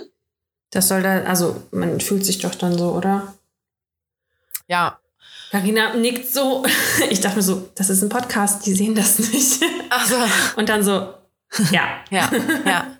Das 0.71 0.87
soll 0.87 1.03
da, 1.03 1.23
also 1.23 1.61
man 1.71 1.99
fühlt 1.99 2.25
sich 2.25 2.39
doch 2.39 2.55
dann 2.55 2.77
so, 2.77 2.91
oder? 2.91 3.33
Ja. 4.67 4.99
Carina 5.51 5.93
nickt 5.95 6.31
so. 6.31 6.65
Ich 7.09 7.19
dachte 7.19 7.37
mir 7.37 7.43
so, 7.43 7.69
das 7.75 7.89
ist 7.89 8.01
ein 8.01 8.09
Podcast, 8.09 8.65
die 8.65 8.73
sehen 8.73 8.95
das 8.95 9.19
nicht. 9.19 9.61
Also, 9.89 10.15
Und 10.55 10.69
dann 10.69 10.83
so, 10.83 11.13
ja. 11.71 12.03
ja, 12.09 12.29
ja, 12.65 12.97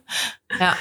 ja. 0.60 0.78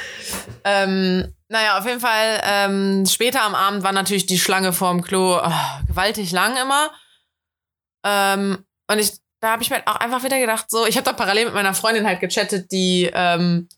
Ähm, 0.65 1.35
naja, 1.49 1.79
auf 1.79 1.87
jeden 1.87 2.01
Fall, 2.01 2.41
ähm, 2.45 3.07
später 3.07 3.43
am 3.43 3.55
Abend 3.55 3.83
war 3.83 3.93
natürlich 3.93 4.27
die 4.27 4.39
Schlange 4.39 4.73
vorm 4.73 5.03
Klo 5.03 5.41
oh, 5.43 5.53
gewaltig 5.87 6.33
lang 6.33 6.57
immer. 6.57 6.91
Ähm, 8.05 8.65
und 8.89 8.99
ich, 8.99 9.13
da 9.41 9.53
habe 9.53 9.63
ich 9.63 9.71
mir 9.71 9.83
auch 9.87 9.97
einfach 9.97 10.23
wieder 10.23 10.39
gedacht, 10.39 10.67
so, 10.69 10.87
ich 10.87 10.97
habe 10.97 11.05
da 11.05 11.13
parallel 11.13 11.47
mit 11.47 11.55
meiner 11.55 11.75
Freundin 11.75 12.07
halt 12.07 12.21
gechattet, 12.21 12.71
die 12.73 13.11
ähm, 13.13 13.69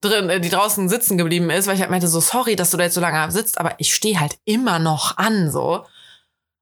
drin, 0.00 0.30
äh, 0.30 0.40
die 0.40 0.48
draußen 0.48 0.88
sitzen 0.88 1.18
geblieben 1.18 1.50
ist, 1.50 1.66
weil 1.66 1.74
ich 1.74 1.80
halt 1.80 1.90
meinte, 1.90 2.08
so, 2.08 2.20
sorry, 2.20 2.56
dass 2.56 2.70
du 2.70 2.76
da 2.76 2.84
jetzt 2.84 2.94
so 2.94 3.00
lange 3.00 3.30
sitzt, 3.32 3.58
aber 3.58 3.74
ich 3.78 3.94
stehe 3.94 4.20
halt 4.20 4.38
immer 4.44 4.78
noch 4.78 5.16
an, 5.16 5.50
so. 5.50 5.84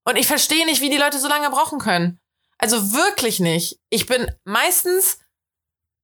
Und 0.05 0.17
ich 0.17 0.27
verstehe 0.27 0.67
nicht, 0.67 0.81
wie 0.81 0.91
die 0.91 0.99
Leute 0.99 1.19
so 1.19 1.29
lange 1.29 1.51
brauchen 1.51 1.79
können. 1.79 2.21
Also 2.59 2.93
wirklich 2.93 3.41
nicht. 3.41 3.79
Ich 3.91 4.07
bin 4.07 4.31
meistens, 4.45 5.19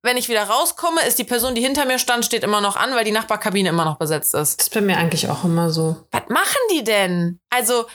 wenn 0.02 0.16
ich 0.16 0.28
wieder 0.28 0.44
rauskomme, 0.44 1.00
ist 1.06 1.18
die 1.18 1.24
Person, 1.24 1.54
die 1.54 1.60
hinter 1.62 1.84
mir 1.84 1.98
stand, 1.98 2.24
steht 2.24 2.42
immer 2.42 2.60
noch 2.60 2.76
an, 2.76 2.94
weil 2.94 3.04
die 3.04 3.12
Nachbarkabine 3.12 3.68
immer 3.68 3.84
noch 3.84 3.98
besetzt 3.98 4.34
ist. 4.34 4.58
Das 4.58 4.66
ist 4.66 4.74
bei 4.74 4.80
mir 4.80 4.96
eigentlich 4.96 5.28
auch 5.30 5.44
immer 5.44 5.70
so. 5.70 6.04
Was 6.10 6.22
machen 6.28 6.58
die 6.72 6.82
denn? 6.84 7.40
Also, 7.50 7.86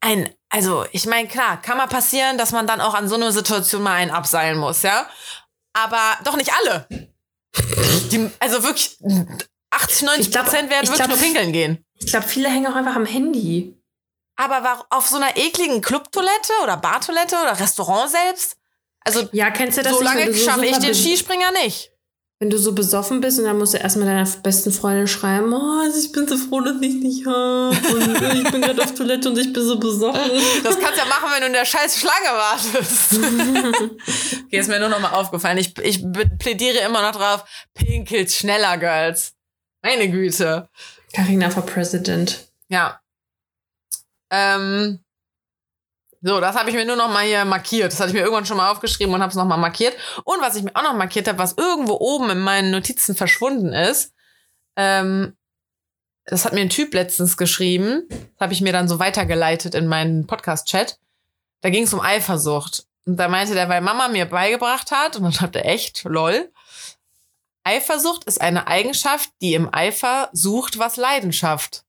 ein, 0.00 0.28
also, 0.50 0.84
ich 0.92 1.06
meine, 1.06 1.26
klar, 1.26 1.60
kann 1.60 1.78
mal 1.78 1.86
passieren, 1.88 2.38
dass 2.38 2.52
man 2.52 2.66
dann 2.66 2.80
auch 2.80 2.94
an 2.94 3.08
so 3.08 3.14
einer 3.16 3.32
Situation 3.32 3.82
mal 3.82 3.94
einen 3.94 4.10
abseilen 4.10 4.58
muss, 4.58 4.82
ja? 4.82 5.06
Aber 5.72 6.16
doch 6.24 6.36
nicht 6.36 6.52
alle. 6.52 6.86
Die, 8.12 8.30
also 8.38 8.62
wirklich 8.62 8.98
80, 9.70 10.02
90 10.02 10.26
Ich 10.26 10.30
glaub- 10.30 10.44
Prozent 10.44 10.70
werden 10.70 10.84
ich 10.84 10.90
wirklich 10.90 11.06
glaub- 11.06 11.08
nur 11.08 11.18
pinkeln 11.18 11.52
gehen. 11.52 11.84
Ich 11.98 12.06
glaube, 12.08 12.26
viele 12.28 12.48
hängen 12.48 12.66
auch 12.70 12.76
einfach 12.76 12.94
am 12.94 13.06
Handy. 13.06 13.74
Aber 14.36 14.62
war 14.62 14.86
auf 14.90 15.06
so 15.06 15.16
einer 15.16 15.34
ekligen 15.36 15.80
Clubtoilette 15.80 16.52
oder 16.62 16.76
Bartoilette 16.76 17.36
oder 17.36 17.58
Restaurant 17.58 18.10
selbst? 18.10 18.56
Also, 19.06 19.28
Ja, 19.32 19.50
kennst 19.50 19.78
du 19.78 19.82
das 19.82 19.92
so 19.92 20.02
lange 20.02 20.32
so 20.32 20.44
schaffe 20.44 20.66
ich 20.66 20.76
den 20.78 20.94
Skispringer 20.94 21.52
nicht. 21.64 21.92
Wenn 22.38 22.50
du 22.50 22.58
so 22.58 22.74
besoffen 22.74 23.22
bist 23.22 23.38
und 23.38 23.46
dann 23.46 23.56
musst 23.56 23.72
du 23.72 23.78
erstmal 23.78 24.08
deiner 24.08 24.28
besten 24.42 24.70
Freundin 24.70 25.06
schreiben, 25.06 25.54
oh, 25.54 25.80
also 25.80 25.98
ich 25.98 26.12
bin 26.12 26.28
so 26.28 26.36
froh, 26.36 26.60
dass 26.60 26.76
ich 26.82 26.94
nicht 26.96 27.24
habe. 27.24 27.74
Und 27.74 28.22
äh, 28.22 28.34
ich 28.42 28.50
bin 28.50 28.60
gerade 28.60 28.82
auf 28.82 28.94
Toilette 28.94 29.30
und 29.30 29.38
ich 29.38 29.50
bin 29.54 29.64
so 29.64 29.78
besoffen. 29.78 30.20
Das 30.62 30.78
kannst 30.78 30.96
du 30.96 30.98
ja 30.98 31.06
machen, 31.06 31.30
wenn 31.32 31.40
du 31.40 31.46
in 31.46 31.52
der 31.54 31.64
scheiß 31.64 31.98
Schlange 31.98 32.36
wartest. 32.36 33.14
okay, 34.44 34.58
ist 34.58 34.68
mir 34.68 34.80
nur 34.80 34.90
noch 34.90 35.00
mal 35.00 35.12
aufgefallen. 35.12 35.56
Ich, 35.56 35.78
ich 35.78 36.04
plädiere 36.38 36.80
immer 36.80 37.00
noch 37.00 37.16
drauf, 37.16 37.44
pinkelt 37.72 38.30
schneller, 38.30 38.76
Girls. 38.76 39.32
Meine 39.82 40.10
Güte. 40.10 40.68
Carina 41.14 41.48
for 41.48 41.64
President. 41.64 42.48
Ja. 42.68 43.00
Ähm, 44.30 44.98
so, 46.26 46.40
das 46.40 46.56
habe 46.56 46.70
ich 46.70 46.74
mir 46.74 46.84
nur 46.84 46.96
noch 46.96 47.08
mal 47.08 47.24
hier 47.24 47.44
markiert. 47.44 47.92
Das 47.92 48.00
hatte 48.00 48.08
ich 48.08 48.14
mir 48.14 48.22
irgendwann 48.22 48.46
schon 48.46 48.56
mal 48.56 48.72
aufgeschrieben 48.72 49.14
und 49.14 49.20
habe 49.20 49.30
es 49.30 49.36
noch 49.36 49.44
mal 49.44 49.56
markiert. 49.56 49.96
Und 50.24 50.40
was 50.40 50.56
ich 50.56 50.64
mir 50.64 50.74
auch 50.74 50.82
noch 50.82 50.94
markiert 50.94 51.28
habe, 51.28 51.38
was 51.38 51.54
irgendwo 51.56 51.94
oben 51.94 52.30
in 52.30 52.40
meinen 52.40 52.72
Notizen 52.72 53.14
verschwunden 53.14 53.72
ist, 53.72 54.12
ähm, 54.74 55.36
das 56.24 56.44
hat 56.44 56.52
mir 56.52 56.62
ein 56.62 56.68
Typ 56.68 56.92
letztens 56.94 57.36
geschrieben. 57.36 58.08
Das 58.08 58.40
habe 58.40 58.52
ich 58.52 58.60
mir 58.60 58.72
dann 58.72 58.88
so 58.88 58.98
weitergeleitet 58.98 59.76
in 59.76 59.86
meinen 59.86 60.26
Podcast-Chat. 60.26 60.98
Da 61.60 61.70
ging 61.70 61.84
es 61.84 61.94
um 61.94 62.00
Eifersucht. 62.00 62.86
Und 63.04 63.18
da 63.18 63.28
meinte 63.28 63.54
der, 63.54 63.68
weil 63.68 63.80
Mama 63.80 64.08
mir 64.08 64.26
beigebracht 64.26 64.90
hat, 64.90 65.14
und 65.14 65.22
dann 65.22 65.32
schreibt 65.32 65.54
er 65.54 65.66
echt, 65.66 66.02
lol. 66.02 66.52
Eifersucht 67.62 68.24
ist 68.24 68.40
eine 68.40 68.66
Eigenschaft, 68.66 69.30
die 69.40 69.54
im 69.54 69.72
Eifer 69.72 70.28
sucht, 70.32 70.80
was 70.80 70.96
Leidenschaft. 70.96 71.85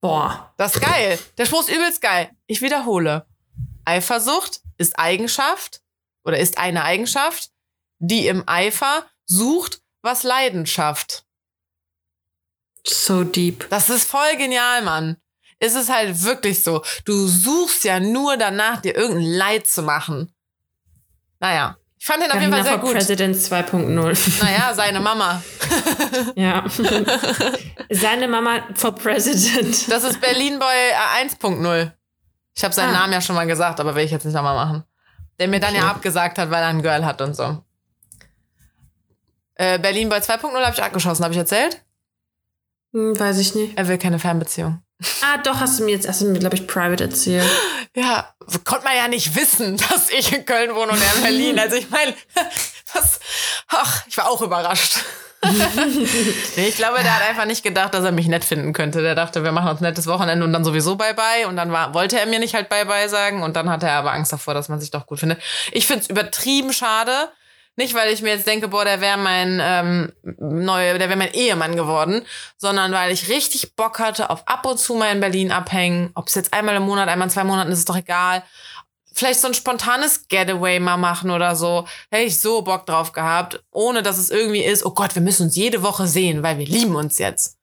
Boah. 0.00 0.52
Das 0.56 0.74
ist 0.74 0.80
geil. 0.80 1.18
Der 1.36 1.46
Spruch 1.46 1.60
ist 1.60 1.74
übelst 1.74 2.00
geil. 2.00 2.30
Ich 2.46 2.62
wiederhole. 2.62 3.26
Eifersucht 3.84 4.60
ist 4.76 4.98
Eigenschaft 4.98 5.82
oder 6.24 6.38
ist 6.38 6.58
eine 6.58 6.84
Eigenschaft, 6.84 7.50
die 7.98 8.28
im 8.28 8.44
Eifer 8.46 9.06
sucht, 9.24 9.80
was 10.02 10.22
Leidenschaft. 10.22 11.24
So 12.86 13.24
deep. 13.24 13.68
Das 13.70 13.90
ist 13.90 14.08
voll 14.08 14.36
genial, 14.36 14.82
Mann. 14.82 15.16
Es 15.58 15.74
ist 15.74 15.90
halt 15.90 16.22
wirklich 16.22 16.62
so. 16.62 16.84
Du 17.04 17.26
suchst 17.26 17.84
ja 17.84 17.98
nur 17.98 18.36
danach, 18.36 18.80
dir 18.80 18.94
irgendein 18.94 19.32
Leid 19.32 19.66
zu 19.66 19.82
machen. 19.82 20.32
Naja. 21.40 21.76
Ich 22.08 22.14
fand 22.14 22.24
den 22.24 22.32
auf 22.32 22.40
jeden 22.40 22.52
Fall 22.54 22.64
sehr 22.64 22.78
gut. 22.78 22.92
President 22.94 23.36
2.0. 23.36 24.42
Naja, 24.42 24.72
seine 24.72 24.98
Mama. 24.98 25.42
ja. 26.36 26.64
Seine 27.90 28.28
Mama 28.28 28.62
for 28.74 28.94
President. 28.94 29.90
Das 29.92 30.04
ist 30.04 30.18
Berlin 30.18 30.58
Boy 30.58 30.68
äh, 31.20 31.26
1.0. 31.26 31.92
Ich 32.56 32.64
habe 32.64 32.72
seinen 32.72 32.94
Ah. 32.94 33.00
Namen 33.00 33.12
ja 33.12 33.20
schon 33.20 33.36
mal 33.36 33.46
gesagt, 33.46 33.78
aber 33.78 33.94
will 33.94 34.04
ich 34.06 34.10
jetzt 34.10 34.24
nicht 34.24 34.32
nochmal 34.32 34.54
machen. 34.54 34.84
Der 35.38 35.48
mir 35.48 35.60
dann 35.60 35.74
Okay. 35.74 35.82
ja 35.82 35.90
abgesagt 35.90 36.38
hat, 36.38 36.50
weil 36.50 36.62
er 36.62 36.68
ein 36.68 36.80
Girl 36.80 37.04
hat 37.04 37.20
und 37.20 37.36
so. 37.36 37.62
Äh, 39.56 39.78
Berlin 39.78 40.08
Boy 40.08 40.20
2.0 40.20 40.50
habe 40.64 40.72
ich 40.74 40.82
abgeschossen, 40.82 41.24
habe 41.24 41.34
ich 41.34 41.38
erzählt? 41.38 41.82
Hm, 42.94 43.20
weiß 43.20 43.36
ich 43.36 43.54
nicht. 43.54 43.76
Er 43.76 43.86
will 43.86 43.98
keine 43.98 44.18
Fernbeziehung. 44.18 44.80
Ah, 45.20 45.36
doch, 45.44 45.60
hast 45.60 45.78
du 45.78 45.84
mir 45.84 45.90
jetzt, 45.90 46.22
mir, 46.22 46.38
glaube 46.38 46.56
ich, 46.56 46.66
private 46.66 47.04
erzählt. 47.04 47.44
Ja, 47.94 48.32
konnte 48.64 48.84
man 48.84 48.96
ja 48.96 49.08
nicht 49.08 49.34
wissen, 49.34 49.76
dass 49.90 50.10
ich 50.10 50.32
in 50.32 50.44
Köln 50.44 50.74
wohne 50.74 50.92
und 50.92 51.02
er 51.02 51.14
in 51.16 51.22
Berlin. 51.22 51.58
Also 51.58 51.76
ich 51.76 51.90
meine, 51.90 52.14
was? 52.94 53.20
Ach, 53.68 54.06
ich 54.06 54.16
war 54.16 54.30
auch 54.30 54.42
überrascht. 54.42 54.98
ich 56.56 56.76
glaube, 56.76 57.00
der 57.00 57.14
hat 57.14 57.28
einfach 57.28 57.44
nicht 57.44 57.62
gedacht, 57.62 57.94
dass 57.94 58.04
er 58.04 58.10
mich 58.10 58.26
nett 58.26 58.44
finden 58.44 58.72
könnte. 58.72 59.02
Der 59.02 59.14
dachte, 59.14 59.44
wir 59.44 59.52
machen 59.52 59.68
uns 59.68 59.80
ein 59.80 59.84
nettes 59.84 60.08
Wochenende 60.08 60.44
und 60.44 60.52
dann 60.52 60.64
sowieso 60.64 60.96
Bye-Bye. 60.96 61.46
Und 61.46 61.56
dann 61.56 61.70
war, 61.70 61.94
wollte 61.94 62.18
er 62.18 62.26
mir 62.26 62.40
nicht 62.40 62.54
halt 62.54 62.68
Bye-Bye 62.68 63.08
sagen. 63.08 63.42
Und 63.42 63.54
dann 63.54 63.70
hatte 63.70 63.86
er 63.86 63.94
aber 63.94 64.12
Angst 64.12 64.32
davor, 64.32 64.54
dass 64.54 64.68
man 64.68 64.80
sich 64.80 64.90
doch 64.90 65.06
gut 65.06 65.20
findet. 65.20 65.40
Ich 65.70 65.86
find's 65.86 66.08
übertrieben 66.08 66.72
schade, 66.72 67.30
Nicht, 67.78 67.94
weil 67.94 68.12
ich 68.12 68.22
mir 68.22 68.30
jetzt 68.30 68.48
denke, 68.48 68.66
boah, 68.66 68.84
der 68.84 69.00
wäre 69.00 69.16
mein 69.16 69.60
ähm, 69.62 70.12
neue, 70.40 70.98
der 70.98 71.08
wäre 71.08 71.16
mein 71.16 71.32
Ehemann 71.32 71.76
geworden, 71.76 72.26
sondern 72.56 72.90
weil 72.90 73.12
ich 73.12 73.28
richtig 73.28 73.76
Bock 73.76 74.00
hatte 74.00 74.30
auf 74.30 74.48
ab 74.48 74.66
und 74.66 74.80
zu 74.80 74.94
mal 74.94 75.12
in 75.12 75.20
Berlin 75.20 75.52
abhängen. 75.52 76.10
Ob 76.16 76.26
es 76.26 76.34
jetzt 76.34 76.52
einmal 76.52 76.74
im 76.74 76.82
Monat, 76.82 77.08
einmal 77.08 77.28
in 77.28 77.32
zwei 77.32 77.44
Monaten 77.44 77.70
ist, 77.70 77.78
ist 77.78 77.88
doch 77.88 77.96
egal. 77.96 78.42
Vielleicht 79.12 79.40
so 79.40 79.46
ein 79.46 79.54
spontanes 79.54 80.26
Getaway 80.26 80.80
mal 80.80 80.96
machen 80.96 81.30
oder 81.30 81.54
so. 81.54 81.86
Hätte 82.10 82.24
ich 82.24 82.40
so 82.40 82.62
Bock 82.62 82.84
drauf 82.84 83.12
gehabt, 83.12 83.62
ohne 83.70 84.02
dass 84.02 84.18
es 84.18 84.30
irgendwie 84.30 84.64
ist, 84.64 84.84
oh 84.84 84.90
Gott, 84.90 85.14
wir 85.14 85.22
müssen 85.22 85.44
uns 85.44 85.54
jede 85.54 85.84
Woche 85.84 86.08
sehen, 86.08 86.42
weil 86.42 86.58
wir 86.58 86.66
lieben 86.66 86.96
uns 86.96 87.18
jetzt. 87.18 87.58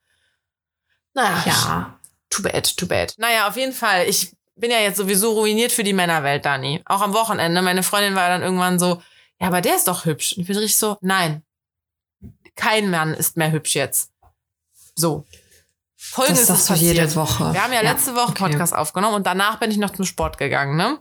Naja. 1.14 1.44
Ja. 1.46 2.00
Too 2.30 2.42
bad, 2.42 2.78
too 2.78 2.88
bad. 2.88 3.14
Naja, 3.18 3.50
auf 3.50 3.58
jeden 3.58 3.74
Fall. 3.74 4.06
Ich 4.08 4.32
bin 4.56 4.72
ja 4.72 4.80
jetzt 4.80 4.96
sowieso 4.96 5.34
ruiniert 5.34 5.74
für 5.74 5.84
die 5.84 5.92
Männerwelt, 5.92 6.46
Dani. 6.46 6.82
Auch 6.86 7.02
am 7.02 7.14
Wochenende. 7.14 7.62
Meine 7.62 7.84
Freundin 7.84 8.16
war 8.16 8.30
dann 8.30 8.44
irgendwann 8.44 8.80
so, 8.80 9.02
ja, 9.40 9.48
aber 9.48 9.62
der 9.62 9.76
ist 9.76 9.88
doch 9.88 10.06
hübsch. 10.06 10.34
Und 10.34 10.42
ich 10.42 10.48
bin 10.48 10.58
richtig 10.58 10.78
so, 10.78 10.98
nein. 11.02 11.44
Kein 12.56 12.90
Mann 12.90 13.14
ist 13.14 13.38
mehr 13.38 13.52
hübsch 13.52 13.76
jetzt. 13.76 14.12
So. 14.96 15.26
Folgendes 15.98 16.46
Das 16.46 16.60
ist 16.60 16.70
du 16.70 16.74
jede 16.76 17.02
passiert. 17.02 17.16
Woche. 17.16 17.54
Wir 17.54 17.64
haben 17.64 17.74
ja, 17.74 17.82
Ja, 17.84 17.92
letzte 17.92 18.16
Woche 18.16 18.30
okay. 18.32 18.50
Podcast 18.52 18.74
aufgenommen 18.74 19.16
und 19.16 19.28
danach 19.28 19.60
bin 19.60 19.72
ich 19.72 19.78
noch 19.78 19.90
zum 19.90 20.06
Sport 20.06 20.38
gegangen, 20.38 20.78
ne? 20.78 21.00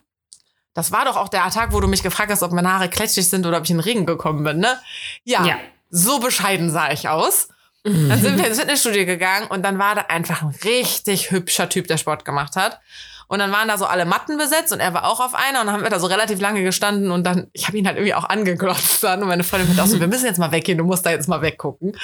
Das 0.72 0.91
war 0.91 1.05
doch 1.05 1.16
auch 1.16 1.28
der 1.28 1.49
Tag, 1.51 1.72
wo 1.72 1.78
du 1.80 1.87
mich 1.87 2.03
gefragt 2.03 2.32
hast, 2.32 2.43
ob 2.43 2.51
meine 2.51 2.72
Haare 2.72 2.89
kletschig 2.89 3.28
sind 3.28 3.47
oder 3.47 3.59
ob 3.59 3.64
ich 3.64 3.70
in 3.70 3.76
den 3.76 3.85
Regen 3.85 4.07
gekommen 4.07 4.43
bin, 4.43 4.59
ne? 4.59 4.80
Ja. 5.22 5.45
Ja. 5.45 5.57
So 5.91 6.18
bescheiden 6.18 6.70
sah 6.70 6.91
ich 6.91 7.09
aus. 7.09 7.49
Dann 7.85 8.20
sind 8.20 8.39
wir 8.39 8.47
ins 8.49 8.59
Fitnessstudio 8.59 9.05
gegangen 9.05 9.47
und 9.49 9.62
dann 9.62 9.78
war 9.78 9.95
da 9.95 10.01
einfach 10.09 10.43
ein 10.43 10.55
richtig 10.64 11.30
hübscher 11.30 11.68
Typ, 11.68 11.87
der 11.87 11.99
Sport 11.99 12.24
gemacht 12.24 12.57
hat. 12.57 12.80
Und 13.27 13.39
dann 13.39 13.51
waren 13.53 13.68
da 13.68 13.79
so 13.79 13.87
alle 13.87 14.05
Matten 14.05 14.37
besetzt 14.37 14.72
und 14.72 14.81
er 14.81 14.93
war 14.95 15.07
auch 15.07 15.20
auf 15.20 15.35
einer 15.35 15.61
und 15.61 15.66
dann 15.66 15.75
haben 15.75 15.83
wir 15.83 15.91
da 15.91 15.99
so 15.99 16.07
relativ 16.07 16.41
lange 16.41 16.62
gestanden 16.62 17.11
und 17.11 17.25
dann, 17.25 17.49
ich 17.53 17.66
habe 17.66 17.79
ihn 17.79 17.87
halt 17.87 17.97
irgendwie 17.97 18.14
auch 18.14 18.25
angeglotzt 18.29 19.03
dann 19.03 19.22
und 19.22 19.29
meine 19.29 19.45
Freundin 19.45 19.68
meinte 19.68 19.83
auch 19.83 19.87
so, 19.87 19.99
wir 20.01 20.09
müssen 20.09 20.27
jetzt 20.27 20.39
mal 20.39 20.53
weggehen, 20.53 20.79
du 20.79 20.85
musst 20.85 21.05
da 21.07 21.11
jetzt 21.11 21.29
mal 21.29 21.43
weggucken. 21.43 21.97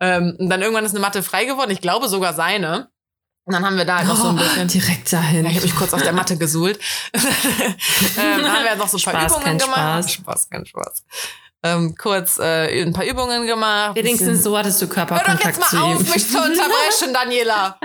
Ähm, 0.00 0.36
und 0.38 0.48
dann 0.50 0.60
irgendwann 0.62 0.84
ist 0.84 0.92
eine 0.92 1.00
Matte 1.00 1.22
frei 1.22 1.44
geworden, 1.44 1.70
ich 1.70 1.80
glaube 1.80 2.08
sogar 2.08 2.34
seine. 2.34 2.88
Und 3.46 3.52
dann 3.52 3.64
haben 3.64 3.76
wir 3.76 3.84
da 3.84 3.98
halt 3.98 4.08
noch 4.08 4.16
so 4.16 4.28
ein 4.28 4.36
Oh, 4.38 4.42
bisschen. 4.42 4.68
direkt 4.68 5.12
dahin. 5.12 5.44
Ja, 5.44 5.50
ich 5.50 5.56
habe 5.56 5.66
mich 5.66 5.76
kurz 5.76 5.92
auf 5.92 6.02
der 6.02 6.14
Matte 6.14 6.38
gesuhlt. 6.38 6.78
ähm, 7.14 7.22
dann 8.16 8.52
haben 8.52 8.64
wir 8.64 8.74
noch 8.76 8.88
so 8.88 8.96
ein 8.96 9.02
paar 9.02 9.20
Spaß, 9.20 9.32
Übungen 9.32 9.44
kein 9.44 9.58
gemacht. 9.58 10.10
Spaß. 10.10 10.12
Spaß, 10.12 10.50
kein 10.50 10.64
Spaß. 10.66 11.04
Ähm, 11.62 11.94
kurz 11.94 12.38
äh, 12.38 12.82
ein 12.82 12.92
paar 12.92 13.04
Übungen 13.04 13.46
gemacht. 13.46 13.96
Wenigstens 13.96 14.42
so 14.42 14.56
hattest 14.56 14.80
du 14.80 14.86
Hör 14.86 14.88
doch 14.88 14.94
Körperkontakt 14.94 15.44
jetzt 15.44 15.72
mal 15.72 15.82
auf, 15.82 16.00
mich 16.14 16.28
zu 16.30 16.38
unterbrechen, 16.38 17.12
Daniela. 17.12 17.78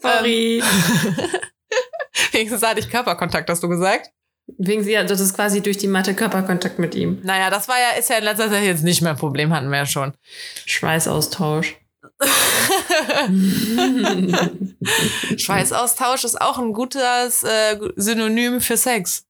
Sorry. 0.00 0.62
Wenigstens 2.32 2.62
hatte 2.62 2.80
ich 2.80 2.90
Körperkontakt, 2.90 3.48
hast 3.50 3.62
du 3.62 3.68
gesagt? 3.68 4.10
Wegen 4.56 4.82
sie, 4.82 4.94
das 4.94 5.20
ist 5.20 5.34
quasi 5.34 5.60
durch 5.60 5.76
die 5.76 5.88
Matte 5.88 6.14
Körperkontakt 6.14 6.78
mit 6.78 6.94
ihm. 6.94 7.20
Naja, 7.22 7.50
das 7.50 7.68
war 7.68 7.76
ja, 7.78 7.98
ist 7.98 8.08
ja 8.08 8.16
in 8.16 8.24
letzter 8.24 8.48
Zeit 8.48 8.64
jetzt 8.64 8.82
nicht 8.82 9.02
mehr 9.02 9.10
ein 9.12 9.18
Problem, 9.18 9.52
hatten 9.52 9.68
wir 9.68 9.76
ja 9.78 9.86
schon. 9.86 10.14
Schweißaustausch. 10.64 11.76
Schweißaustausch 15.36 16.24
ist 16.24 16.40
auch 16.40 16.58
ein 16.58 16.72
gutes 16.72 17.42
äh, 17.42 17.78
Synonym 17.96 18.60
für 18.60 18.76
Sex. 18.76 19.24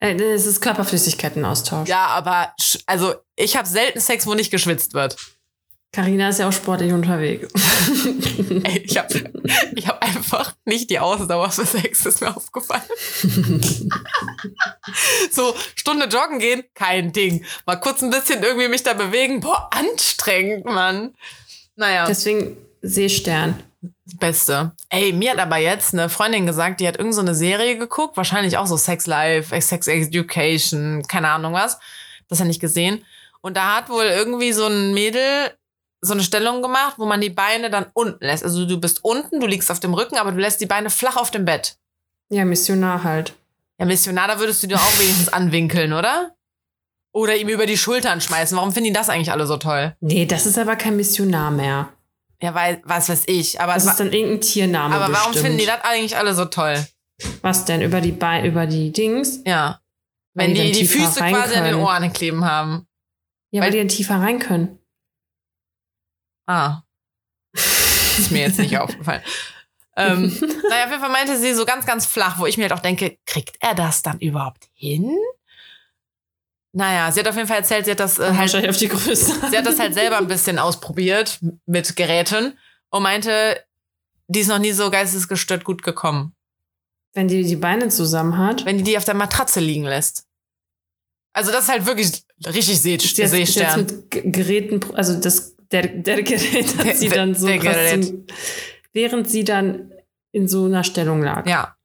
Äh, 0.00 0.14
Es 0.16 0.46
ist 0.46 0.60
Körperflüssigkeitenaustausch. 0.60 1.88
Ja, 1.88 2.06
aber 2.08 2.52
also 2.86 3.14
ich 3.36 3.56
habe 3.56 3.66
selten 3.66 4.00
Sex, 4.00 4.26
wo 4.26 4.34
nicht 4.34 4.50
geschwitzt 4.50 4.94
wird. 4.94 5.16
Carina 5.94 6.28
ist 6.28 6.40
ja 6.40 6.48
auch 6.48 6.52
sportlich 6.52 6.92
unterwegs. 6.92 7.52
Ey, 8.64 8.78
ich 8.78 8.98
habe 8.98 9.30
ich 9.76 9.86
hab 9.86 10.02
einfach 10.02 10.56
nicht 10.64 10.90
die 10.90 10.98
Ausdauer 10.98 11.52
für 11.52 11.64
Sex, 11.64 12.04
ist 12.04 12.20
mir 12.20 12.36
aufgefallen. 12.36 12.82
so, 15.30 15.54
Stunde 15.76 16.06
joggen 16.06 16.40
gehen, 16.40 16.64
kein 16.74 17.12
Ding. 17.12 17.44
Mal 17.64 17.76
kurz 17.76 18.02
ein 18.02 18.10
bisschen 18.10 18.42
irgendwie 18.42 18.66
mich 18.66 18.82
da 18.82 18.94
bewegen, 18.94 19.38
boah, 19.38 19.70
anstrengend, 19.70 20.64
Mann. 20.64 21.14
Naja, 21.76 22.06
Deswegen 22.06 22.56
Seestern. 22.82 23.62
Beste. 24.18 24.72
Ey, 24.88 25.12
mir 25.12 25.30
hat 25.30 25.38
aber 25.38 25.58
jetzt 25.58 25.94
eine 25.94 26.08
Freundin 26.08 26.44
gesagt, 26.44 26.80
die 26.80 26.88
hat 26.88 26.96
irgend 26.96 27.14
so 27.14 27.20
eine 27.20 27.36
Serie 27.36 27.78
geguckt, 27.78 28.16
wahrscheinlich 28.16 28.58
auch 28.58 28.66
so 28.66 28.76
Sex 28.76 29.06
Life, 29.06 29.58
Sex 29.60 29.86
Education, 29.86 31.04
keine 31.06 31.28
Ahnung 31.28 31.52
was. 31.52 31.78
Das 32.28 32.40
hat 32.40 32.48
nicht 32.48 32.60
gesehen. 32.60 33.04
Und 33.42 33.56
da 33.56 33.76
hat 33.76 33.90
wohl 33.90 34.04
irgendwie 34.04 34.52
so 34.52 34.66
ein 34.66 34.92
Mädel 34.92 35.52
so 36.04 36.12
eine 36.14 36.22
Stellung 36.22 36.62
gemacht, 36.62 36.94
wo 36.98 37.06
man 37.06 37.20
die 37.20 37.30
Beine 37.30 37.70
dann 37.70 37.86
unten 37.94 38.24
lässt. 38.24 38.44
Also 38.44 38.66
du 38.66 38.78
bist 38.78 39.04
unten, 39.04 39.40
du 39.40 39.46
liegst 39.46 39.70
auf 39.70 39.80
dem 39.80 39.94
Rücken, 39.94 40.16
aber 40.16 40.32
du 40.32 40.38
lässt 40.38 40.60
die 40.60 40.66
Beine 40.66 40.90
flach 40.90 41.16
auf 41.16 41.30
dem 41.30 41.44
Bett. 41.44 41.76
Ja, 42.30 42.44
Missionar 42.44 43.04
halt. 43.04 43.34
Ja, 43.78 43.86
Missionar, 43.86 44.28
da 44.28 44.38
würdest 44.38 44.62
du 44.62 44.66
dir 44.66 44.76
auch 44.76 44.98
wenigstens 44.98 45.28
anwinkeln, 45.32 45.92
oder? 45.92 46.34
Oder 47.12 47.36
ihm 47.36 47.48
über 47.48 47.66
die 47.66 47.78
Schultern 47.78 48.20
schmeißen. 48.20 48.56
Warum 48.56 48.72
finden 48.72 48.88
die 48.88 48.92
das 48.92 49.08
eigentlich 49.08 49.30
alle 49.30 49.46
so 49.46 49.56
toll? 49.56 49.94
Nee, 50.00 50.26
das 50.26 50.46
ist 50.46 50.58
aber 50.58 50.76
kein 50.76 50.96
Missionar 50.96 51.50
mehr. 51.50 51.88
Ja, 52.42 52.54
weil, 52.54 52.82
was 52.84 53.08
weiß 53.08 53.22
ich. 53.26 53.60
Aber, 53.60 53.74
Das 53.74 53.86
ist 53.86 54.00
dann 54.00 54.12
irgendein 54.12 54.40
Tiername 54.40 54.94
aber 54.96 55.12
warum 55.14 55.32
bestimmt. 55.32 55.36
finden 55.46 55.58
die 55.58 55.66
das 55.66 55.82
eigentlich 55.82 56.16
alle 56.16 56.34
so 56.34 56.44
toll? 56.46 56.84
Was 57.42 57.64
denn? 57.64 57.80
Über 57.82 58.00
die 58.00 58.10
Beine, 58.12 58.48
über 58.48 58.66
die 58.66 58.90
Dings? 58.92 59.40
Ja. 59.46 59.80
Weil 60.34 60.48
Wenn 60.48 60.54
die 60.54 60.72
die 60.72 60.80
die 60.80 60.86
Füße 60.88 61.20
quasi 61.20 61.54
an 61.54 61.64
den. 61.64 61.74
Ohren 61.76 62.12
kleben 62.12 62.44
haben. 62.44 62.88
Ja, 63.52 63.60
weil, 63.60 63.66
Weil- 63.68 63.72
die 63.72 63.78
dann 63.78 63.88
tiefer 63.88 64.16
rein 64.16 64.40
können. 64.40 64.78
Ah. 66.46 66.82
Ist 67.54 68.30
mir 68.30 68.42
jetzt 68.42 68.58
nicht 68.58 68.76
aufgefallen. 68.78 69.22
Ähm, 69.96 70.22
naja, 70.68 70.84
auf 70.84 70.90
jeden 70.90 71.00
Fall 71.00 71.10
meinte 71.10 71.38
sie 71.38 71.54
so 71.54 71.64
ganz, 71.64 71.86
ganz 71.86 72.04
flach, 72.06 72.38
wo 72.38 72.46
ich 72.46 72.56
mir 72.56 72.64
halt 72.64 72.72
auch 72.72 72.80
denke, 72.80 73.18
kriegt 73.26 73.56
er 73.60 73.74
das 73.74 74.02
dann 74.02 74.18
überhaupt 74.18 74.68
hin? 74.74 75.16
Naja, 76.72 77.12
sie 77.12 77.20
hat 77.20 77.28
auf 77.28 77.36
jeden 77.36 77.46
Fall 77.46 77.58
erzählt, 77.58 77.84
sie 77.84 77.92
hat 77.92 78.00
das 78.00 78.18
äh, 78.18 78.24
halt, 78.24 78.38
Wahrscheinlich 78.38 78.70
auf 78.70 78.76
die 78.76 78.88
Größe. 78.88 79.32
sie 79.50 79.56
hat 79.56 79.64
das 79.66 79.78
halt 79.78 79.94
selber 79.94 80.18
ein 80.18 80.26
bisschen 80.26 80.58
ausprobiert 80.58 81.38
mit 81.66 81.94
Geräten 81.94 82.58
und 82.90 83.02
meinte, 83.04 83.62
die 84.26 84.40
ist 84.40 84.48
noch 84.48 84.58
nie 84.58 84.72
so 84.72 84.90
geistesgestört 84.90 85.62
gut 85.62 85.82
gekommen, 85.84 86.34
Wenn 87.12 87.28
die 87.28 87.44
die 87.44 87.54
Beine 87.56 87.88
zusammen 87.90 88.36
hat. 88.38 88.64
wenn 88.64 88.78
die 88.78 88.84
die 88.84 88.98
auf 88.98 89.04
der 89.04 89.14
Matratze 89.14 89.60
liegen 89.60 89.84
lässt. 89.84 90.24
Also 91.32 91.52
das 91.52 91.64
ist 91.64 91.70
halt 91.70 91.86
wirklich 91.86 92.24
richtig 92.44 92.80
See 92.80 92.98
Sie 92.98 93.22
hat- 93.22 93.30
sie 93.30 93.38
hat 93.38 93.46
Seestern. 93.46 93.80
mit 93.86 94.10
Geräten, 94.32 94.80
also 94.96 95.18
das, 95.20 95.53
der, 95.72 95.86
der 95.88 96.22
Gerät 96.22 96.76
hat 96.78 96.86
Der- 96.86 96.94
sie 96.96 97.08
dann 97.08 97.34
so 97.34 97.46
zum, 97.46 98.26
während 98.92 99.28
sie 99.30 99.44
dann 99.44 99.92
in 100.32 100.48
so 100.48 100.64
einer 100.66 100.84
Stellung 100.84 101.22
lag. 101.22 101.46
Ja. 101.46 101.76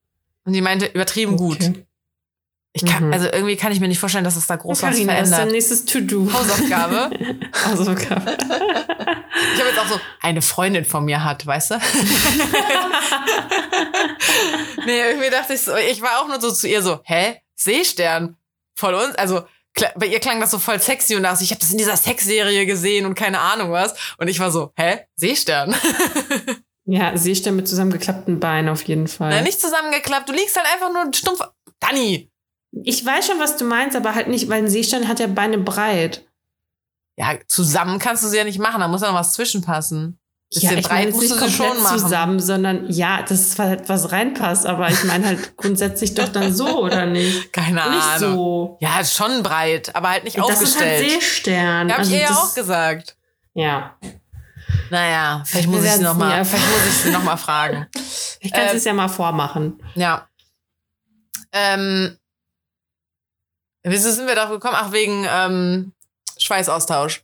Und 0.46 0.54
die 0.54 0.62
meinte, 0.62 0.86
übertrieben 0.88 1.36
gut. 1.38 1.58
Okay. 1.62 1.86
Ich 2.72 2.86
kann, 2.86 3.08
Mhm. 3.08 3.14
also 3.14 3.26
irgendwie 3.32 3.56
kann 3.56 3.72
ich 3.72 3.80
mir 3.80 3.88
nicht 3.88 3.98
vorstellen, 4.00 4.24
dass 4.24 4.36
es 4.36 4.46
da 4.46 4.56
groß 4.56 4.84
was 4.84 4.92
Carina, 4.92 5.14
das 5.14 5.24
ist 5.24 5.32
dein 5.32 5.50
verändert. 5.50 5.56
nächstes 5.56 5.86
To-Do. 5.86 6.32
Hausaufgabe. 6.32 7.10
Hausaufgabe. 7.66 8.38
Ich 8.40 9.60
habe 9.60 9.70
jetzt 9.70 9.80
auch 9.80 9.88
so 9.88 10.00
eine 10.22 10.42
Freundin 10.44 10.86
von 10.86 11.04
mir 11.06 11.24
hat, 11.24 11.46
weißt 11.48 11.72
du? 11.72 11.76
nee, 14.86 15.02
irgendwie 15.10 15.30
dachte 15.30 15.54
ich 15.54 15.62
so, 15.62 15.76
ich 15.76 16.02
war 16.02 16.22
auch 16.22 16.28
nur 16.28 16.40
so 16.40 16.52
zu 16.52 16.68
ihr 16.68 16.82
so, 16.82 17.00
hä? 17.04 17.38
Seestern? 17.56 18.38
Voll 18.76 18.94
uns? 18.94 19.16
Also, 19.16 19.44
bei 19.96 20.08
ihr 20.08 20.20
klang 20.20 20.40
das 20.40 20.52
so 20.52 20.60
voll 20.60 20.80
sexy 20.80 21.16
und 21.16 21.24
dachte 21.24 21.44
ich, 21.44 21.50
ich 21.50 21.52
habe 21.52 21.62
das 21.62 21.72
in 21.72 21.78
dieser 21.78 21.98
Sexserie 21.98 22.66
gesehen 22.66 23.06
und 23.06 23.16
keine 23.16 23.40
Ahnung 23.40 23.72
was. 23.72 23.94
Und 24.18 24.28
ich 24.28 24.40
war 24.40 24.52
so, 24.52 24.72
hä? 24.78 25.06
Seestern? 25.16 25.76
Ja, 26.92 27.16
Seestern 27.16 27.56
mit 27.56 27.68
zusammengeklappten 27.68 28.40
Beinen 28.40 28.68
auf 28.68 28.82
jeden 28.82 29.08
Fall. 29.08 29.30
Na, 29.30 29.42
nicht 29.42 29.62
zusammengeklappt, 29.62 30.28
du 30.28 30.34
liegst 30.34 30.56
halt 30.58 30.66
einfach 30.74 30.92
nur 30.92 31.14
stumpf. 31.14 31.40
Dani! 31.80 32.32
Ich 32.84 33.06
weiß 33.06 33.28
schon, 33.28 33.40
was 33.40 33.58
du 33.58 33.66
meinst, 33.66 33.96
aber 33.96 34.16
halt 34.16 34.28
nicht, 34.28 34.50
weil 34.50 34.64
ein 34.64 34.70
Seestern 34.70 35.08
hat 35.08 35.20
ja 35.20 35.28
Beine 35.28 35.60
breit. 35.60 36.28
Ja, 37.16 37.38
zusammen 37.48 38.00
kannst 38.00 38.24
du 38.24 38.28
sie 38.28 38.38
ja 38.38 38.44
nicht 38.44 38.58
machen, 38.58 38.80
da 38.82 38.88
muss 38.88 39.02
ja 39.02 39.12
noch 39.12 39.20
was 39.20 39.34
zwischenpassen. 39.34 40.19
Bisschen 40.52 40.72
ja, 40.74 40.78
ich 40.80 40.90
meine 40.90 41.12
nicht 41.12 41.30
komplett 41.30 41.52
schon 41.52 41.84
machen. 41.84 42.00
zusammen, 42.00 42.40
sondern 42.40 42.90
ja, 42.92 43.22
das 43.22 43.40
ist 43.40 43.60
halt 43.60 43.88
was 43.88 44.12
reinpasst, 44.12 44.66
aber 44.66 44.90
ich 44.90 45.04
meine 45.04 45.28
halt 45.28 45.56
grundsätzlich 45.58 46.16
doch 46.16 46.30
dann 46.30 46.52
so, 46.54 46.84
oder 46.86 47.06
nicht? 47.06 47.54
Keine 47.54 47.76
Nicht 47.76 48.04
Ahnung. 48.04 48.34
so. 48.34 48.78
Ja, 48.82 49.04
schon 49.06 49.44
breit, 49.44 49.96
aber 49.96 50.10
halt 50.10 50.24
nicht 50.24 50.38
Das 50.40 50.50
ist 50.50 50.54
aufgestellt. 50.78 51.12
halt 51.12 51.22
Seestern. 51.22 51.54
Ja, 51.90 51.94
hab 51.94 52.00
Also 52.00 52.16
ich 52.16 52.22
ja 52.22 52.28
das- 52.30 52.38
auch 52.38 52.56
gesagt. 52.56 53.16
Ja. 53.54 53.96
Naja, 54.90 55.44
vielleicht 55.46 55.68
muss 55.68 55.78
ich 55.78 55.82
sie 55.84 55.88
werden's 55.90 56.08
noch 56.08 56.14
nie 56.16 56.20
mal, 56.20 56.38
erfahren. 56.40 56.62
vielleicht 56.64 56.84
muss 56.86 56.94
ich 56.96 56.98
sie 57.04 57.12
noch 57.12 57.24
mal 57.24 57.38
fragen. 57.38 57.88
Ich 58.42 58.52
kann 58.54 58.62
es 58.64 58.70
Ähm, 58.70 58.76
jetzt 58.78 58.86
ja 58.86 58.94
mal 58.94 59.08
vormachen. 59.10 59.84
Ja. 59.96 60.28
Ähm, 61.52 62.18
wieso 63.84 64.12
sind 64.12 64.28
wir 64.28 64.36
darauf 64.36 64.52
gekommen? 64.52 64.76
Ach, 64.80 64.92
wegen 64.94 65.28
ähm, 65.30 65.92
Schweißaustausch. 66.40 67.22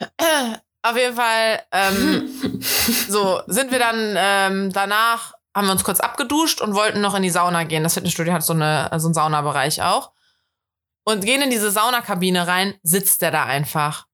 Auf 0.82 0.96
jeden 0.96 1.14
Fall, 1.14 1.62
ähm, 1.72 2.28
so 3.08 3.40
sind 3.46 3.70
wir 3.70 3.78
dann 3.78 4.14
ähm, 4.16 4.72
danach, 4.72 5.34
haben 5.54 5.66
wir 5.66 5.72
uns 5.72 5.84
kurz 5.84 6.00
abgeduscht 6.00 6.60
und 6.60 6.74
wollten 6.74 7.00
noch 7.00 7.14
in 7.14 7.22
die 7.22 7.30
Sauna 7.30 7.64
gehen. 7.64 7.82
Das 7.84 7.94
Fitnessstudio 7.94 8.32
hat 8.32 8.42
so, 8.42 8.52
eine, 8.52 8.90
so 8.98 9.06
einen 9.06 9.14
Saunabereich 9.14 9.82
auch. 9.82 10.12
Und 11.04 11.24
gehen 11.24 11.42
in 11.42 11.50
diese 11.50 11.70
Saunakabine 11.70 12.46
rein, 12.46 12.74
sitzt 12.82 13.22
der 13.22 13.30
da 13.32 13.44
einfach. 13.44 14.06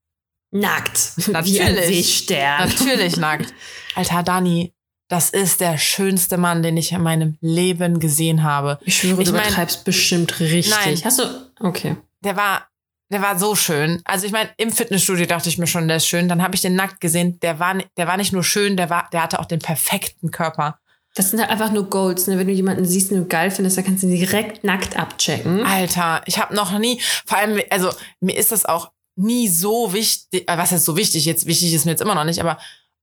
Nackt. 0.50 1.12
Natürlich. 1.28 2.28
Natürlich 2.30 3.16
nackt. 3.18 3.52
Alter, 3.94 4.22
Dani, 4.22 4.74
das 5.08 5.30
ist 5.30 5.60
der 5.60 5.78
schönste 5.78 6.38
Mann, 6.38 6.62
den 6.62 6.76
ich 6.76 6.92
in 6.92 7.02
meinem 7.02 7.36
Leben 7.40 8.00
gesehen 8.00 8.42
habe. 8.42 8.78
Ich 8.82 8.98
schwöre, 8.98 9.22
Ich 9.22 9.28
du 9.28 9.34
mein- 9.34 9.44
übertreibst 9.44 9.84
bestimmt 9.84 10.40
richtig. 10.40 10.70
Nein. 10.84 11.00
Hast 11.04 11.18
du, 11.18 11.50
Okay. 11.60 11.96
Der 12.20 12.36
war, 12.36 12.67
der 13.10 13.22
war 13.22 13.38
so 13.38 13.54
schön. 13.54 14.00
Also 14.04 14.26
ich 14.26 14.32
meine, 14.32 14.50
im 14.56 14.70
Fitnessstudio 14.70 15.26
dachte 15.26 15.48
ich 15.48 15.58
mir 15.58 15.66
schon, 15.66 15.88
der 15.88 15.98
ist 15.98 16.06
schön. 16.06 16.28
Dann 16.28 16.42
habe 16.42 16.54
ich 16.54 16.60
den 16.60 16.74
nackt 16.74 17.00
gesehen. 17.00 17.40
Der 17.40 17.58
war, 17.58 17.76
der 17.96 18.06
war 18.06 18.16
nicht 18.16 18.32
nur 18.32 18.44
schön, 18.44 18.76
der 18.76 18.90
war, 18.90 19.08
der 19.12 19.22
hatte 19.22 19.40
auch 19.40 19.46
den 19.46 19.60
perfekten 19.60 20.30
Körper. 20.30 20.78
Das 21.14 21.30
sind 21.30 21.40
halt 21.40 21.50
einfach 21.50 21.72
nur 21.72 21.88
Goals. 21.88 22.26
Ne? 22.26 22.38
Wenn 22.38 22.46
du 22.46 22.52
jemanden 22.52 22.84
siehst, 22.84 23.10
den 23.10 23.18
du 23.18 23.24
geil 23.24 23.50
findest, 23.50 23.76
dann 23.76 23.84
kannst 23.84 24.02
du 24.02 24.08
ihn 24.08 24.16
direkt 24.16 24.62
nackt 24.62 24.96
abchecken. 24.96 25.64
Alter, 25.64 26.22
ich 26.26 26.38
habe 26.38 26.54
noch 26.54 26.78
nie, 26.78 27.00
vor 27.26 27.38
allem, 27.38 27.60
also 27.70 27.90
mir 28.20 28.36
ist 28.36 28.52
das 28.52 28.66
auch 28.66 28.92
nie 29.16 29.48
so 29.48 29.92
wichtig, 29.92 30.48
äh, 30.48 30.58
was 30.58 30.70
ist 30.72 30.84
so 30.84 30.96
wichtig, 30.96 31.24
jetzt 31.24 31.46
wichtig 31.46 31.72
ist 31.72 31.86
mir 31.86 31.92
jetzt 31.92 32.02
immer 32.02 32.14
noch 32.14 32.24
nicht, 32.24 32.40
aber 32.40 32.58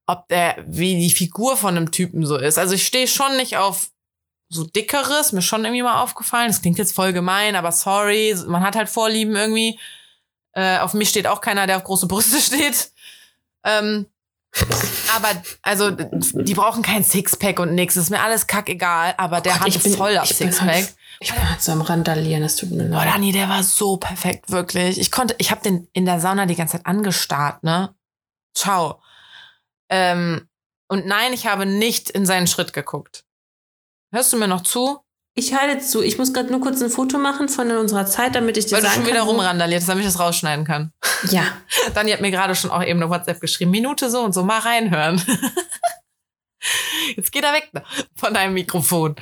ob 0.08 0.28
der, 0.30 0.64
wie 0.68 0.96
die 0.96 1.10
Figur 1.10 1.58
von 1.58 1.76
einem 1.76 1.92
Typen 1.92 2.26
so 2.26 2.38
ist. 2.38 2.58
Also 2.58 2.76
ich 2.76 2.86
stehe 2.86 3.08
schon 3.08 3.36
nicht 3.38 3.58
auf 3.58 3.90
so 4.56 4.66
dickeres, 4.66 5.32
mir 5.32 5.42
schon 5.42 5.64
irgendwie 5.66 5.84
mal 5.84 6.02
aufgefallen. 6.02 6.48
Das 6.48 6.62
klingt 6.62 6.78
jetzt 6.78 6.94
voll 6.96 7.14
gemein, 7.14 7.56
aber 7.56 7.72
sorry, 7.72 8.36
man 8.48 8.64
hat 8.64 8.76
halt 8.76 8.90
Vorlieben 8.90 9.36
irgendwie. 9.36 9.80
Äh, 10.54 10.80
auf 10.80 10.94
mich 10.94 11.10
steht 11.10 11.28
auch 11.28 11.42
keiner, 11.42 11.68
der 11.68 11.78
auf 11.78 11.84
große 11.84 12.08
Brüste 12.08 12.40
steht. 12.42 12.92
Ähm, 13.66 14.06
aber 15.14 15.30
also 15.64 15.92
die 15.92 16.54
brauchen 16.54 16.82
kein 16.82 17.04
Sixpack 17.04 17.60
und 17.60 17.76
nix. 17.76 17.98
Ist 17.98 18.10
mir 18.10 18.22
alles 18.22 18.48
kackegal, 18.48 19.14
aber 19.18 19.42
der 19.42 19.58
Gott, 19.58 19.74
hat 19.76 19.84
bin- 19.84 19.94
voll 19.98 20.18
auf 20.18 20.30
Sixpack. 20.30 20.68
halt- 20.68 20.96
Ich 21.20 21.34
bin 21.34 21.50
halt 21.50 21.62
so 21.62 21.74
am 21.74 21.82
Randalieren, 21.82 22.42
das 22.42 22.56
tut 22.56 22.72
mir 22.72 22.88
leid. 22.88 23.06
Dani, 23.14 23.34
der 23.34 23.50
war 23.50 23.64
so 23.64 23.98
perfekt, 23.98 24.50
wirklich. 24.52 24.98
Ich 24.98 25.12
konnte, 25.12 25.36
ich 25.40 25.52
habe 25.52 25.62
den 25.62 25.90
in 25.92 26.06
der 26.06 26.22
Sauna 26.22 26.46
die 26.46 26.56
ganze 26.56 26.78
Zeit 26.78 26.86
angestarrt, 26.86 27.64
ne? 27.64 27.94
Ciao. 28.54 29.02
Ähm, 29.90 30.48
und 30.88 31.06
nein, 31.06 31.34
ich 31.34 31.48
habe 31.48 31.66
nicht 31.66 32.10
in 32.12 32.26
seinen 32.26 32.48
Schritt 32.48 32.72
geguckt. 32.72 33.25
Hörst 34.16 34.32
du 34.32 34.38
mir 34.38 34.48
noch 34.48 34.62
zu? 34.62 35.00
Ich 35.34 35.54
halte 35.54 35.84
zu. 35.84 36.02
Ich 36.02 36.18
muss 36.18 36.32
gerade 36.32 36.50
nur 36.50 36.62
kurz 36.62 36.82
ein 36.82 36.90
Foto 36.90 37.18
machen 37.18 37.50
von 37.50 37.70
unserer 37.72 38.06
Zeit, 38.06 38.34
damit 38.34 38.56
ich 38.56 38.68
dir 38.68 38.76
Weil 38.76 38.82
du 38.82 38.88
sagen 38.88 39.02
schon 39.02 39.08
wieder 39.08 39.20
kann, 39.20 39.28
rumrandaliert 39.28 39.86
damit 39.86 40.06
ich 40.06 40.10
das 40.10 40.22
rausschneiden 40.22 40.66
kann. 40.66 40.94
Ja. 41.32 41.44
Dani 41.94 42.12
hat 42.12 42.22
mir 42.22 42.30
gerade 42.32 42.56
schon 42.56 42.70
auch 42.72 42.84
eben 42.84 43.02
eine 43.02 43.10
WhatsApp 43.10 43.42
geschrieben. 43.42 43.72
Minute 43.72 44.10
so 44.10 44.22
und 44.22 44.34
so, 44.34 44.44
mal 44.44 44.60
reinhören. 44.60 45.22
Jetzt 47.16 47.32
geht 47.32 47.44
er 47.44 47.52
weg 47.52 47.70
ne, 47.74 47.84
von 48.16 48.34
deinem 48.34 48.54
Mikrofon. 48.54 49.16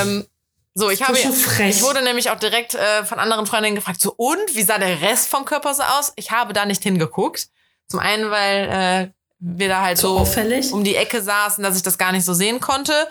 ähm, 0.00 0.26
so, 0.74 0.88
ich 0.90 1.02
habe, 1.02 1.18
Das 1.22 1.42
frech. 1.42 1.76
ich 1.76 1.82
wurde 1.82 2.02
nämlich 2.02 2.30
auch 2.30 2.38
direkt 2.38 2.74
äh, 2.74 3.04
von 3.04 3.18
anderen 3.18 3.46
Freundinnen 3.46 3.76
gefragt, 3.76 4.00
so 4.00 4.14
und 4.16 4.54
wie 4.54 4.62
sah 4.62 4.78
der 4.78 5.02
Rest 5.02 5.28
vom 5.28 5.44
Körper 5.44 5.74
so 5.74 5.82
aus? 5.82 6.12
Ich 6.16 6.30
habe 6.30 6.52
da 6.52 6.64
nicht 6.64 6.82
hingeguckt. 6.82 7.48
Zum 7.88 8.00
einen, 8.00 8.30
weil 8.30 8.68
äh, 8.68 9.12
wir 9.40 9.68
da 9.68 9.82
halt 9.82 9.98
So 9.98 10.24
so 10.24 10.74
um 10.74 10.84
die 10.84 10.96
Ecke 10.96 11.22
saßen, 11.22 11.62
dass 11.62 11.76
ich 11.76 11.82
das 11.82 11.98
gar 11.98 12.12
nicht 12.12 12.24
so 12.24 12.34
sehen 12.34 12.60
konnte. 12.60 13.08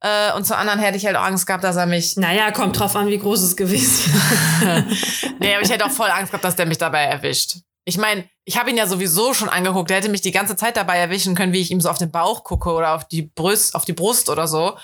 Äh, 0.00 0.32
und 0.34 0.44
zum 0.44 0.56
anderen 0.56 0.80
hätte 0.80 0.96
ich 0.96 1.06
halt 1.06 1.16
auch 1.16 1.22
Angst 1.22 1.46
gehabt, 1.46 1.64
dass 1.64 1.76
er 1.76 1.86
mich 1.86 2.16
Naja, 2.16 2.50
kommt 2.50 2.78
drauf 2.78 2.94
an, 2.94 3.08
wie 3.08 3.18
groß 3.18 3.42
es 3.42 3.56
gewesen 3.56 4.14
ist. 4.14 5.26
nee, 5.40 5.54
aber 5.54 5.62
ich 5.62 5.70
hätte 5.70 5.86
auch 5.86 5.90
voll 5.90 6.10
Angst 6.10 6.30
gehabt, 6.30 6.44
dass 6.44 6.56
der 6.56 6.66
mich 6.66 6.78
dabei 6.78 7.04
erwischt. 7.04 7.56
Ich 7.86 7.98
meine, 7.98 8.28
ich 8.44 8.58
habe 8.58 8.70
ihn 8.70 8.76
ja 8.76 8.86
sowieso 8.86 9.34
schon 9.34 9.48
angeguckt. 9.48 9.90
Der 9.90 9.98
hätte 9.98 10.08
mich 10.08 10.20
die 10.20 10.30
ganze 10.30 10.56
Zeit 10.56 10.76
dabei 10.76 10.98
erwischen 10.98 11.34
können, 11.34 11.52
wie 11.52 11.60
ich 11.60 11.70
ihm 11.70 11.80
so 11.80 11.88
auf 11.88 11.98
den 11.98 12.10
Bauch 12.10 12.44
gucke 12.44 12.70
oder 12.70 12.94
auf 12.94 13.06
die 13.08 13.22
Brust, 13.22 13.74
auf 13.74 13.84
die 13.84 13.92
Brust 13.92 14.28
oder 14.28 14.48
so. 14.48 14.76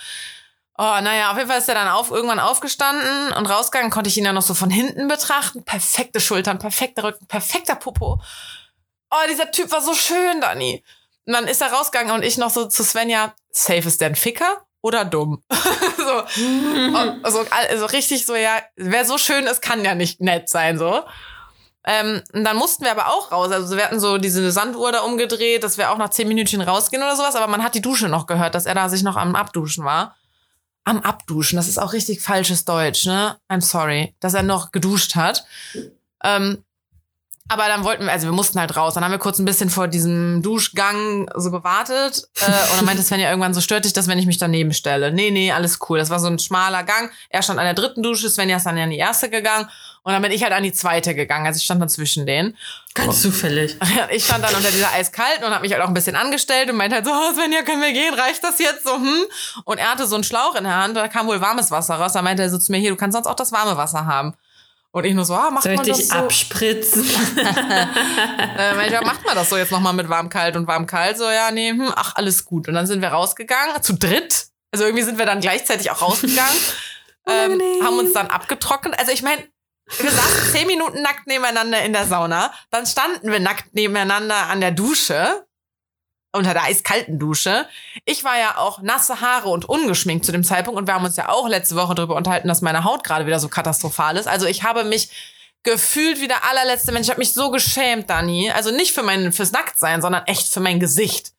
Oh, 0.79 1.01
naja, 1.03 1.31
auf 1.31 1.37
jeden 1.37 1.49
Fall 1.49 1.59
ist 1.59 1.69
er 1.69 1.75
dann 1.75 1.89
auf, 1.89 2.11
irgendwann 2.11 2.39
aufgestanden 2.41 3.33
und 3.35 3.47
rausgegangen, 3.47 3.91
konnte 3.91 4.09
ich 4.09 4.17
ihn 4.17 4.25
dann 4.25 4.35
noch 4.35 4.43
so 4.43 4.55
von 4.55 4.71
hinten 4.71 5.09
betrachten. 5.09 5.63
Perfekte 5.65 6.21
Schultern, 6.21 6.59
perfekter 6.59 7.05
Rücken, 7.05 7.27
perfekter 7.27 7.75
Popo. 7.75 8.21
Oh, 9.11 9.29
dieser 9.31 9.51
Typ 9.51 9.71
war 9.73 9.83
so 9.83 9.93
schön, 9.93 10.41
Dani. 10.41 10.83
Und 11.27 11.35
dann 11.35 11.47
ist 11.47 11.61
er 11.61 11.73
rausgegangen 11.73 12.15
und 12.15 12.23
ich 12.23 12.39
noch 12.39 12.51
so 12.51 12.67
zu 12.67 12.83
Svenja, 12.83 13.35
safe 13.51 13.87
ist 13.89 14.01
der 14.01 14.09
ein 14.09 14.15
Ficker 14.15 14.65
oder 14.83 15.05
dumm? 15.05 15.43
so, 15.97 16.25
also, 17.23 17.45
also 17.51 17.87
richtig 17.87 18.27
so, 18.27 18.35
ja, 18.35 18.61
wer 18.77 19.05
so 19.05 19.19
schön 19.19 19.45
ist, 19.45 19.63
kann 19.63 19.85
ja 19.85 19.95
nicht 19.95 20.21
nett 20.21 20.49
sein, 20.49 20.79
so. 20.79 21.05
Ähm, 21.85 22.23
und 22.33 22.45
dann 22.45 22.57
mussten 22.57 22.85
wir 22.85 22.91
aber 22.91 23.09
auch 23.09 23.33
raus. 23.33 23.51
Also 23.51 23.77
wir 23.77 23.85
hatten 23.85 24.01
so 24.01 24.19
diese 24.19 24.51
Sanduhr 24.53 24.93
da 24.93 25.01
umgedreht, 25.01 25.65
dass 25.65 25.79
wir 25.79 25.91
auch 25.91 25.99
nach 25.99 26.11
zehn 26.11 26.29
Minütchen 26.29 26.61
rausgehen 26.61 27.03
oder 27.03 27.17
sowas, 27.17 27.37
aber 27.37 27.47
man 27.47 27.63
hat 27.65 27.75
die 27.75 27.81
Dusche 27.81 28.09
noch 28.09 28.27
gehört, 28.27 28.55
dass 28.55 28.67
er 28.67 28.75
da 28.75 28.89
sich 28.89 29.03
noch 29.03 29.17
am 29.17 29.35
Abduschen 29.35 29.85
war. 29.85 30.17
Am 30.85 31.01
Abduschen, 31.01 31.57
das 31.57 31.69
ist 31.69 31.79
auch 31.79 31.93
richtig 31.93 32.21
falsches 32.21 32.65
Deutsch, 32.65 33.07
ne? 33.07 33.37
I'm 33.49 33.61
sorry, 33.61 34.15
dass 34.21 34.35
er 34.35 34.43
noch 34.43 34.73
geduscht 34.73 35.15
hat. 35.15 35.45
Ähm, 36.23 36.65
aber 37.51 37.67
dann 37.67 37.83
wollten 37.83 38.05
wir, 38.05 38.13
also 38.13 38.29
wir 38.29 38.33
mussten 38.33 38.61
halt 38.61 38.77
raus. 38.77 38.95
Dann 38.95 39.03
haben 39.03 39.11
wir 39.11 39.19
kurz 39.19 39.41
ein 39.41 39.45
bisschen 39.45 39.71
vor 39.71 39.89
diesem 39.89 40.41
Duschgang 40.41 41.29
so 41.35 41.51
gewartet. 41.51 42.29
Äh, 42.41 42.45
und 42.45 42.77
dann 42.77 42.85
meinte 42.85 43.03
Sven 43.03 43.19
ja 43.19 43.29
irgendwann 43.29 43.55
so, 43.55 43.61
stört 43.61 43.85
dich 43.85 43.93
das, 43.93 44.07
wenn 44.07 44.21
ich 44.21 44.27
mich 44.27 44.39
daneben 44.39 44.73
stelle? 44.73 45.11
Nee, 45.11 45.33
nee, 45.33 45.51
alles 45.51 45.81
cool. 45.89 45.99
Das 45.99 46.11
war 46.11 46.21
so 46.21 46.29
ein 46.29 46.39
schmaler 46.39 46.85
Gang. 46.85 47.11
Er 47.29 47.43
stand 47.43 47.59
an 47.59 47.65
der 47.65 47.75
dritten 47.75 48.05
Dusche, 48.05 48.31
Svenja 48.31 48.59
ist 48.59 48.67
dann 48.67 48.79
an 48.79 48.91
die 48.91 48.99
erste 48.99 49.29
gegangen. 49.29 49.69
Und 50.05 50.13
dann 50.13 50.23
bin 50.23 50.31
ich 50.31 50.45
halt 50.45 50.53
an 50.53 50.63
die 50.63 50.73
zweite 50.73 51.13
gegangen. 51.17 51.45
Also 51.45 51.59
ich 51.59 51.65
stand 51.65 51.83
dann 51.83 51.89
zwischen 51.89 52.25
denen. 52.25 52.57
Ganz 52.95 53.21
zufällig. 53.21 53.77
Ich 54.13 54.25
stand 54.25 54.45
dann 54.45 54.55
unter 54.55 54.71
dieser 54.71 54.93
eiskalten 54.93 55.45
und 55.45 55.51
habe 55.51 55.63
mich 55.63 55.73
halt 55.73 55.83
auch 55.83 55.89
ein 55.89 55.95
bisschen 55.95 56.15
angestellt 56.15 56.71
und 56.71 56.77
meinte 56.77 56.97
halt 56.97 57.05
so, 57.05 57.11
oh, 57.11 57.35
Svenja, 57.35 57.63
können 57.63 57.83
wir 57.83 57.93
gehen? 57.93 58.15
Reicht 58.15 58.45
das 58.45 58.61
jetzt 58.61 58.85
so? 58.85 58.95
Hm? 58.95 59.25
Und 59.65 59.79
er 59.79 59.91
hatte 59.91 60.07
so 60.07 60.15
einen 60.15 60.25
Schlauch 60.25 60.55
in 60.55 60.63
der 60.63 60.77
Hand, 60.77 60.97
da 60.97 61.09
kam 61.09 61.27
wohl 61.27 61.41
warmes 61.41 61.73
Wasser 61.73 61.97
raus. 61.97 62.13
Da 62.13 62.23
meinte 62.23 62.45
er 62.45 62.51
so 62.51 62.59
zu 62.59 62.71
mir, 62.71 62.79
hier, 62.79 62.91
du 62.91 62.97
kannst 62.97 63.15
sonst 63.15 63.27
auch 63.27 63.35
das 63.35 63.51
warme 63.51 63.77
Wasser 63.77 64.07
haben. 64.07 64.35
Und 64.93 65.05
ich 65.05 65.15
nur 65.15 65.25
so, 65.25 65.35
ah, 65.35 65.51
macht 65.51 65.63
Soll 65.63 65.73
ich 65.73 65.79
man 65.79 65.87
das 65.87 66.09
so? 66.09 66.15
abspritzen? 66.15 67.05
Äh, 68.59 68.93
ja, 68.93 69.01
macht 69.03 69.25
man 69.25 69.35
das 69.35 69.49
so 69.49 69.57
jetzt 69.57 69.71
nochmal 69.71 69.93
mit 69.93 70.09
warm-kalt 70.09 70.57
und 70.57 70.67
warm-kalt? 70.67 71.17
So, 71.17 71.31
ja, 71.31 71.51
nee, 71.51 71.71
hm, 71.71 71.93
ach, 71.95 72.17
alles 72.17 72.45
gut. 72.45 72.69
Und 72.69 72.75
dann 72.75 72.87
sind 72.87 73.01
wir 73.01 73.09
rausgegangen, 73.09 73.81
zu 73.83 73.95
dritt. 73.95 74.49
Also 74.73 74.85
irgendwie 74.85 75.05
sind 75.05 75.19
wir 75.19 75.27
dann 75.27 75.41
gleichzeitig 75.41 75.91
auch 75.91 76.03
rausgegangen. 76.03 76.57
ähm, 77.27 77.53
Unangenehm. 77.53 77.87
haben 77.87 77.99
uns 77.99 78.13
dann 78.13 78.27
abgetrocknet. 78.27 78.99
Also 78.99 79.13
ich 79.13 79.23
meine, 79.23 79.43
wir 79.99 80.11
saßen 80.11 80.53
zehn 80.53 80.67
Minuten 80.67 81.03
nackt 81.03 81.27
nebeneinander 81.27 81.83
in 81.83 81.93
der 81.93 82.07
Sauna. 82.07 82.53
Dann 82.71 82.87
standen 82.87 83.31
wir 83.31 83.41
nackt 83.41 83.75
nebeneinander 83.75 84.49
an 84.49 84.61
der 84.61 84.73
Dusche. 84.73 85.47
Unter 86.33 86.55
der 86.55 86.63
eiskalten 86.63 87.19
Dusche. 87.19 87.67
Ich 88.05 88.23
war 88.23 88.39
ja 88.39 88.57
auch 88.59 88.83
nasse 88.83 89.21
Haare 89.21 89.49
und 89.49 89.69
ungeschminkt 89.69 90.25
zu 90.25 90.31
dem 90.31 90.45
Zeitpunkt 90.45 90.79
und 90.79 90.87
wir 90.87 90.95
haben 90.95 91.05
uns 91.05 91.17
ja 91.17 91.29
auch 91.29 91.49
letzte 91.49 91.75
Woche 91.75 91.95
darüber 91.97 92.15
unterhalten, 92.15 92.47
dass 92.47 92.63
meine 92.63 92.85
Haut 92.85 93.03
gerade 93.03 93.27
wieder 93.27 93.41
so 93.41 93.49
katastrophal 93.49 94.17
ist. 94.17 94.29
Also 94.29 94.47
ich 94.47 94.63
habe 94.63 94.85
mich 94.85 95.11
gefühlt 95.63 96.21
wie 96.21 96.29
der 96.29 96.49
allerletzte 96.49 96.93
Mensch. 96.93 97.07
Ich 97.07 97.11
habe 97.11 97.19
mich 97.19 97.33
so 97.33 97.51
geschämt, 97.51 98.09
Dani. 98.09 98.51
Also 98.51 98.71
nicht 98.71 98.93
für 98.93 99.03
mein 99.03 99.33
fürs 99.33 99.53
Nacktsein, 99.53 100.03
sondern 100.03 100.25
echt 100.27 100.53
für 100.53 100.61
mein 100.61 100.81
Gesicht. 100.81 101.33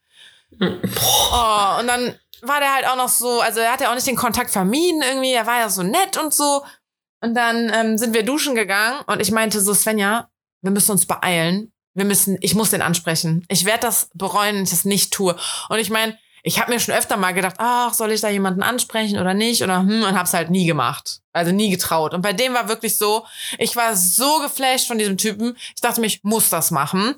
Oh, 0.59 1.79
und 1.79 1.87
dann 1.87 2.15
war 2.41 2.59
der 2.59 2.73
halt 2.73 2.87
auch 2.87 2.95
noch 2.95 3.09
so, 3.09 3.39
also 3.39 3.59
er 3.59 3.71
hat 3.71 3.81
ja 3.81 3.89
auch 3.89 3.95
nicht 3.95 4.07
den 4.07 4.15
Kontakt 4.15 4.51
vermieden 4.51 5.01
irgendwie, 5.01 5.31
er 5.31 5.47
war 5.47 5.59
ja 5.59 5.69
so 5.69 5.83
nett 5.83 6.17
und 6.17 6.33
so. 6.33 6.63
Und 7.21 7.35
dann 7.35 7.71
ähm, 7.73 7.97
sind 7.97 8.13
wir 8.13 8.23
duschen 8.23 8.55
gegangen 8.55 9.01
und 9.05 9.21
ich 9.21 9.31
meinte 9.31 9.61
so, 9.61 9.73
Svenja, 9.73 10.29
wir 10.61 10.71
müssen 10.71 10.91
uns 10.91 11.05
beeilen. 11.05 11.70
Wir 11.93 12.05
müssen, 12.05 12.37
ich 12.41 12.55
muss 12.55 12.71
den 12.71 12.81
ansprechen. 12.81 13.45
Ich 13.49 13.65
werde 13.65 13.81
das 13.81 14.09
bereuen, 14.13 14.55
wenn 14.55 14.63
ich 14.63 14.69
das 14.69 14.85
nicht 14.85 15.11
tue. 15.11 15.35
Und 15.69 15.79
ich 15.79 15.89
meine, 15.89 16.17
ich 16.43 16.59
habe 16.59 16.71
mir 16.71 16.79
schon 16.79 16.95
öfter 16.95 17.17
mal 17.17 17.33
gedacht, 17.33 17.55
ach, 17.59 17.93
soll 17.93 18.11
ich 18.11 18.21
da 18.21 18.29
jemanden 18.29 18.63
ansprechen 18.63 19.19
oder 19.19 19.33
nicht? 19.33 19.61
Oder 19.61 19.79
hm, 19.79 20.03
und 20.03 20.17
hab's 20.17 20.33
halt 20.33 20.49
nie 20.49 20.65
gemacht. 20.65 21.21
Also 21.33 21.51
nie 21.51 21.69
getraut. 21.69 22.13
Und 22.13 22.21
bei 22.21 22.33
dem 22.33 22.53
war 22.53 22.67
wirklich 22.67 22.97
so, 22.97 23.25
ich 23.57 23.75
war 23.75 23.95
so 23.95 24.39
geflasht 24.39 24.87
von 24.87 24.97
diesem 24.97 25.17
Typen. 25.17 25.55
Ich 25.75 25.81
dachte 25.81 26.01
mir, 26.01 26.07
ich 26.07 26.23
muss 26.23 26.49
das 26.49 26.71
machen. 26.71 27.15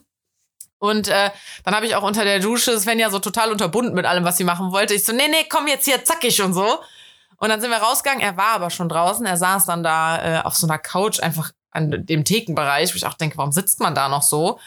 Und 0.77 1.07
äh, 1.07 1.29
dann 1.63 1.75
habe 1.75 1.85
ich 1.85 1.95
auch 1.95 2.03
unter 2.03 2.25
der 2.25 2.39
Dusche 2.39 2.77
Svenja 2.77 3.09
so 3.09 3.19
total 3.19 3.51
unterbunden 3.51 3.93
mit 3.93 4.05
allem, 4.05 4.25
was 4.25 4.35
sie 4.35 4.43
machen 4.43 4.73
wollte. 4.73 4.93
Ich 4.93 5.05
so, 5.05 5.13
nee, 5.13 5.29
nee, 5.29 5.45
komm 5.47 5.67
jetzt 5.67 5.85
hier, 5.85 6.03
zackig 6.03 6.41
und 6.41 6.53
so. 6.53 6.79
Und 7.37 7.49
dann 7.49 7.61
sind 7.61 7.69
wir 7.69 7.77
rausgegangen. 7.77 8.21
Er 8.21 8.35
war 8.35 8.55
aber 8.55 8.69
schon 8.69 8.89
draußen. 8.89 9.25
Er 9.25 9.37
saß 9.37 9.65
dann 9.65 9.83
da 9.83 10.39
äh, 10.39 10.41
auf 10.43 10.55
so 10.55 10.67
einer 10.67 10.79
Couch 10.79 11.21
einfach 11.21 11.51
an 11.73 12.05
dem 12.05 12.23
Thekenbereich, 12.25 12.93
wo 12.93 12.97
ich 12.97 13.05
auch 13.05 13.15
denke, 13.15 13.37
warum 13.37 13.51
sitzt 13.51 13.79
man 13.79 13.95
da 13.95 14.09
noch 14.09 14.23
so? 14.23 14.59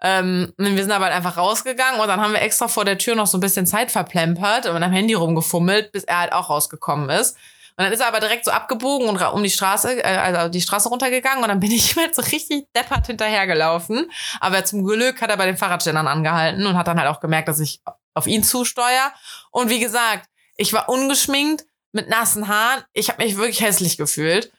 Ähm, 0.00 0.52
wir 0.56 0.82
sind 0.82 0.92
aber 0.92 1.06
halt 1.06 1.14
einfach 1.14 1.36
rausgegangen 1.36 2.00
und 2.00 2.06
dann 2.06 2.20
haben 2.20 2.32
wir 2.32 2.40
extra 2.40 2.68
vor 2.68 2.84
der 2.84 2.98
Tür 2.98 3.16
noch 3.16 3.26
so 3.26 3.36
ein 3.36 3.40
bisschen 3.40 3.66
Zeit 3.66 3.90
verplempert 3.90 4.66
und 4.66 4.82
am 4.82 4.92
Handy 4.92 5.14
rumgefummelt, 5.14 5.90
bis 5.92 6.04
er 6.04 6.20
halt 6.20 6.32
auch 6.32 6.50
rausgekommen 6.50 7.10
ist. 7.10 7.36
Und 7.78 7.84
dann 7.84 7.92
ist 7.92 8.00
er 8.00 8.08
aber 8.08 8.18
direkt 8.18 8.44
so 8.44 8.50
abgebogen 8.50 9.08
und 9.08 9.22
um 9.22 9.42
die 9.42 9.50
Straße, 9.50 10.02
äh, 10.02 10.16
also 10.16 10.48
die 10.48 10.60
Straße 10.60 10.88
runtergegangen 10.88 11.42
und 11.42 11.48
dann 11.48 11.60
bin 11.60 11.70
ich 11.72 11.96
halt 11.96 12.14
so 12.14 12.22
richtig 12.22 12.66
deppert 12.74 13.06
hinterhergelaufen. 13.06 14.10
Aber 14.40 14.64
zum 14.64 14.84
Glück 14.84 15.20
hat 15.20 15.30
er 15.30 15.36
bei 15.36 15.46
den 15.46 15.56
Fahrradständern 15.56 16.08
angehalten 16.08 16.66
und 16.66 16.76
hat 16.76 16.88
dann 16.88 16.98
halt 16.98 17.08
auch 17.08 17.20
gemerkt, 17.20 17.48
dass 17.48 17.60
ich 17.60 17.80
auf 18.14 18.26
ihn 18.26 18.42
zusteuer. 18.42 19.12
Und 19.50 19.70
wie 19.70 19.80
gesagt, 19.80 20.28
ich 20.56 20.72
war 20.72 20.88
ungeschminkt 20.88 21.66
mit 21.92 22.08
nassen 22.08 22.48
Haaren. 22.48 22.82
Ich 22.92 23.10
habe 23.10 23.22
mich 23.22 23.36
wirklich 23.36 23.60
hässlich 23.60 23.96
gefühlt. 23.96 24.52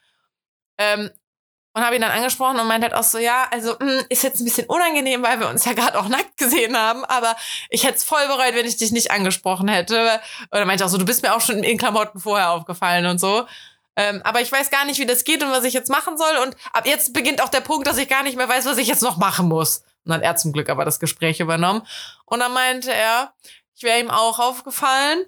Ähm, 0.77 1.11
und 1.73 1.83
habe 1.83 1.95
ihn 1.95 2.01
dann 2.01 2.11
angesprochen 2.11 2.59
und 2.59 2.67
meinte 2.67 2.87
halt 2.87 2.95
auch 2.95 3.03
so, 3.03 3.17
ja, 3.19 3.47
also 3.51 3.75
mh, 3.79 4.05
ist 4.09 4.23
jetzt 4.23 4.41
ein 4.41 4.45
bisschen 4.45 4.67
unangenehm, 4.67 5.21
weil 5.21 5.39
wir 5.39 5.49
uns 5.49 5.65
ja 5.65 5.73
gerade 5.73 5.99
auch 5.99 6.07
nackt 6.07 6.37
gesehen 6.37 6.75
haben, 6.77 7.05
aber 7.05 7.35
ich 7.69 7.83
hätte 7.83 7.95
es 7.95 8.03
voll 8.03 8.25
bereut, 8.27 8.55
wenn 8.55 8.65
ich 8.65 8.77
dich 8.77 8.91
nicht 8.91 9.11
angesprochen 9.11 9.67
hätte. 9.67 10.19
Oder 10.51 10.65
meinte 10.65 10.83
auch 10.85 10.89
so, 10.89 10.97
du 10.97 11.05
bist 11.05 11.21
mir 11.23 11.35
auch 11.35 11.41
schon 11.41 11.63
in 11.63 11.77
Klamotten 11.77 12.19
vorher 12.19 12.51
aufgefallen 12.51 13.05
und 13.05 13.19
so. 13.19 13.45
Ähm, 13.95 14.21
aber 14.23 14.41
ich 14.41 14.51
weiß 14.51 14.69
gar 14.69 14.85
nicht, 14.85 14.99
wie 14.99 15.05
das 15.05 15.23
geht 15.25 15.43
und 15.43 15.51
was 15.51 15.63
ich 15.63 15.73
jetzt 15.73 15.89
machen 15.89 16.17
soll. 16.17 16.37
Und 16.43 16.55
ab 16.73 16.85
jetzt 16.85 17.13
beginnt 17.13 17.41
auch 17.41 17.49
der 17.49 17.61
Punkt, 17.61 17.85
dass 17.85 17.97
ich 17.97 18.07
gar 18.07 18.23
nicht 18.23 18.37
mehr 18.37 18.47
weiß, 18.49 18.65
was 18.65 18.77
ich 18.77 18.87
jetzt 18.87 19.03
noch 19.03 19.17
machen 19.17 19.47
muss. 19.47 19.79
Und 20.05 20.11
dann 20.11 20.21
hat 20.21 20.23
er 20.23 20.35
zum 20.37 20.53
Glück 20.53 20.69
aber 20.69 20.85
das 20.85 20.99
Gespräch 20.99 21.39
übernommen. 21.39 21.85
Und 22.25 22.39
dann 22.39 22.53
meinte 22.53 22.93
er, 22.93 23.33
ich 23.75 23.83
wäre 23.83 23.99
ihm 23.99 24.09
auch 24.09 24.39
aufgefallen, 24.39 25.25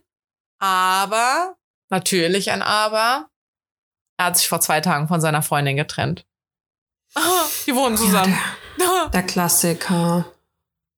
aber, 0.60 1.56
natürlich 1.90 2.52
ein 2.52 2.62
Aber, 2.62 3.28
Er 4.18 4.26
hat 4.28 4.38
sich 4.38 4.48
vor 4.48 4.62
zwei 4.62 4.80
Tagen 4.82 5.08
von 5.08 5.20
seiner 5.20 5.42
Freundin 5.42 5.76
getrennt. 5.76 6.26
Die 7.66 7.76
wohnen 7.76 7.98
zusammen. 7.98 8.38
Ja, 8.78 8.86
der, 9.04 9.10
der 9.10 9.24
Klassiker. 9.24 10.26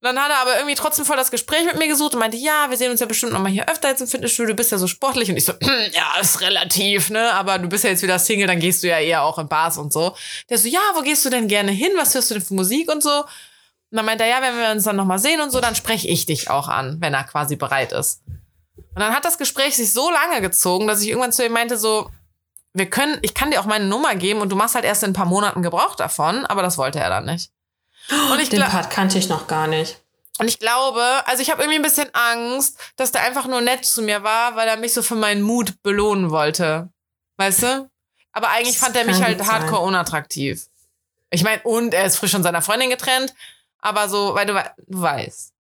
Dann 0.03 0.19
hat 0.19 0.29
er 0.29 0.39
aber 0.39 0.57
irgendwie 0.57 0.75
trotzdem 0.75 1.05
voll 1.05 1.15
das 1.15 1.31
Gespräch 1.31 1.65
mit 1.65 1.77
mir 1.77 1.87
gesucht 1.87 2.13
und 2.13 2.19
meinte, 2.19 2.35
ja, 2.35 2.69
wir 2.69 2.75
sehen 2.75 2.91
uns 2.91 2.99
ja 2.99 3.05
bestimmt 3.05 3.31
noch 3.31 3.39
mal 3.39 3.49
hier 3.49 3.69
öfter 3.69 3.87
jetzt 3.87 4.01
im 4.01 4.07
Fitnessstudio, 4.07 4.49
du 4.49 4.55
bist 4.55 4.69
ja 4.69 4.77
so 4.77 4.87
sportlich. 4.87 5.29
Und 5.29 5.37
ich 5.37 5.45
so, 5.45 5.53
ja, 5.61 6.19
ist 6.19 6.41
relativ, 6.41 7.09
ne? 7.09 7.31
Aber 7.31 7.57
du 7.57 7.69
bist 7.69 7.85
ja 7.85 7.89
jetzt 7.89 8.03
wieder 8.03 8.19
Single, 8.19 8.47
dann 8.47 8.59
gehst 8.59 8.83
du 8.83 8.87
ja 8.87 8.99
eher 8.99 9.23
auch 9.23 9.39
in 9.39 9.47
Bars 9.47 9.77
und 9.77 9.93
so. 9.93 10.13
Der 10.49 10.57
so, 10.57 10.67
ja, 10.67 10.81
wo 10.95 11.01
gehst 11.03 11.23
du 11.23 11.29
denn 11.29 11.47
gerne 11.47 11.71
hin? 11.71 11.91
Was 11.95 12.13
hörst 12.15 12.29
du 12.31 12.33
denn 12.35 12.43
für 12.43 12.53
Musik 12.53 12.91
und 12.91 13.01
so? 13.01 13.21
Und 13.21 13.97
dann 13.97 14.05
meinte 14.05 14.25
er, 14.25 14.29
ja, 14.29 14.41
wenn 14.41 14.57
wir 14.57 14.71
uns 14.71 14.83
dann 14.83 14.97
noch 14.97 15.05
mal 15.05 15.19
sehen 15.19 15.39
und 15.39 15.51
so, 15.51 15.61
dann 15.61 15.73
spreche 15.73 16.09
ich 16.09 16.25
dich 16.25 16.49
auch 16.49 16.67
an, 16.67 16.97
wenn 16.99 17.13
er 17.13 17.23
quasi 17.23 17.55
bereit 17.55 17.93
ist. 17.93 18.23
Und 18.75 18.99
dann 18.99 19.15
hat 19.15 19.23
das 19.23 19.37
Gespräch 19.37 19.77
sich 19.77 19.93
so 19.93 20.11
lange 20.11 20.41
gezogen, 20.41 20.85
dass 20.85 21.01
ich 21.01 21.09
irgendwann 21.09 21.31
zu 21.31 21.45
ihm 21.45 21.53
meinte, 21.53 21.77
so, 21.77 22.09
wir 22.73 22.89
können, 22.89 23.19
ich 23.21 23.33
kann 23.33 23.51
dir 23.51 23.61
auch 23.61 23.65
meine 23.65 23.85
Nummer 23.85 24.15
geben 24.15 24.41
und 24.41 24.49
du 24.49 24.55
machst 24.55 24.75
halt 24.75 24.85
erst 24.85 25.03
in 25.03 25.11
ein 25.11 25.13
paar 25.13 25.25
Monaten 25.25 25.61
Gebrauch 25.61 25.95
davon, 25.95 26.45
aber 26.45 26.61
das 26.61 26.77
wollte 26.77 26.99
er 26.99 27.09
dann 27.09 27.25
nicht. 27.25 27.51
Und 28.31 28.39
ich 28.39 28.49
Den 28.49 28.61
Part 28.61 28.89
kannte 28.89 29.17
ich 29.17 29.29
noch 29.29 29.47
gar 29.47 29.67
nicht. 29.67 30.01
Und 30.39 30.47
ich 30.47 30.59
glaube, 30.59 31.03
also 31.25 31.41
ich 31.41 31.51
habe 31.51 31.61
irgendwie 31.61 31.77
ein 31.77 31.83
bisschen 31.83 32.09
Angst, 32.13 32.79
dass 32.95 33.11
der 33.11 33.21
einfach 33.21 33.47
nur 33.47 33.61
nett 33.61 33.85
zu 33.85 34.01
mir 34.01 34.23
war, 34.23 34.55
weil 34.55 34.67
er 34.67 34.77
mich 34.77 34.93
so 34.93 35.03
für 35.03 35.15
meinen 35.15 35.43
Mut 35.43 35.81
belohnen 35.83 36.31
wollte. 36.31 36.89
Weißt 37.37 37.63
du? 37.63 37.89
Aber 38.31 38.49
eigentlich 38.49 38.79
das 38.79 38.83
fand 38.83 38.95
er 38.95 39.05
mich 39.05 39.21
halt 39.21 39.45
hardcore 39.45 39.81
sein. 39.81 39.87
unattraktiv. 39.87 40.67
Ich 41.29 41.43
meine, 41.43 41.61
und 41.63 41.93
er 41.93 42.05
ist 42.05 42.17
frisch 42.17 42.31
von 42.31 42.43
seiner 42.43 42.63
Freundin 42.63 42.89
getrennt, 42.89 43.33
aber 43.79 44.09
so, 44.09 44.33
weil 44.33 44.47
du, 44.47 44.53
du 44.87 45.01
weißt. 45.01 45.53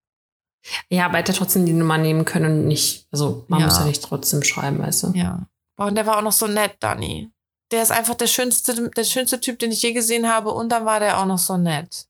Ja, 0.89 1.05
aber 1.05 1.15
er 1.15 1.19
hätte 1.19 1.33
trotzdem 1.33 1.65
die 1.65 1.73
Nummer 1.73 1.97
nehmen 1.97 2.25
können 2.25 2.45
und 2.45 2.67
nicht, 2.67 3.07
also 3.11 3.45
man 3.47 3.59
ja. 3.59 3.67
muss 3.67 3.77
ja 3.77 3.85
nicht 3.85 4.03
trotzdem 4.03 4.43
schreiben, 4.43 4.79
weißt 4.79 5.03
du? 5.03 5.11
Ja. 5.13 5.45
Boah, 5.75 5.87
und 5.87 5.95
der 5.95 6.05
war 6.05 6.17
auch 6.17 6.21
noch 6.21 6.31
so 6.31 6.47
nett, 6.47 6.75
Dani. 6.79 7.31
Der 7.71 7.81
ist 7.81 7.91
einfach 7.91 8.15
der 8.15 8.27
schönste, 8.27 8.89
der 8.89 9.03
schönste 9.03 9.39
Typ, 9.39 9.59
den 9.59 9.71
ich 9.71 9.81
je 9.81 9.93
gesehen 9.93 10.29
habe 10.29 10.51
und 10.51 10.69
dann 10.69 10.85
war 10.85 10.99
der 10.99 11.19
auch 11.19 11.25
noch 11.25 11.39
so 11.39 11.57
nett. 11.57 12.07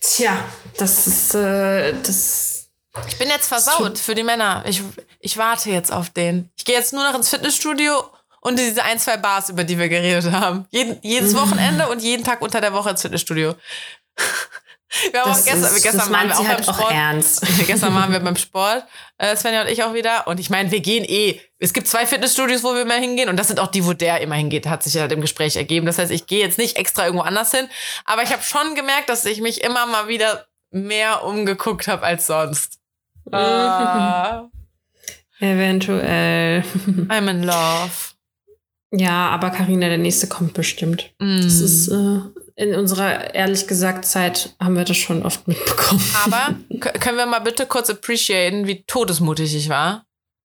Tja, 0.00 0.36
das 0.76 1.06
ist, 1.06 1.34
äh, 1.34 1.94
das. 2.02 2.70
Ich 3.08 3.18
bin 3.18 3.28
jetzt 3.28 3.46
versaut 3.46 3.98
für 3.98 4.14
die 4.14 4.22
Männer. 4.22 4.64
Ich, 4.66 4.82
ich 5.20 5.36
warte 5.38 5.70
jetzt 5.70 5.92
auf 5.92 6.10
den. 6.10 6.50
Ich 6.56 6.64
gehe 6.64 6.76
jetzt 6.76 6.92
nur 6.92 7.04
noch 7.04 7.14
ins 7.14 7.30
Fitnessstudio 7.30 8.04
und 8.40 8.58
diese 8.58 8.82
ein, 8.82 8.98
zwei 8.98 9.16
Bars, 9.16 9.48
über 9.48 9.64
die 9.64 9.78
wir 9.78 9.88
geredet 9.88 10.30
haben. 10.32 10.66
Jeden, 10.70 10.98
jedes 11.02 11.32
mhm. 11.32 11.38
Wochenende 11.38 11.88
und 11.88 12.02
jeden 12.02 12.24
Tag 12.24 12.42
unter 12.42 12.60
der 12.60 12.72
Woche 12.72 12.90
ins 12.90 13.02
Fitnessstudio. 13.02 13.54
Wir 15.10 15.20
haben 15.20 15.30
das 15.30 15.40
auch 15.40 15.44
gestern, 15.44 15.76
ist, 15.76 15.82
gestern 15.82 16.12
waren 16.12 16.28
wir 16.28 16.38
auch 16.38 16.44
beim 16.44 16.62
Sport. 16.62 16.92
ernst. 16.92 17.46
gestern 17.66 17.94
waren 17.94 18.12
wir 18.12 18.20
beim 18.20 18.36
Sport, 18.36 18.84
äh, 19.18 19.34
Svenja 19.36 19.62
und 19.62 19.68
ich 19.68 19.82
auch 19.82 19.94
wieder. 19.94 20.26
Und 20.26 20.38
ich 20.38 20.50
meine, 20.50 20.70
wir 20.70 20.80
gehen 20.80 21.04
eh. 21.04 21.40
Es 21.58 21.72
gibt 21.72 21.88
zwei 21.88 22.06
Fitnessstudios, 22.06 22.62
wo 22.62 22.74
wir 22.74 22.82
immer 22.82 22.94
hingehen. 22.94 23.28
Und 23.28 23.36
das 23.36 23.48
sind 23.48 23.58
auch 23.58 23.68
die, 23.68 23.86
wo 23.86 23.92
der 23.92 24.20
immer 24.20 24.34
hingeht, 24.34 24.66
hat 24.66 24.82
sich 24.82 24.96
halt 24.96 25.12
im 25.12 25.20
Gespräch 25.20 25.56
ergeben. 25.56 25.86
Das 25.86 25.98
heißt, 25.98 26.10
ich 26.10 26.26
gehe 26.26 26.40
jetzt 26.40 26.58
nicht 26.58 26.76
extra 26.76 27.06
irgendwo 27.06 27.24
anders 27.24 27.52
hin. 27.52 27.68
Aber 28.04 28.22
ich 28.22 28.32
habe 28.32 28.42
schon 28.42 28.74
gemerkt, 28.74 29.08
dass 29.08 29.24
ich 29.24 29.40
mich 29.40 29.62
immer 29.62 29.86
mal 29.86 30.08
wieder 30.08 30.46
mehr 30.70 31.24
umgeguckt 31.24 31.88
habe 31.88 32.02
als 32.04 32.26
sonst. 32.26 32.78
Ah. 33.30 34.48
Eventuell. 35.40 36.60
I'm 37.08 37.28
in 37.30 37.42
love. 37.42 38.12
Ja, 38.94 39.30
aber 39.30 39.50
Karina, 39.50 39.88
der 39.88 39.98
nächste 39.98 40.26
kommt 40.26 40.52
bestimmt. 40.52 41.14
Mm. 41.18 41.40
Das 41.42 41.60
ist 41.60 41.88
äh, 41.88 42.20
in 42.56 42.74
unserer, 42.74 43.34
ehrlich 43.34 43.66
gesagt, 43.66 44.04
Zeit 44.04 44.54
haben 44.60 44.76
wir 44.76 44.84
das 44.84 44.96
schon 44.96 45.24
oft 45.24 45.48
mitbekommen. 45.48 46.04
Aber 46.24 46.54
können 47.00 47.18
wir 47.18 47.26
mal 47.26 47.40
bitte 47.40 47.66
kurz 47.66 47.90
appreciaten, 47.90 48.66
wie 48.66 48.84
todesmutig 48.84 49.54
ich 49.54 49.68
war? 49.68 50.04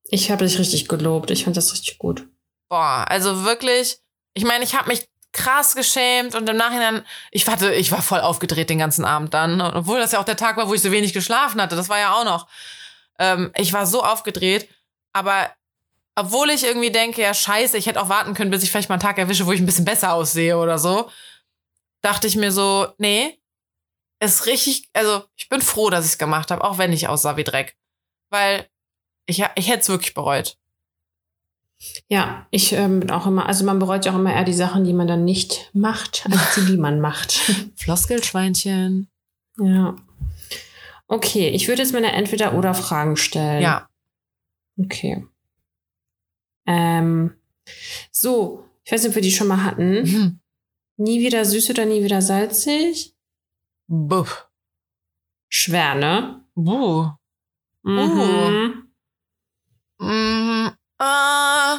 Ich 0.10 0.32
habe 0.32 0.46
dich 0.46 0.58
richtig 0.58 0.88
gelobt. 0.88 1.32
Ich 1.32 1.44
fand 1.44 1.58
das 1.58 1.74
richtig 1.74 1.98
gut. 1.98 2.28
Boah, 2.70 3.06
also 3.08 3.44
wirklich, 3.44 3.98
ich 4.34 4.46
meine, 4.46 4.64
ich 4.64 4.76
habe 4.76 4.90
mich 4.90 5.08
krass 5.34 5.76
geschämt 5.76 6.36
und 6.36 6.50
im 6.50 6.58
Nachhinein, 6.58 7.04
ich 7.32 7.46
warte, 7.46 7.74
ich 7.74 7.92
war 7.92 8.02
voll 8.02 8.22
aufgedreht 8.22 8.70
den 8.70 8.80
ganzen 8.80 9.06
Abend 9.06 9.34
dann, 9.34 9.62
obwohl 9.62 10.00
das 10.00 10.12
ja 10.12 10.20
auch 10.20 10.26
der 10.26 10.38
Tag 10.38 10.58
war, 10.58 10.68
wo 10.68 10.74
ich 10.74 10.82
so 10.82 10.92
wenig 10.92 11.14
geschlafen 11.14 11.62
hatte. 11.62 11.76
Das 11.76 11.90
war 11.90 12.00
ja 12.00 12.14
auch 12.14 12.26
noch. 12.26 12.48
Ähm, 13.20 13.52
ich 13.56 13.74
war 13.74 13.86
so 13.86 14.04
aufgedreht, 14.04 14.68
aber 15.14 15.50
obwohl 16.16 16.50
ich 16.50 16.64
irgendwie 16.64 16.92
denke, 16.92 17.22
ja 17.22 17.34
scheiße, 17.34 17.78
ich 17.78 17.86
hätte 17.86 18.02
auch 18.02 18.10
warten 18.10 18.34
können, 18.34 18.50
bis 18.50 18.64
ich 18.64 18.72
vielleicht 18.72 18.90
mal 18.90 18.96
einen 18.96 19.02
Tag 19.04 19.20
erwische, 19.20 19.46
wo 19.46 19.52
ich 19.52 19.60
ein 19.60 19.66
bisschen 19.66 19.86
besser 19.86 20.14
aussehe 20.14 20.58
oder 20.58 20.80
so, 20.80 21.12
dachte 22.08 22.28
ich 22.28 22.38
mir 22.38 22.54
so, 22.54 22.88
nee, 22.98 23.38
ist 24.22 24.46
richtig, 24.46 24.90
also 24.94 25.24
ich 25.36 25.50
bin 25.50 25.62
froh, 25.62 25.90
dass 25.90 26.06
ich 26.06 26.14
es 26.14 26.18
gemacht 26.18 26.52
habe, 26.52 26.64
auch 26.64 26.78
wenn 26.78 26.94
ich 26.94 27.10
aussah 27.10 27.36
wie 27.36 27.44
Dreck. 27.44 27.76
Weil 28.30 28.70
ich, 29.26 29.44
ich 29.56 29.68
hätte 29.68 29.82
es 29.82 29.90
wirklich 29.90 30.14
bereut. 30.14 30.58
Ja, 32.08 32.48
ich 32.50 32.72
ähm, 32.72 33.02
bin 33.02 33.12
auch 33.12 33.28
immer, 33.28 33.46
also 33.46 33.66
man 33.66 33.78
bereut 33.78 34.06
ja 34.06 34.14
auch 34.14 34.16
immer 34.16 34.34
eher 34.34 34.46
die 34.46 34.54
Sachen, 34.54 34.86
die 34.86 34.94
man 34.94 35.08
dann 35.08 35.26
nicht 35.26 35.70
macht, 35.74 36.26
als 36.32 36.56
die, 36.56 36.66
die 36.66 36.78
man 36.78 37.02
macht. 37.02 37.34
Floskelschweinchen. 37.76 39.10
Ja. 39.60 39.96
Okay, 41.08 41.50
ich 41.50 41.68
würde 41.68 41.82
jetzt 41.82 41.94
meine 41.94 42.14
Entweder-Oder-Fragen 42.14 43.18
stellen. 43.18 43.62
Ja. 43.62 43.90
Okay. 44.78 45.26
Ähm, 46.66 47.36
so, 48.12 48.66
ich 48.84 48.92
weiß 48.94 49.04
nicht, 49.04 49.10
ob 49.10 49.16
wir 49.16 49.22
die 49.22 49.32
schon 49.32 49.48
mal 49.48 49.64
hatten. 49.64 50.02
Mhm. 50.04 50.40
Nie 50.98 51.20
wieder 51.20 51.46
süß 51.46 51.70
oder 51.70 51.86
nie 51.86 52.04
wieder 52.04 52.22
salzig? 52.22 53.16
Buh. 53.88 54.26
Schwer, 55.50 55.96
ne? 55.96 56.44
Buh. 56.56 57.12
Mhm. 57.84 58.90
Mhm. 60.00 60.72
Äh, 61.00 61.78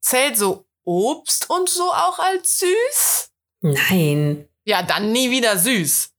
zählt 0.00 0.36
so 0.36 0.66
Obst 0.84 1.50
und 1.50 1.68
so 1.68 1.90
auch 1.92 2.18
als 2.18 2.60
süß? 2.60 3.30
Nein. 3.62 4.48
Ja, 4.64 4.82
dann 4.82 5.12
nie 5.12 5.30
wieder 5.30 5.58
süß. 5.58 6.12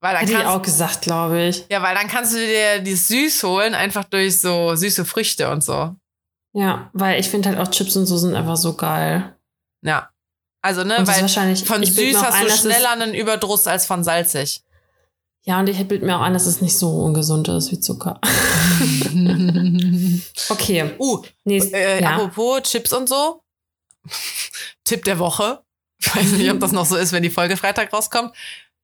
Weil 0.00 0.12
dann 0.14 0.20
Hätte 0.20 0.32
kannst, 0.34 0.46
ich 0.46 0.50
auch 0.50 0.62
gesagt, 0.62 1.00
glaube 1.02 1.42
ich. 1.42 1.66
Ja, 1.68 1.82
weil 1.82 1.94
dann 1.94 2.06
kannst 2.06 2.32
du 2.32 2.38
dir 2.38 2.78
die 2.80 2.94
süß 2.94 3.42
holen, 3.42 3.74
einfach 3.74 4.04
durch 4.04 4.40
so 4.40 4.74
süße 4.74 5.04
Früchte 5.04 5.50
und 5.50 5.64
so. 5.64 5.96
Ja, 6.54 6.90
weil 6.92 7.20
ich 7.20 7.28
finde 7.28 7.48
halt 7.48 7.58
auch 7.58 7.70
Chips 7.70 7.96
und 7.96 8.06
so 8.06 8.16
sind 8.16 8.34
einfach 8.34 8.56
so 8.56 8.74
geil. 8.74 9.36
Ja. 9.82 10.10
Also, 10.60 10.84
ne, 10.84 10.96
weil 11.00 11.22
wahrscheinlich, 11.22 11.64
von 11.64 11.84
süß 11.84 12.16
hast 12.16 12.34
ein, 12.34 12.46
du 12.46 12.50
schneller 12.50 12.90
einen 12.90 13.14
Überdruss 13.14 13.66
als 13.66 13.86
von 13.86 14.02
salzig. 14.02 14.62
Ja, 15.44 15.60
und 15.60 15.68
ich 15.68 15.82
bilde 15.88 16.04
mir 16.04 16.16
auch 16.16 16.20
an, 16.20 16.34
dass 16.34 16.46
es 16.46 16.60
nicht 16.60 16.76
so 16.76 16.90
ungesund 16.90 17.48
ist 17.48 17.70
wie 17.70 17.80
Zucker. 17.80 18.20
okay. 20.50 20.90
Uh, 20.98 21.22
Nächst, 21.44 21.72
äh, 21.72 22.02
ja. 22.02 22.16
apropos 22.16 22.62
Chips 22.62 22.92
und 22.92 23.08
so. 23.08 23.40
Tipp 24.84 25.04
der 25.04 25.18
Woche. 25.18 25.62
Ich 26.00 26.14
weiß 26.14 26.32
nicht, 26.32 26.50
ob 26.50 26.60
das 26.60 26.72
noch 26.72 26.86
so 26.86 26.96
ist, 26.96 27.12
wenn 27.12 27.22
die 27.22 27.30
Folge 27.30 27.56
Freitag 27.56 27.92
rauskommt. 27.92 28.34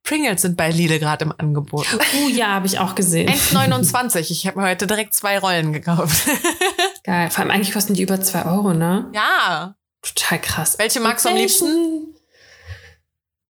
Pringles 0.05 0.43
sind 0.43 0.57
bei 0.57 0.71
Lidl 0.71 0.99
gerade 0.99 1.25
im 1.25 1.35
Angebot. 1.37 1.87
Oh 2.17 2.29
ja, 2.29 2.49
habe 2.49 2.67
ich 2.67 2.79
auch 2.79 2.95
gesehen. 2.95 3.29
1,29. 3.29 4.31
Ich 4.31 4.47
habe 4.47 4.61
mir 4.61 4.67
heute 4.69 4.87
direkt 4.87 5.15
zwei 5.15 5.39
Rollen 5.39 5.73
gekauft. 5.73 6.29
Geil. 7.05 7.31
Vor 7.31 7.43
allem 7.43 7.51
eigentlich 7.51 7.73
kosten 7.73 7.95
die 7.95 8.03
über 8.03 8.21
zwei 8.21 8.45
Euro, 8.45 8.75
ne? 8.75 9.11
Ja. 9.15 9.77
Total 10.05 10.41
krass. 10.41 10.79
Welche 10.79 11.01
magst 11.01 11.25
du 11.25 11.31
am 11.31 11.37
liebsten? 11.37 12.15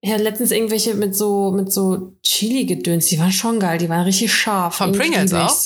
Ja, 0.00 0.16
letztens 0.16 0.50
irgendwelche 0.50 0.94
mit 0.94 1.14
so, 1.14 1.50
mit 1.50 1.72
so 1.72 2.16
Chili-Gedöns. 2.22 3.06
Die 3.06 3.18
waren 3.18 3.32
schon 3.32 3.60
geil. 3.60 3.78
Die 3.78 3.88
waren 3.88 4.04
richtig 4.04 4.32
scharf. 4.32 4.76
Von 4.76 4.92
Pringles 4.92 5.32
auch? 5.34 5.56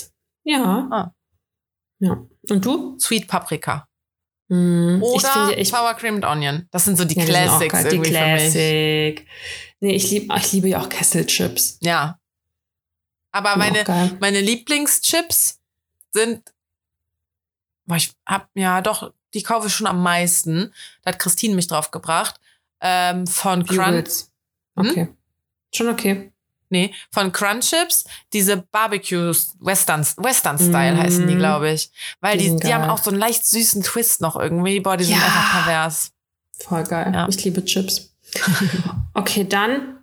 Ja. 0.44 0.88
Ah. 0.90 1.14
Ja. 2.00 2.26
Und 2.48 2.64
du? 2.64 2.98
Sweet 2.98 3.28
Paprika. 3.28 3.86
Mm, 4.48 5.02
Oder 5.02 5.14
ich 5.14 5.26
finde, 5.26 5.54
ich, 5.54 5.68
Sour 5.68 5.94
Cream 5.94 6.16
and 6.16 6.24
Onion. 6.24 6.66
Das 6.70 6.84
sind 6.84 6.98
so 6.98 7.04
die 7.04 7.14
ja, 7.14 7.24
Classics 7.24 7.82
die 7.82 7.88
irgendwie 7.88 8.10
Classic. 8.10 9.18
für 9.18 9.24
mich. 9.24 9.28
Nee, 9.80 9.94
ich, 9.94 10.10
lieb, 10.10 10.32
ich 10.36 10.52
liebe 10.52 10.68
ja 10.68 10.80
auch 10.80 10.88
Kesselchips. 10.88 11.78
Ja. 11.80 12.18
Aber 13.30 13.56
meine, 13.56 13.84
meine 14.20 14.40
Lieblingschips 14.40 15.60
sind, 16.12 16.42
boah, 17.86 17.96
ich 17.96 18.12
hab, 18.26 18.50
ja 18.54 18.80
doch, 18.80 19.12
die 19.34 19.42
kaufe 19.42 19.68
ich 19.68 19.74
schon 19.74 19.86
am 19.86 20.02
meisten. 20.02 20.72
Da 21.02 21.12
hat 21.12 21.18
Christine 21.18 21.54
mich 21.54 21.66
drauf 21.66 21.90
gebracht. 21.90 22.40
Ähm, 22.80 23.26
von 23.26 23.64
Crunch. 23.64 24.26
Hm? 24.76 24.88
Okay. 24.88 25.08
Schon 25.74 25.88
okay. 25.88 26.32
Nee, 26.72 26.94
von 27.10 27.32
Crunchips, 27.32 28.06
diese 28.32 28.56
Barbecue 28.56 29.34
Western, 29.60 30.06
Western 30.16 30.58
Style 30.58 30.94
mm. 30.94 30.98
heißen 30.98 31.26
die, 31.26 31.36
glaube 31.36 31.70
ich. 31.70 31.90
Weil 32.20 32.38
die, 32.38 32.48
die, 32.48 32.56
die 32.56 32.74
haben 32.74 32.88
auch 32.88 32.96
so 32.96 33.10
einen 33.10 33.18
leicht 33.18 33.44
süßen 33.44 33.82
Twist 33.82 34.22
noch 34.22 34.36
irgendwie. 34.36 34.80
Boah, 34.80 34.96
die 34.96 35.04
sind 35.04 35.18
ja. 35.18 35.22
einfach 35.22 35.64
pervers. 35.64 36.12
Voll 36.58 36.84
geil. 36.84 37.12
Ja. 37.12 37.28
Ich 37.28 37.44
liebe 37.44 37.62
Chips. 37.62 38.14
okay, 39.14 39.46
dann 39.46 39.98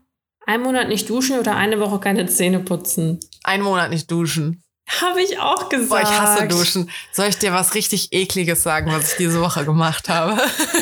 ein 0.45 0.61
Monat 0.61 0.89
nicht 0.89 1.09
duschen 1.09 1.39
oder 1.39 1.55
eine 1.55 1.80
Woche 1.80 1.99
keine 1.99 2.27
Zähne 2.27 2.59
putzen? 2.59 3.19
Ein 3.43 3.63
Monat 3.63 3.89
nicht 3.89 4.09
duschen. 4.11 4.63
Habe 5.01 5.21
ich 5.21 5.39
auch 5.39 5.69
gesagt. 5.69 5.89
Boah, 5.89 6.01
ich 6.01 6.19
hasse 6.19 6.47
Duschen. 6.47 6.89
Soll 7.11 7.27
ich 7.27 7.37
dir 7.37 7.53
was 7.53 7.75
richtig 7.75 8.11
ekliges 8.11 8.63
sagen, 8.63 8.91
was 8.91 9.11
ich 9.11 9.17
diese 9.17 9.39
Woche 9.41 9.63
gemacht 9.63 10.09
habe? 10.09 10.41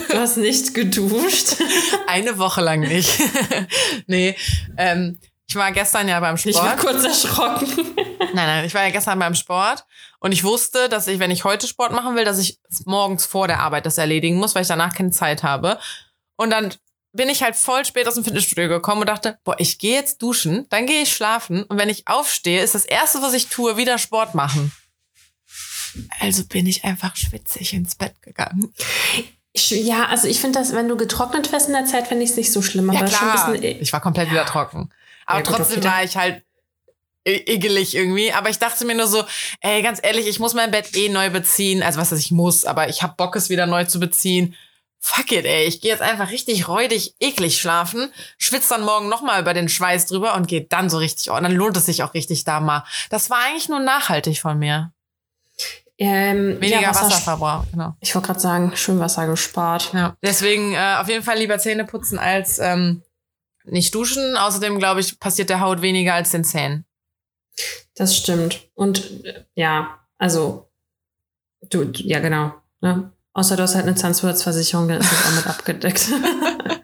Du 0.09 0.17
hast 0.17 0.37
nicht 0.37 0.73
geduscht? 0.73 1.57
Eine 2.07 2.37
Woche 2.37 2.61
lang 2.61 2.79
nicht. 2.81 3.19
nee, 4.07 4.35
ähm, 4.77 5.19
Ich 5.47 5.55
war 5.55 5.71
gestern 5.71 6.07
ja 6.07 6.19
beim 6.19 6.37
Sport. 6.37 6.55
Ich 6.55 6.61
war 6.61 6.77
kurz 6.77 7.03
erschrocken. 7.03 7.67
Nein, 8.33 8.45
nein, 8.45 8.65
ich 8.65 8.73
war 8.73 8.83
ja 8.83 8.89
gestern 8.91 9.17
beim 9.19 9.35
Sport 9.35 9.85
und 10.19 10.31
ich 10.31 10.43
wusste, 10.43 10.89
dass 10.89 11.07
ich, 11.07 11.19
wenn 11.19 11.31
ich 11.31 11.43
heute 11.43 11.65
Sport 11.67 11.91
machen 11.91 12.15
will, 12.15 12.25
dass 12.25 12.39
ich 12.39 12.59
morgens 12.85 13.25
vor 13.25 13.47
der 13.47 13.61
Arbeit 13.61 13.85
das 13.85 13.97
erledigen 13.97 14.37
muss, 14.37 14.53
weil 14.53 14.63
ich 14.63 14.67
danach 14.67 14.93
keine 14.93 15.11
Zeit 15.11 15.43
habe. 15.43 15.79
Und 16.35 16.49
dann 16.51 16.73
bin 17.18 17.28
ich 17.30 17.43
halt 17.43 17.55
voll 17.57 17.84
spät 17.84 18.07
aus 18.07 18.13
dem 18.15 18.24
Fitnessstudio 18.24 18.70
gekommen 18.70 19.01
und 19.01 19.07
dachte, 19.09 19.38
boah, 19.43 19.55
ich 19.59 19.78
gehe 19.80 19.95
jetzt 19.95 20.22
duschen, 20.22 20.65
dann 20.70 20.86
gehe 20.86 21.01
ich 21.01 21.11
schlafen 21.13 21.63
und 21.63 21.78
wenn 21.78 21.89
ich 21.89 22.07
aufstehe, 22.07 22.61
ist 22.63 22.76
das 22.76 22.86
erste, 22.86 23.22
was 23.22 23.34
ich 23.34 23.47
tue, 23.47 23.76
wieder 23.76 23.97
Sport 23.97 24.34
machen. 24.36 24.72
Also 26.20 26.45
bin 26.45 26.68
ich 26.68 26.84
einfach 26.84 27.15
schwitzig 27.15 27.74
ins 27.74 27.95
Bett 27.95 28.22
gegangen. 28.22 28.74
Ja, 29.55 30.05
also 30.05 30.28
ich 30.28 30.39
finde 30.39 30.59
das, 30.59 30.74
wenn 30.74 30.88
du 30.88 30.95
getrocknet 30.95 31.51
wirst 31.51 31.68
in 31.68 31.74
der 31.74 31.86
Zeit, 31.86 32.07
finde 32.07 32.24
ich 32.24 32.30
es 32.30 32.38
nicht 32.38 32.51
so 32.51 32.61
schlimm. 32.61 32.91
Ja, 32.93 32.99
Aber 32.99 33.09
schon 33.09 33.18
klar. 33.32 33.55
e- 33.55 33.80
Ich 33.80 33.91
war 33.91 33.99
komplett 34.01 34.30
wieder 34.30 34.45
trocken. 34.45 34.91
Aber 35.26 35.39
Ja, 35.39 35.45
trotzdem 35.45 35.84
war 35.84 36.03
ich 36.03 36.15
halt 36.15 36.43
ekelig 37.26 37.95
irgendwie. 37.95 38.32
Aber 38.32 38.49
ich 38.49 38.59
dachte 38.59 38.86
mir 38.86 38.93
nur 38.95 39.07
so, 39.07 39.24
ey, 39.61 39.82
ganz 39.82 39.99
ehrlich, 40.03 40.28
ich 40.28 40.39
muss 40.39 40.53
mein 40.53 40.70
Bett 40.72 40.95
eh 40.95 41.09
neu 41.09 41.32
beziehen. 41.32 41.82
Also 41.82 41.99
was, 41.99 42.09
dass 42.09 42.20
ich 42.20 42.32
muss, 42.32 42.65
aber 42.65 42.88
ich 42.89 43.01
hab 43.01 43.18
Bock, 43.18 43.36
es 43.36 43.49
wieder 43.49 43.65
neu 43.65 43.86
zu 43.86 43.99
beziehen. 43.99 44.55
Fuck 44.99 45.31
it, 45.31 45.45
ey. 45.45 45.65
Ich 45.65 45.79
gehe 45.81 45.91
jetzt 45.91 46.01
einfach 46.01 46.31
richtig 46.31 46.67
räudig, 46.67 47.15
eklig 47.19 47.59
schlafen, 47.61 48.11
schwitze 48.37 48.69
dann 48.69 48.83
morgen 48.83 49.09
nochmal 49.09 49.39
über 49.41 49.53
den 49.53 49.69
Schweiß 49.69 50.07
drüber 50.07 50.35
und 50.35 50.47
gehe 50.47 50.61
dann 50.61 50.89
so 50.89 50.97
richtig, 50.97 51.29
und 51.29 51.43
dann 51.43 51.53
lohnt 51.55 51.77
es 51.77 51.85
sich 51.85 52.03
auch 52.03 52.13
richtig 52.13 52.43
da 52.43 52.59
mal. 52.59 52.83
Das 53.09 53.29
war 53.29 53.37
eigentlich 53.45 53.69
nur 53.69 53.79
nachhaltig 53.79 54.39
von 54.41 54.57
mir. 54.59 54.91
ähm, 55.97 56.59
Weniger 56.59 56.81
ja, 56.81 56.89
Wasser- 56.89 57.05
Wasserverbrauch, 57.07 57.65
genau. 57.71 57.95
Ich 58.01 58.13
wollte 58.15 58.27
gerade 58.27 58.39
sagen, 58.39 58.75
schön 58.75 58.99
Wasser 58.99 59.27
gespart. 59.27 59.91
Ja, 59.93 60.15
deswegen 60.21 60.73
äh, 60.73 60.97
auf 60.99 61.07
jeden 61.09 61.23
Fall 61.23 61.37
lieber 61.37 61.57
Zähne 61.59 61.85
putzen 61.85 62.19
als 62.19 62.59
ähm, 62.59 63.01
nicht 63.63 63.93
duschen. 63.95 64.35
Außerdem, 64.37 64.77
glaube 64.79 64.99
ich, 64.99 65.19
passiert 65.19 65.49
der 65.49 65.59
Haut 65.61 65.81
weniger 65.81 66.13
als 66.13 66.31
den 66.31 66.43
Zähnen. 66.43 66.85
Das 67.95 68.15
stimmt. 68.15 68.67
Und 68.75 69.25
äh, 69.25 69.43
ja, 69.55 69.99
also, 70.17 70.69
du- 71.69 71.91
ja, 71.93 72.19
genau. 72.19 72.53
Ne? 72.81 73.11
Außer 73.38 73.55
du 73.55 73.61
hast 73.61 73.75
halt 73.75 73.85
eine 73.85 73.93
Zahnzusatzversicherung, 73.93 74.88
dann 74.88 74.99
ist 74.99 75.11
das 75.11 75.25
auch 75.27 75.35
mit 75.35 75.47
abgedeckt. 75.47 76.07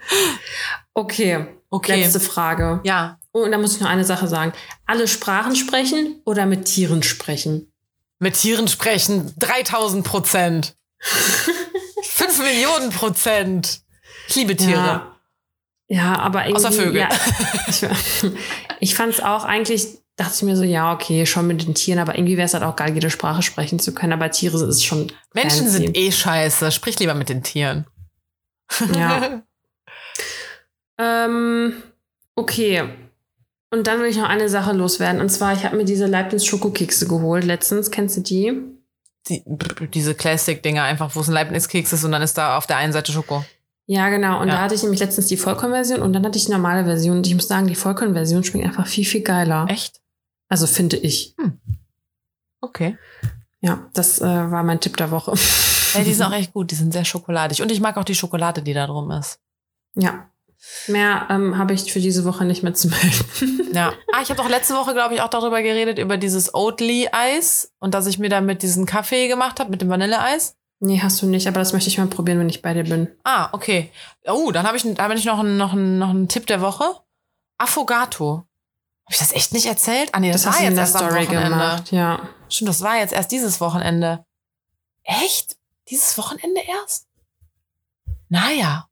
okay, 0.94 1.48
Okay. 1.72 2.02
letzte 2.04 2.20
Frage. 2.20 2.80
Ja, 2.84 3.18
Oh, 3.36 3.40
und 3.40 3.52
da 3.52 3.58
muss 3.58 3.74
ich 3.74 3.82
noch 3.82 3.90
eine 3.90 4.06
Sache 4.06 4.28
sagen. 4.28 4.54
Alle 4.86 5.08
Sprachen 5.08 5.56
sprechen 5.56 6.22
oder 6.24 6.46
mit 6.46 6.66
Tieren 6.66 7.02
sprechen? 7.02 7.74
mit 8.20 8.36
Tieren 8.36 8.68
sprechen 8.68 9.34
3000 9.40 10.06
Prozent. 10.06 10.76
5 12.04 12.38
Millionen 12.44 12.92
Prozent. 12.92 13.82
Ich 14.28 14.36
liebe 14.36 14.56
Tiere. 14.56 14.78
Ja, 14.78 15.16
ja 15.88 16.20
aber 16.20 16.46
irgendwie. 16.46 16.66
Außer 16.66 16.72
Vögel. 16.72 17.02
Ja, 17.02 17.10
ich 17.68 17.84
ich 18.80 18.96
fand 18.96 19.14
es 19.16 19.20
auch 19.20 19.44
eigentlich, 19.44 19.98
dachte 20.16 20.34
ich 20.36 20.44
mir 20.44 20.56
so, 20.56 20.64
ja, 20.64 20.94
okay, 20.94 21.26
schon 21.26 21.48
mit 21.48 21.66
den 21.66 21.74
Tieren, 21.74 22.00
aber 22.00 22.16
irgendwie 22.18 22.38
wäre 22.38 22.46
es 22.46 22.54
halt 22.54 22.64
auch 22.64 22.76
geil, 22.76 22.94
jede 22.94 23.10
Sprache 23.10 23.42
sprechen 23.42 23.80
zu 23.80 23.94
können. 23.94 24.14
Aber 24.14 24.30
Tiere 24.32 24.64
ist 24.68 24.84
schon. 24.86 25.12
Menschen 25.34 25.68
sind 25.70 25.98
eh 25.98 26.12
scheiße. 26.12 26.72
Sprich 26.72 27.00
lieber 27.00 27.14
mit 27.16 27.30
den 27.30 27.44
Tieren. 27.44 27.86
Ja. 28.96 29.42
Ähm, 31.00 31.74
okay. 32.36 32.84
Und 33.72 33.88
dann 33.88 34.00
will 34.00 34.06
ich 34.08 34.18
noch 34.18 34.30
eine 34.30 34.48
Sache 34.50 34.74
loswerden. 34.74 35.22
Und 35.22 35.30
zwar, 35.30 35.54
ich 35.54 35.64
habe 35.66 35.76
mir 35.76 35.86
diese 35.86 36.06
Leibniz 36.06 36.46
Schokokekse 36.46 37.08
geholt 37.08 37.44
letztens. 37.44 37.90
Kennst 37.90 38.16
du 38.18 38.22
die? 38.22 38.62
Die, 39.28 39.44
diese 39.94 40.14
Classic-Dinger 40.14 40.84
einfach, 40.84 41.16
wo 41.16 41.22
es 41.22 41.28
ein 41.30 41.34
Leibniz-Keks 41.34 41.94
ist 41.94 42.04
und 42.04 42.12
dann 42.12 42.22
ist 42.22 42.38
da 42.38 42.58
auf 42.58 42.68
der 42.68 42.78
einen 42.78 42.94
Seite 42.94 43.12
Schoko. 43.12 43.44
Ja, 43.88 44.10
genau. 44.10 44.40
Und 44.42 44.50
Ja. 44.50 44.56
da 44.56 44.62
hatte 44.62 44.76
ich 44.76 44.84
nämlich 44.84 45.00
letztens 45.00 45.28
die 45.28 45.38
Vollkornversion 45.38 46.02
und 46.02 46.14
dann 46.14 46.24
hatte 46.26 46.38
ich 46.38 46.46
die 46.46 46.52
normale 46.52 46.86
Version. 46.86 47.18
Und 47.18 47.28
ich 47.28 47.34
muss 47.34 47.48
sagen, 47.48 47.68
die 47.68 47.76
Vollkornversion 47.76 48.44
schmeckt 48.44 48.66
einfach 48.68 48.86
viel, 48.86 49.06
viel 49.06 49.22
geiler. 49.22 49.66
Echt? 49.70 50.00
Also 50.50 50.68
finde 50.68 50.98
ich. 50.98 51.36
Okay. 52.62 52.98
Ja, 53.62 53.90
das 53.94 54.20
äh, 54.20 54.26
war 54.26 54.64
mein 54.64 54.80
Tipp 54.80 54.98
der 54.98 55.12
Woche. 55.12 55.32
Ey, 55.96 56.04
die 56.04 56.14
sind 56.14 56.26
auch 56.26 56.34
echt 56.34 56.54
gut. 56.54 56.72
Die 56.72 56.76
sind 56.76 56.92
sehr 56.92 57.06
schokoladig. 57.06 57.62
Und 57.62 57.72
ich 57.72 57.80
mag 57.80 57.98
auch 57.98 58.04
die 58.04 58.16
Schokolade, 58.16 58.62
die 58.62 58.74
da 58.74 58.88
drum 58.88 59.10
ist. 59.12 59.40
Ja. 59.96 60.30
Mehr 60.88 61.28
ähm, 61.30 61.58
habe 61.58 61.74
ich 61.74 61.92
für 61.92 62.00
diese 62.00 62.26
Woche 62.26 62.46
nicht 62.46 62.64
mehr 62.64 62.74
zu 62.74 62.90
melden. 62.90 63.60
Ja. 63.74 63.92
Ah, 64.14 64.22
ich 64.22 64.30
habe 64.30 64.40
doch 64.40 64.48
letzte 64.50 64.76
Woche, 64.76 64.94
glaube 64.94 65.16
ich, 65.16 65.22
auch 65.22 65.30
darüber 65.30 65.64
geredet, 65.64 65.98
über 65.98 66.18
dieses 66.18 66.54
Oatly-Eis 66.54 67.74
und 67.80 67.96
dass 67.96 68.06
ich 68.06 68.20
mir 68.20 68.30
damit 68.30 68.62
diesen 68.62 68.86
Kaffee 68.86 69.28
gemacht 69.28 69.60
habe 69.60 69.72
mit 69.72 69.82
dem 69.82 69.90
Vanilleeis. 69.90 70.56
nee, 70.80 71.00
hast 71.02 71.20
du 71.24 71.26
nicht, 71.26 71.48
aber 71.48 71.58
das 71.58 71.74
möchte 71.74 71.90
ich 71.90 71.98
mal 71.98 72.06
probieren, 72.06 72.38
wenn 72.38 72.50
ich 72.50 72.62
bei 72.62 72.76
dir 72.76 72.84
bin. 72.84 73.08
Ah, 73.24 73.50
okay. 73.52 73.90
Oh, 74.28 74.52
dann 74.52 74.68
habe 74.68 74.78
ich, 74.78 74.84
da 74.84 75.02
habe 75.02 75.16
ich 75.16 75.26
noch 75.26 75.40
einen, 75.40 75.58
noch, 75.58 75.74
einen, 75.74 75.98
noch 75.98 76.12
einen 76.12 76.28
Tipp 76.28 76.46
der 76.46 76.62
Woche. 76.62 76.84
Affogato. 77.58 78.46
Habe 79.06 79.14
ich 79.14 79.18
das 79.20 79.34
echt 79.34 79.52
nicht 79.54 79.66
erzählt? 79.66 80.10
Ah, 80.14 80.20
nee, 80.20 80.32
das, 80.32 80.46
hast 80.46 80.56
war 80.60 80.64
jetzt 80.64 80.76
der 80.76 80.82
erst 80.84 80.96
am 80.96 81.08
Story 81.08 81.26
Wochenende. 81.26 81.50
gemacht. 81.50 81.92
Ja. 81.92 82.30
Stimmt, 82.50 82.70
das 82.70 82.82
war 82.82 82.98
jetzt 82.98 83.14
erst 83.14 83.32
dieses 83.32 83.60
Wochenende. 83.60 84.26
Echt? 85.04 85.58
Dieses 85.90 86.18
Wochenende 86.18 86.62
erst? 86.62 87.08
Naja. 88.30 88.88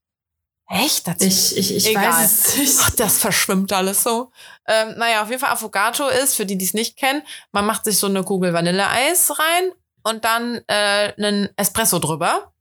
Echt? 0.68 1.08
Das 1.08 1.22
Ich, 1.22 1.58
ich, 1.58 1.76
ich 1.76 1.90
Egal. 1.90 2.12
weiß 2.12 2.48
es 2.48 2.58
nicht. 2.58 2.78
Ach, 2.82 2.90
das 2.92 3.20
verschwimmt 3.20 3.72
alles 3.74 4.04
so. 4.04 4.32
Ähm, 4.68 4.96
naja, 4.98 5.22
auf 5.24 5.30
jeden 5.30 5.40
Fall 5.42 5.52
Affogato 5.52 6.08
ist, 6.08 6.36
für 6.36 6.46
die, 6.46 6.58
die 6.58 6.66
es 6.66 6.74
nicht 6.74 6.98
kennen, 6.98 7.24
man 7.52 7.66
macht 7.66 7.84
sich 7.86 7.98
so 7.98 8.08
eine 8.08 8.24
Kugel 8.24 8.54
Vanilleeis 8.54 9.32
rein 9.38 9.72
und 10.04 10.24
dann 10.26 10.62
äh, 10.68 11.14
einen 11.18 11.50
Espresso 11.58 12.00
drüber. 12.00 12.54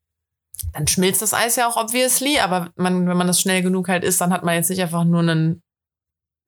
Dann 0.72 0.86
schmilzt 0.86 1.22
das 1.22 1.34
Eis 1.34 1.56
ja 1.56 1.68
auch 1.68 1.76
obviously, 1.76 2.38
aber 2.38 2.70
man, 2.76 3.08
wenn 3.08 3.16
man 3.16 3.26
das 3.26 3.40
schnell 3.40 3.62
genug 3.62 3.88
halt 3.88 4.04
isst, 4.04 4.20
dann 4.20 4.32
hat 4.32 4.44
man 4.44 4.54
jetzt 4.54 4.70
nicht 4.70 4.82
einfach 4.82 5.04
nur 5.04 5.20
einen 5.20 5.62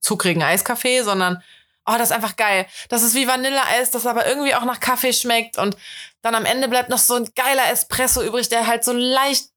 zuckrigen 0.03 0.43
Eiskaffee, 0.43 1.01
sondern 1.01 1.41
oh, 1.85 1.93
das 1.97 2.09
ist 2.09 2.15
einfach 2.15 2.35
geil. 2.35 2.65
Das 2.89 3.01
ist 3.03 3.15
wie 3.15 3.27
Vanilleeis, 3.27 3.91
das 3.91 4.05
aber 4.05 4.27
irgendwie 4.27 4.53
auch 4.55 4.65
nach 4.65 4.79
Kaffee 4.79 5.13
schmeckt 5.13 5.57
und 5.57 5.75
dann 6.21 6.35
am 6.35 6.45
Ende 6.45 6.67
bleibt 6.69 6.89
noch 6.89 6.97
so 6.99 7.15
ein 7.15 7.27
geiler 7.35 7.69
Espresso 7.71 8.21
übrig, 8.21 8.47
der 8.49 8.67
halt 8.67 8.83
so 8.85 8.93
leicht 8.93 9.47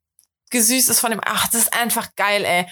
gesüßt 0.51 0.89
ist 0.91 1.01
von 1.01 1.11
dem. 1.11 1.21
Ach, 1.25 1.47
das 1.49 1.63
ist 1.63 1.75
einfach 1.75 2.15
geil, 2.17 2.45
ey. 2.45 2.67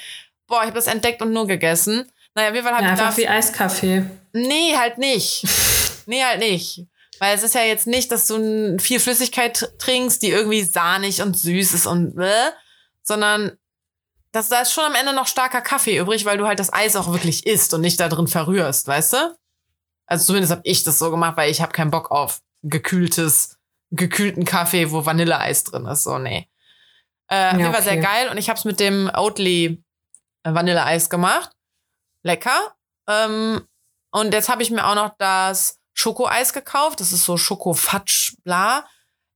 Boah, 0.46 0.60
ich 0.60 0.66
habe 0.66 0.74
das 0.74 0.86
entdeckt 0.86 1.22
und 1.22 1.32
nur 1.32 1.46
gegessen. 1.46 2.10
Naja, 2.34 2.52
jeden 2.52 2.64
Fall 2.64 2.74
habe 2.74 2.84
Ja, 2.84 2.90
einfach 2.92 3.06
das. 3.08 3.16
wie 3.16 3.28
Eiskaffee. 3.28 4.04
Nee, 4.32 4.76
halt 4.76 4.98
nicht. 4.98 5.44
nee, 6.06 6.22
halt 6.24 6.40
nicht. 6.40 6.84
Weil 7.20 7.36
es 7.36 7.44
ist 7.44 7.54
ja 7.54 7.62
jetzt 7.62 7.86
nicht, 7.86 8.10
dass 8.10 8.26
du 8.26 8.76
viel 8.80 8.98
Flüssigkeit 8.98 9.72
trinkst, 9.78 10.20
die 10.22 10.30
irgendwie 10.30 10.64
sahnig 10.64 11.22
und 11.22 11.38
süß 11.38 11.74
ist 11.74 11.86
und 11.86 12.18
äh, 12.18 12.50
sondern 13.02 13.56
das, 14.34 14.48
da 14.48 14.60
ist 14.60 14.72
schon 14.72 14.84
am 14.84 14.96
Ende 14.96 15.12
noch 15.12 15.28
starker 15.28 15.60
Kaffee 15.60 15.96
übrig, 15.96 16.24
weil 16.24 16.38
du 16.38 16.46
halt 16.46 16.58
das 16.58 16.72
Eis 16.72 16.96
auch 16.96 17.12
wirklich 17.12 17.46
isst 17.46 17.72
und 17.72 17.80
nicht 17.82 18.00
da 18.00 18.08
drin 18.08 18.26
verrührst, 18.26 18.88
weißt 18.88 19.12
du? 19.12 19.38
Also 20.06 20.26
zumindest 20.26 20.50
habe 20.50 20.62
ich 20.64 20.82
das 20.82 20.98
so 20.98 21.10
gemacht, 21.10 21.36
weil 21.36 21.50
ich 21.50 21.62
habe 21.62 21.72
keinen 21.72 21.92
Bock 21.92 22.10
auf 22.10 22.40
gekühltes, 22.62 23.58
gekühlten 23.92 24.44
Kaffee, 24.44 24.90
wo 24.90 25.06
Vanilleeis 25.06 25.62
drin 25.64 25.86
ist. 25.86 26.02
So, 26.02 26.18
nee. 26.18 26.48
Äh, 27.28 27.46
auf 27.46 27.52
Ja, 27.52 27.58
jeden 27.58 27.72
Fall 27.72 27.82
sehr 27.82 27.92
okay. 27.92 28.02
geil. 28.02 28.28
Und 28.28 28.36
ich 28.36 28.48
habe 28.48 28.58
es 28.58 28.64
mit 28.64 28.80
dem 28.80 29.08
Oatly 29.14 29.82
äh, 30.42 30.52
Vanilleeis 30.52 31.08
gemacht. 31.08 31.50
Lecker. 32.22 32.74
Ähm, 33.08 33.62
und 34.10 34.34
jetzt 34.34 34.48
habe 34.48 34.62
ich 34.62 34.70
mir 34.70 34.84
auch 34.84 34.96
noch 34.96 35.14
das 35.16 35.78
Schokoeis 35.92 36.52
gekauft. 36.52 37.00
Das 37.00 37.12
ist 37.12 37.24
so 37.24 37.36
Schoko-Fatsch, 37.36 38.34
bla. 38.42 38.84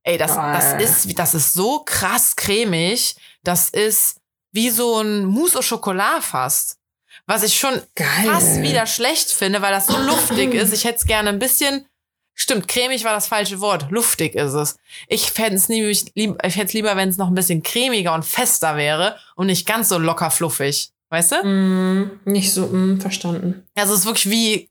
Ey, 0.03 0.17
das, 0.17 0.35
das, 0.35 0.73
ist, 0.81 1.17
das 1.17 1.33
ist 1.35 1.53
so 1.53 1.83
krass 1.85 2.35
cremig. 2.35 3.15
Das 3.43 3.69
ist 3.69 4.18
wie 4.51 4.69
so 4.69 4.99
ein 4.99 5.25
Mousse 5.25 5.59
au 5.59 5.61
Chocolat 5.61 6.23
fast. 6.23 6.77
Was 7.25 7.43
ich 7.43 7.59
schon 7.59 7.81
Geil. 7.95 8.25
fast 8.25 8.61
wieder 8.61 8.87
schlecht 8.87 9.29
finde, 9.29 9.61
weil 9.61 9.71
das 9.71 9.87
so 9.87 9.97
luftig 9.99 10.53
ist. 10.53 10.73
Ich 10.73 10.83
hätte 10.85 10.97
es 10.97 11.05
gerne 11.05 11.29
ein 11.29 11.39
bisschen. 11.39 11.85
Stimmt, 12.33 12.67
cremig 12.67 13.03
war 13.03 13.13
das 13.13 13.27
falsche 13.27 13.59
Wort. 13.59 13.87
Luftig 13.91 14.33
ist 14.33 14.53
es. 14.53 14.77
Ich 15.07 15.31
fände 15.31 15.55
es 15.55 15.67
lieb, 15.67 16.37
hätte 16.41 16.73
lieber, 16.77 16.95
wenn 16.95 17.09
es 17.09 17.17
noch 17.17 17.27
ein 17.27 17.35
bisschen 17.35 17.61
cremiger 17.61 18.13
und 18.13 18.23
fester 18.25 18.77
wäre 18.77 19.17
und 19.35 19.47
nicht 19.47 19.67
ganz 19.67 19.89
so 19.89 19.97
locker 19.97 20.31
fluffig. 20.31 20.91
Weißt 21.09 21.31
du? 21.33 21.43
Mm, 21.43 22.19
nicht 22.25 22.53
so, 22.53 22.67
mm, 22.67 23.01
verstanden. 23.01 23.67
Also 23.75 23.93
es 23.93 24.01
ist 24.01 24.05
wirklich 24.05 24.29
wie 24.29 24.69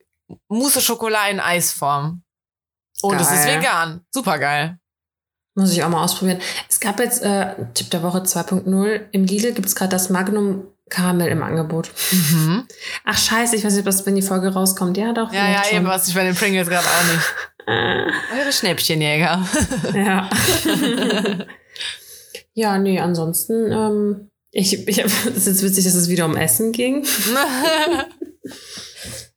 Mousse 0.49 0.81
Schokolade 0.81 1.31
in 1.31 1.41
Eisform. 1.41 2.23
Und 3.03 3.21
es 3.21 3.31
ist 3.31 3.45
Geil. 3.45 3.59
vegan. 3.61 4.01
Super 4.13 4.39
geil. 4.39 4.79
Muss 5.59 5.73
ich 5.73 5.83
auch 5.83 5.89
mal 5.89 6.05
ausprobieren. 6.05 6.39
Es 6.69 6.79
gab 6.79 7.01
jetzt 7.01 7.21
äh, 7.25 7.57
Tipp 7.75 7.91
der 7.91 8.05
Woche 8.05 8.19
2.0. 8.19 9.01
Im 9.11 9.25
Lidl 9.25 9.51
gibt 9.53 9.67
es 9.67 9.75
gerade 9.75 9.91
das 9.91 10.09
Magnum 10.09 10.69
Karamell 10.89 11.31
im 11.33 11.43
Angebot. 11.43 11.91
Mhm. 12.13 12.69
Ach 13.05 13.19
scheiße, 13.19 13.57
ich 13.57 13.65
weiß 13.65 13.75
nicht, 13.75 13.85
das, 13.85 14.07
wenn 14.07 14.15
die 14.15 14.23
Folge 14.23 14.53
rauskommt. 14.53 14.97
Ja, 14.97 15.13
doch. 15.13 15.33
Ja, 15.33 15.51
ja, 15.51 15.63
eben, 15.73 15.87
was 15.87 16.07
ich 16.07 16.15
bei 16.15 16.23
den 16.23 16.37
Pringles 16.37 16.69
gerade 16.69 16.87
auch 16.87 17.03
nicht. 17.13 17.25
Eure 18.41 18.53
Schnäppchenjäger. 18.53 19.49
ja. 19.95 20.31
ja, 22.55 22.79
nee, 22.79 23.01
ansonsten, 23.01 23.73
ähm, 23.73 24.31
ich, 24.53 24.87
ich, 24.87 24.99
es 24.99 25.27
ist 25.27 25.47
jetzt 25.49 25.63
witzig, 25.65 25.87
dass 25.87 25.95
es 25.97 26.09
wieder 26.09 26.27
um 26.27 26.37
Essen 26.37 26.71
ging. 26.71 27.05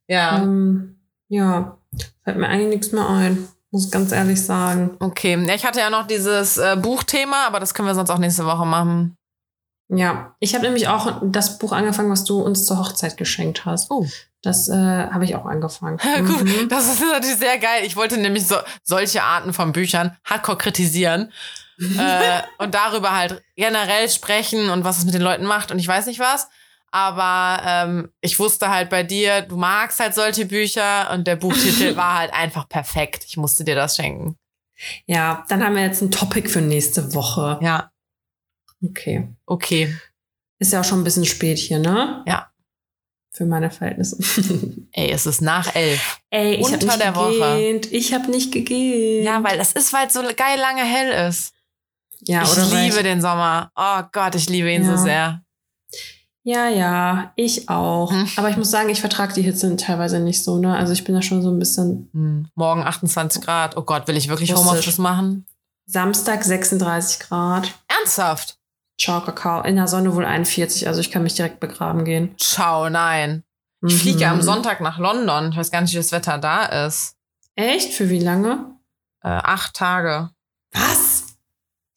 ja. 0.05 0.43
Ähm, 0.43 0.99
ja, 1.29 1.79
fällt 2.23 2.37
mir 2.37 2.47
eigentlich 2.47 2.69
nichts 2.69 2.91
mehr 2.91 3.09
ein. 3.09 3.47
Muss 3.71 3.89
ganz 3.89 4.11
ehrlich 4.11 4.43
sagen. 4.43 4.97
Okay. 4.99 5.41
Ja, 5.47 5.55
ich 5.55 5.65
hatte 5.65 5.79
ja 5.79 5.89
noch 5.89 6.05
dieses 6.05 6.57
äh, 6.57 6.75
Buchthema, 6.75 7.47
aber 7.47 7.59
das 7.59 7.73
können 7.73 7.87
wir 7.87 7.95
sonst 7.95 8.09
auch 8.09 8.17
nächste 8.17 8.45
Woche 8.45 8.65
machen. 8.65 9.15
Ja, 9.87 10.35
ich 10.39 10.53
habe 10.55 10.63
nämlich 10.65 10.87
auch 10.87 11.21
das 11.23 11.57
Buch 11.57 11.71
angefangen, 11.73 12.09
was 12.11 12.23
du 12.23 12.41
uns 12.41 12.65
zur 12.65 12.79
Hochzeit 12.79 13.17
geschenkt 13.17 13.65
hast. 13.65 13.91
Oh. 13.91 14.07
Das 14.41 14.69
äh, 14.69 14.73
habe 14.73 15.23
ich 15.25 15.35
auch 15.35 15.45
angefangen. 15.45 15.97
Gut, 16.27 16.43
Mhm. 16.43 16.69
das 16.69 16.91
ist 16.93 17.01
natürlich 17.01 17.37
sehr 17.37 17.59
geil. 17.59 17.83
Ich 17.83 17.95
wollte 17.95 18.17
nämlich 18.17 18.47
so, 18.47 18.55
solche 18.83 19.21
Arten 19.23 19.53
von 19.53 19.71
Büchern 19.71 20.17
hardcore 20.25 20.57
kritisieren 20.57 21.31
äh, 21.79 22.41
und 22.57 22.73
darüber 22.73 23.15
halt 23.15 23.41
generell 23.55 24.09
sprechen 24.09 24.69
und 24.69 24.83
was 24.83 24.97
es 24.97 25.05
mit 25.05 25.13
den 25.13 25.21
Leuten 25.21 25.45
macht 25.45 25.71
und 25.71 25.79
ich 25.79 25.87
weiß 25.87 26.05
nicht 26.07 26.19
was. 26.19 26.47
Aber 26.91 27.61
ähm, 27.65 28.09
ich 28.21 28.37
wusste 28.37 28.69
halt 28.69 28.89
bei 28.89 29.03
dir, 29.03 29.41
du 29.41 29.55
magst 29.57 29.99
halt 29.99 30.13
solche 30.13 30.45
Bücher 30.45 31.11
und 31.13 31.25
der 31.25 31.37
Buchtitel 31.37 31.95
war 31.95 32.19
halt 32.19 32.33
einfach 32.33 32.67
perfekt. 32.67 33.23
Ich 33.27 33.37
musste 33.37 33.63
dir 33.63 33.75
das 33.75 33.95
schenken. 33.95 34.35
Ja, 35.05 35.45
dann 35.47 35.63
haben 35.63 35.75
wir 35.75 35.83
jetzt 35.83 36.01
ein 36.01 36.11
Topic 36.11 36.49
für 36.49 36.61
nächste 36.61 37.13
Woche. 37.13 37.59
Ja, 37.61 37.91
Okay. 38.83 39.29
okay. 39.45 39.95
Ist 40.59 40.73
ja 40.73 40.81
auch 40.81 40.83
schon 40.83 41.01
ein 41.01 41.03
bisschen 41.03 41.25
spät 41.25 41.59
hier, 41.59 41.77
ne? 41.79 42.23
Ja. 42.27 42.51
Für 43.31 43.45
meine 43.45 43.69
Verhältnisse. 43.71 44.17
Ey, 44.91 45.11
es 45.11 45.25
ist 45.27 45.41
nach 45.41 45.73
elf. 45.75 46.19
Ey, 46.31 46.55
ich 46.55 46.65
Unter 46.65 46.85
nicht 46.87 46.99
der 47.01 47.15
Woche. 47.15 47.31
gegähnt. 47.55 47.91
Ich 47.93 48.13
habe 48.13 48.29
nicht 48.31 48.51
gegähnt. 48.51 49.23
Ja, 49.23 49.43
weil 49.43 49.59
es 49.59 49.71
ist, 49.73 49.93
weil 49.93 50.07
es 50.07 50.13
so 50.13 50.21
geil 50.35 50.59
lange 50.59 50.83
hell 50.83 51.27
ist. 51.29 51.53
ja, 52.21 52.43
ich 52.43 52.71
liebe 52.73 53.03
den 53.03 53.21
Sommer. 53.21 53.71
Oh 53.75 54.01
Gott, 54.11 54.35
ich 54.35 54.49
liebe 54.49 54.71
ihn 54.71 54.83
Ja. 54.83 54.97
so 54.97 55.03
sehr. 55.03 55.43
Ja, 56.43 56.67
ja, 56.67 57.31
ich 57.35 57.69
auch. 57.69 58.11
Hm. 58.11 58.27
Aber 58.37 58.49
ich 58.49 58.57
muss 58.57 58.71
sagen, 58.71 58.89
ich 58.89 58.99
vertrage 58.99 59.33
die 59.33 59.43
Hitze 59.43 59.75
teilweise 59.75 60.19
nicht 60.19 60.43
so, 60.43 60.57
ne? 60.57 60.75
Also 60.75 60.91
ich 60.93 61.03
bin 61.03 61.13
da 61.13 61.21
schon 61.21 61.41
so 61.43 61.51
ein 61.51 61.59
bisschen 61.59 62.09
Hm, 62.13 62.47
Morgen 62.55 62.83
28 62.83 63.41
Grad. 63.43 63.77
Oh 63.77 63.83
Gott, 63.83 64.07
will 64.07 64.17
ich 64.17 64.27
wirklich 64.27 64.51
Russisch. 64.53 64.65
Homeoffice 64.69 64.97
machen? 64.97 65.45
Samstag 65.85 66.43
36 66.43 67.19
Grad. 67.19 67.71
Ernsthaft? 67.87 68.57
Ciao, 68.99 69.21
Kakao. 69.21 69.61
In 69.63 69.75
der 69.75 69.87
Sonne 69.87 70.15
wohl 70.15 70.25
41, 70.25 70.87
also 70.87 70.99
ich 70.99 71.11
kann 71.11 71.23
mich 71.23 71.35
direkt 71.35 71.59
begraben 71.59 72.05
gehen. 72.05 72.35
Ciao, 72.39 72.89
nein. 72.89 73.43
Ich 73.85 73.95
fliege 73.99 74.25
Mhm. 74.25 74.31
am 74.31 74.41
Sonntag 74.41 74.79
nach 74.81 74.97
London. 74.99 75.51
Ich 75.51 75.57
weiß 75.57 75.71
gar 75.71 75.81
nicht, 75.81 75.91
wie 75.93 75.97
das 75.97 76.11
Wetter 76.11 76.37
da 76.37 76.85
ist. 76.85 77.15
Echt? 77.55 77.93
Für 77.93 78.09
wie 78.09 78.19
lange? 78.19 78.65
Äh, 79.23 79.29
acht 79.29 79.75
Tage. 79.75 80.29
Was? 80.71 81.23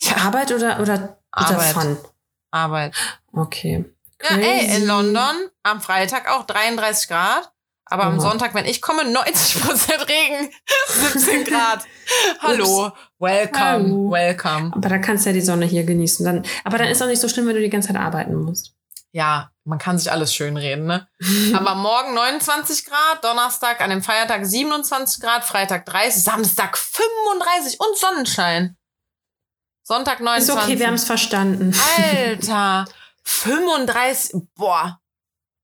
Ja, 0.02 0.16
Arbeit 0.24 0.52
oder, 0.52 0.80
oder, 0.80 0.94
oder 0.94 1.18
Arbeit. 1.30 1.72
Fun? 1.74 1.96
Arbeit. 2.50 2.94
Okay. 3.32 3.84
Ja, 4.28 4.36
ey, 4.36 4.76
in 4.76 4.86
London 4.86 5.50
am 5.62 5.80
Freitag 5.80 6.30
auch 6.30 6.44
33 6.46 7.08
Grad. 7.08 7.50
Aber 7.86 8.04
am. 8.04 8.18
Sonntag, 8.18 8.54
wenn 8.54 8.64
ich 8.64 8.80
komme, 8.80 9.04
90 9.04 9.60
Prozent 9.60 10.08
Regen, 10.08 10.50
17 10.88 11.44
Grad. 11.44 11.84
Hallo, 12.40 12.92
welcome, 13.18 13.60
Hallo. 13.60 14.10
welcome. 14.10 14.72
Aber 14.74 14.88
da 14.88 14.98
kannst 14.98 15.26
du 15.26 15.30
ja 15.30 15.34
die 15.34 15.42
Sonne 15.42 15.66
hier 15.66 15.84
genießen. 15.84 16.24
Dann, 16.24 16.44
aber 16.64 16.78
dann 16.78 16.88
ist 16.88 17.02
auch 17.02 17.06
nicht 17.06 17.20
so 17.20 17.28
schlimm, 17.28 17.46
wenn 17.46 17.56
du 17.56 17.60
die 17.60 17.68
ganze 17.68 17.88
Zeit 17.88 17.98
arbeiten 17.98 18.34
musst. 18.34 18.74
Ja, 19.12 19.50
man 19.64 19.78
kann 19.78 19.98
sich 19.98 20.10
alles 20.10 20.34
schön 20.34 20.56
reden, 20.56 20.86
ne? 20.86 21.06
Aber 21.54 21.76
morgen 21.76 22.14
29 22.14 22.84
Grad, 22.84 23.22
Donnerstag 23.22 23.80
an 23.80 23.90
dem 23.90 24.02
Feiertag 24.02 24.44
27 24.44 25.22
Grad, 25.22 25.44
Freitag 25.44 25.86
30, 25.86 26.20
Samstag 26.20 26.76
35 26.76 27.78
und 27.78 27.96
Sonnenschein. 27.96 28.76
Sonntag 29.84 30.18
Ist 30.18 30.24
29. 30.24 30.64
okay, 30.64 30.78
wir 30.80 30.86
haben 30.88 30.94
es 30.94 31.04
verstanden. 31.04 31.72
Alter, 31.96 32.86
35, 33.24 34.32
boah. 34.54 35.00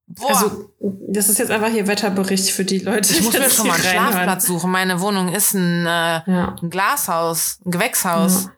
Boah. 0.07 0.29
Also, 0.31 0.71
das 1.09 1.29
ist 1.29 1.39
jetzt 1.39 1.51
einfach 1.53 1.69
hier 1.71 1.87
Wetterbericht 1.87 2.51
für 2.51 2.65
die 2.65 2.79
Leute. 2.81 3.13
ich 3.13 3.23
muss 3.23 3.33
mir 3.33 3.41
jetzt 3.43 3.55
schon 3.57 3.69
mal 3.69 3.75
einen 3.75 3.85
reinhören. 3.85 4.13
Schlafplatz 4.13 4.47
suchen. 4.47 4.71
Meine 4.71 5.01
Wohnung 5.01 5.33
ist 5.33 5.55
ein, 5.55 5.87
äh, 5.87 6.23
Ja. 6.31 6.57
ein 6.61 6.71
Glashaus, 6.71 7.61
ein 7.65 7.71
Gewächshaus. 7.71 8.45
ja. 8.47 8.53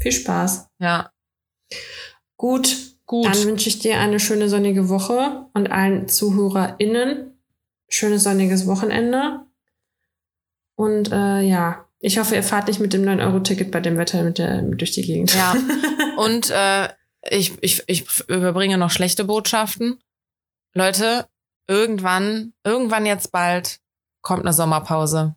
Viel 0.00 0.12
Spaß. 0.12 0.68
Ja, 0.78 1.10
Gut, 2.36 2.76
gut. 3.04 3.26
dann 3.26 3.44
wünsche 3.44 3.68
ich 3.68 3.80
dir 3.80 3.98
eine 3.98 4.20
schöne 4.20 4.48
sonnige 4.48 4.88
Woche 4.88 5.46
und 5.54 5.72
allen 5.72 6.06
ZuhörerInnen 6.08 7.32
schönes 7.88 8.22
sonniges 8.22 8.66
Wochenende. 8.68 9.40
Und 10.76 11.10
äh, 11.10 11.40
ja, 11.40 11.86
ich 11.98 12.18
hoffe, 12.18 12.36
ihr 12.36 12.44
fahrt 12.44 12.68
nicht 12.68 12.78
mit 12.78 12.92
dem 12.92 13.02
9-Euro-Ticket 13.02 13.72
bei 13.72 13.80
dem 13.80 13.96
Wetter 13.98 14.22
mit 14.22 14.38
der, 14.38 14.62
durch 14.62 14.92
die 14.92 15.02
Gegend. 15.02 15.34
Ja. 15.34 15.56
Und 16.16 16.50
äh, 16.50 16.88
ich, 17.30 17.52
ich, 17.62 17.84
ich 17.86 18.28
überbringe 18.28 18.78
noch 18.78 18.90
schlechte 18.90 19.24
Botschaften. 19.24 20.00
Leute, 20.74 21.28
irgendwann, 21.66 22.52
irgendwann 22.64 23.06
jetzt 23.06 23.32
bald 23.32 23.80
kommt 24.22 24.42
eine 24.42 24.52
Sommerpause. 24.52 25.36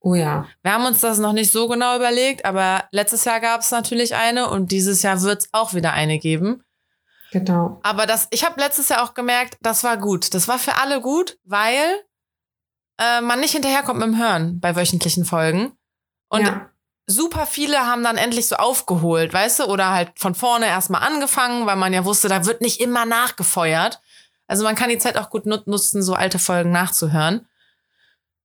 oh 0.00 0.14
ja. 0.14 0.46
Wir 0.62 0.72
haben 0.72 0.86
uns 0.86 1.00
das 1.00 1.18
noch 1.18 1.32
nicht 1.32 1.52
so 1.52 1.68
genau 1.68 1.96
überlegt, 1.96 2.44
aber 2.44 2.84
letztes 2.92 3.24
Jahr 3.24 3.40
gab 3.40 3.60
es 3.60 3.70
natürlich 3.70 4.14
eine 4.14 4.48
und 4.48 4.72
dieses 4.72 5.02
Jahr 5.02 5.20
wird 5.22 5.42
es 5.42 5.48
auch 5.52 5.74
wieder 5.74 5.92
eine 5.92 6.18
geben. 6.18 6.62
Genau. 7.32 7.78
Aber 7.82 8.06
das, 8.06 8.26
ich 8.30 8.44
habe 8.44 8.60
letztes 8.60 8.88
Jahr 8.88 9.04
auch 9.04 9.14
gemerkt, 9.14 9.56
das 9.62 9.84
war 9.84 9.96
gut. 9.96 10.34
Das 10.34 10.48
war 10.48 10.58
für 10.58 10.76
alle 10.76 11.00
gut, 11.00 11.38
weil 11.44 12.00
äh, 12.98 13.20
man 13.20 13.40
nicht 13.40 13.52
hinterherkommt 13.52 14.00
mit 14.00 14.08
dem 14.08 14.18
Hören 14.18 14.60
bei 14.60 14.74
wöchentlichen 14.74 15.24
Folgen. 15.24 15.72
Und 16.28 16.42
ja. 16.42 16.70
Super 17.10 17.46
viele 17.46 17.78
haben 17.86 18.02
dann 18.02 18.16
endlich 18.16 18.48
so 18.48 18.56
aufgeholt, 18.56 19.32
weißt 19.32 19.60
du, 19.60 19.64
oder 19.64 19.90
halt 19.90 20.12
von 20.16 20.34
vorne 20.34 20.66
erstmal 20.66 21.02
angefangen, 21.02 21.66
weil 21.66 21.76
man 21.76 21.92
ja 21.92 22.04
wusste, 22.04 22.28
da 22.28 22.46
wird 22.46 22.60
nicht 22.60 22.80
immer 22.80 23.04
nachgefeuert. 23.04 24.00
Also 24.46 24.64
man 24.64 24.74
kann 24.74 24.88
die 24.88 24.98
Zeit 24.98 25.16
auch 25.16 25.30
gut 25.30 25.46
nut 25.46 25.66
nutzen, 25.66 26.02
so 26.02 26.14
alte 26.14 26.38
Folgen 26.38 26.72
nachzuhören. 26.72 27.46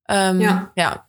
Ähm, 0.10 0.42
Ja. 0.42 0.72
ja. 0.76 1.06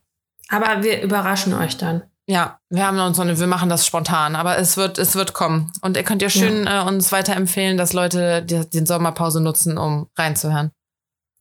Aber 0.48 0.82
wir 0.82 1.02
überraschen 1.02 1.52
euch 1.54 1.76
dann. 1.76 2.04
Ja, 2.28 2.58
wir 2.70 2.86
haben 2.86 2.98
uns 2.98 3.16
so 3.16 3.22
eine, 3.22 3.38
wir 3.38 3.46
machen 3.46 3.68
das 3.68 3.86
spontan, 3.86 4.34
aber 4.34 4.58
es 4.58 4.76
wird, 4.76 4.98
es 4.98 5.14
wird 5.14 5.32
kommen. 5.32 5.72
Und 5.80 5.96
ihr 5.96 6.02
könnt 6.02 6.22
ja 6.22 6.30
schön 6.30 6.66
äh, 6.66 6.80
uns 6.80 7.12
weiterempfehlen, 7.12 7.76
dass 7.76 7.92
Leute 7.92 8.42
die, 8.42 8.68
den 8.68 8.84
Sommerpause 8.86 9.40
nutzen, 9.40 9.78
um 9.78 10.08
reinzuhören. 10.16 10.72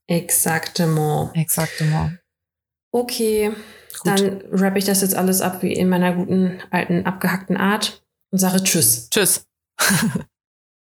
Exaktement. 0.07 1.35
Exaktement. 1.35 2.19
Okay, 2.91 3.51
Gut. 4.05 4.19
dann 4.19 4.41
rappe 4.51 4.77
ich 4.79 4.85
das 4.85 5.01
jetzt 5.01 5.15
alles 5.15 5.41
ab 5.41 5.61
wie 5.61 5.73
in 5.73 5.89
meiner 5.89 6.13
guten 6.13 6.59
alten 6.71 7.05
abgehackten 7.05 7.57
Art 7.57 8.03
und 8.31 8.39
sage 8.39 8.63
Tschüss. 8.63 9.09
Tschüss. 9.09 9.45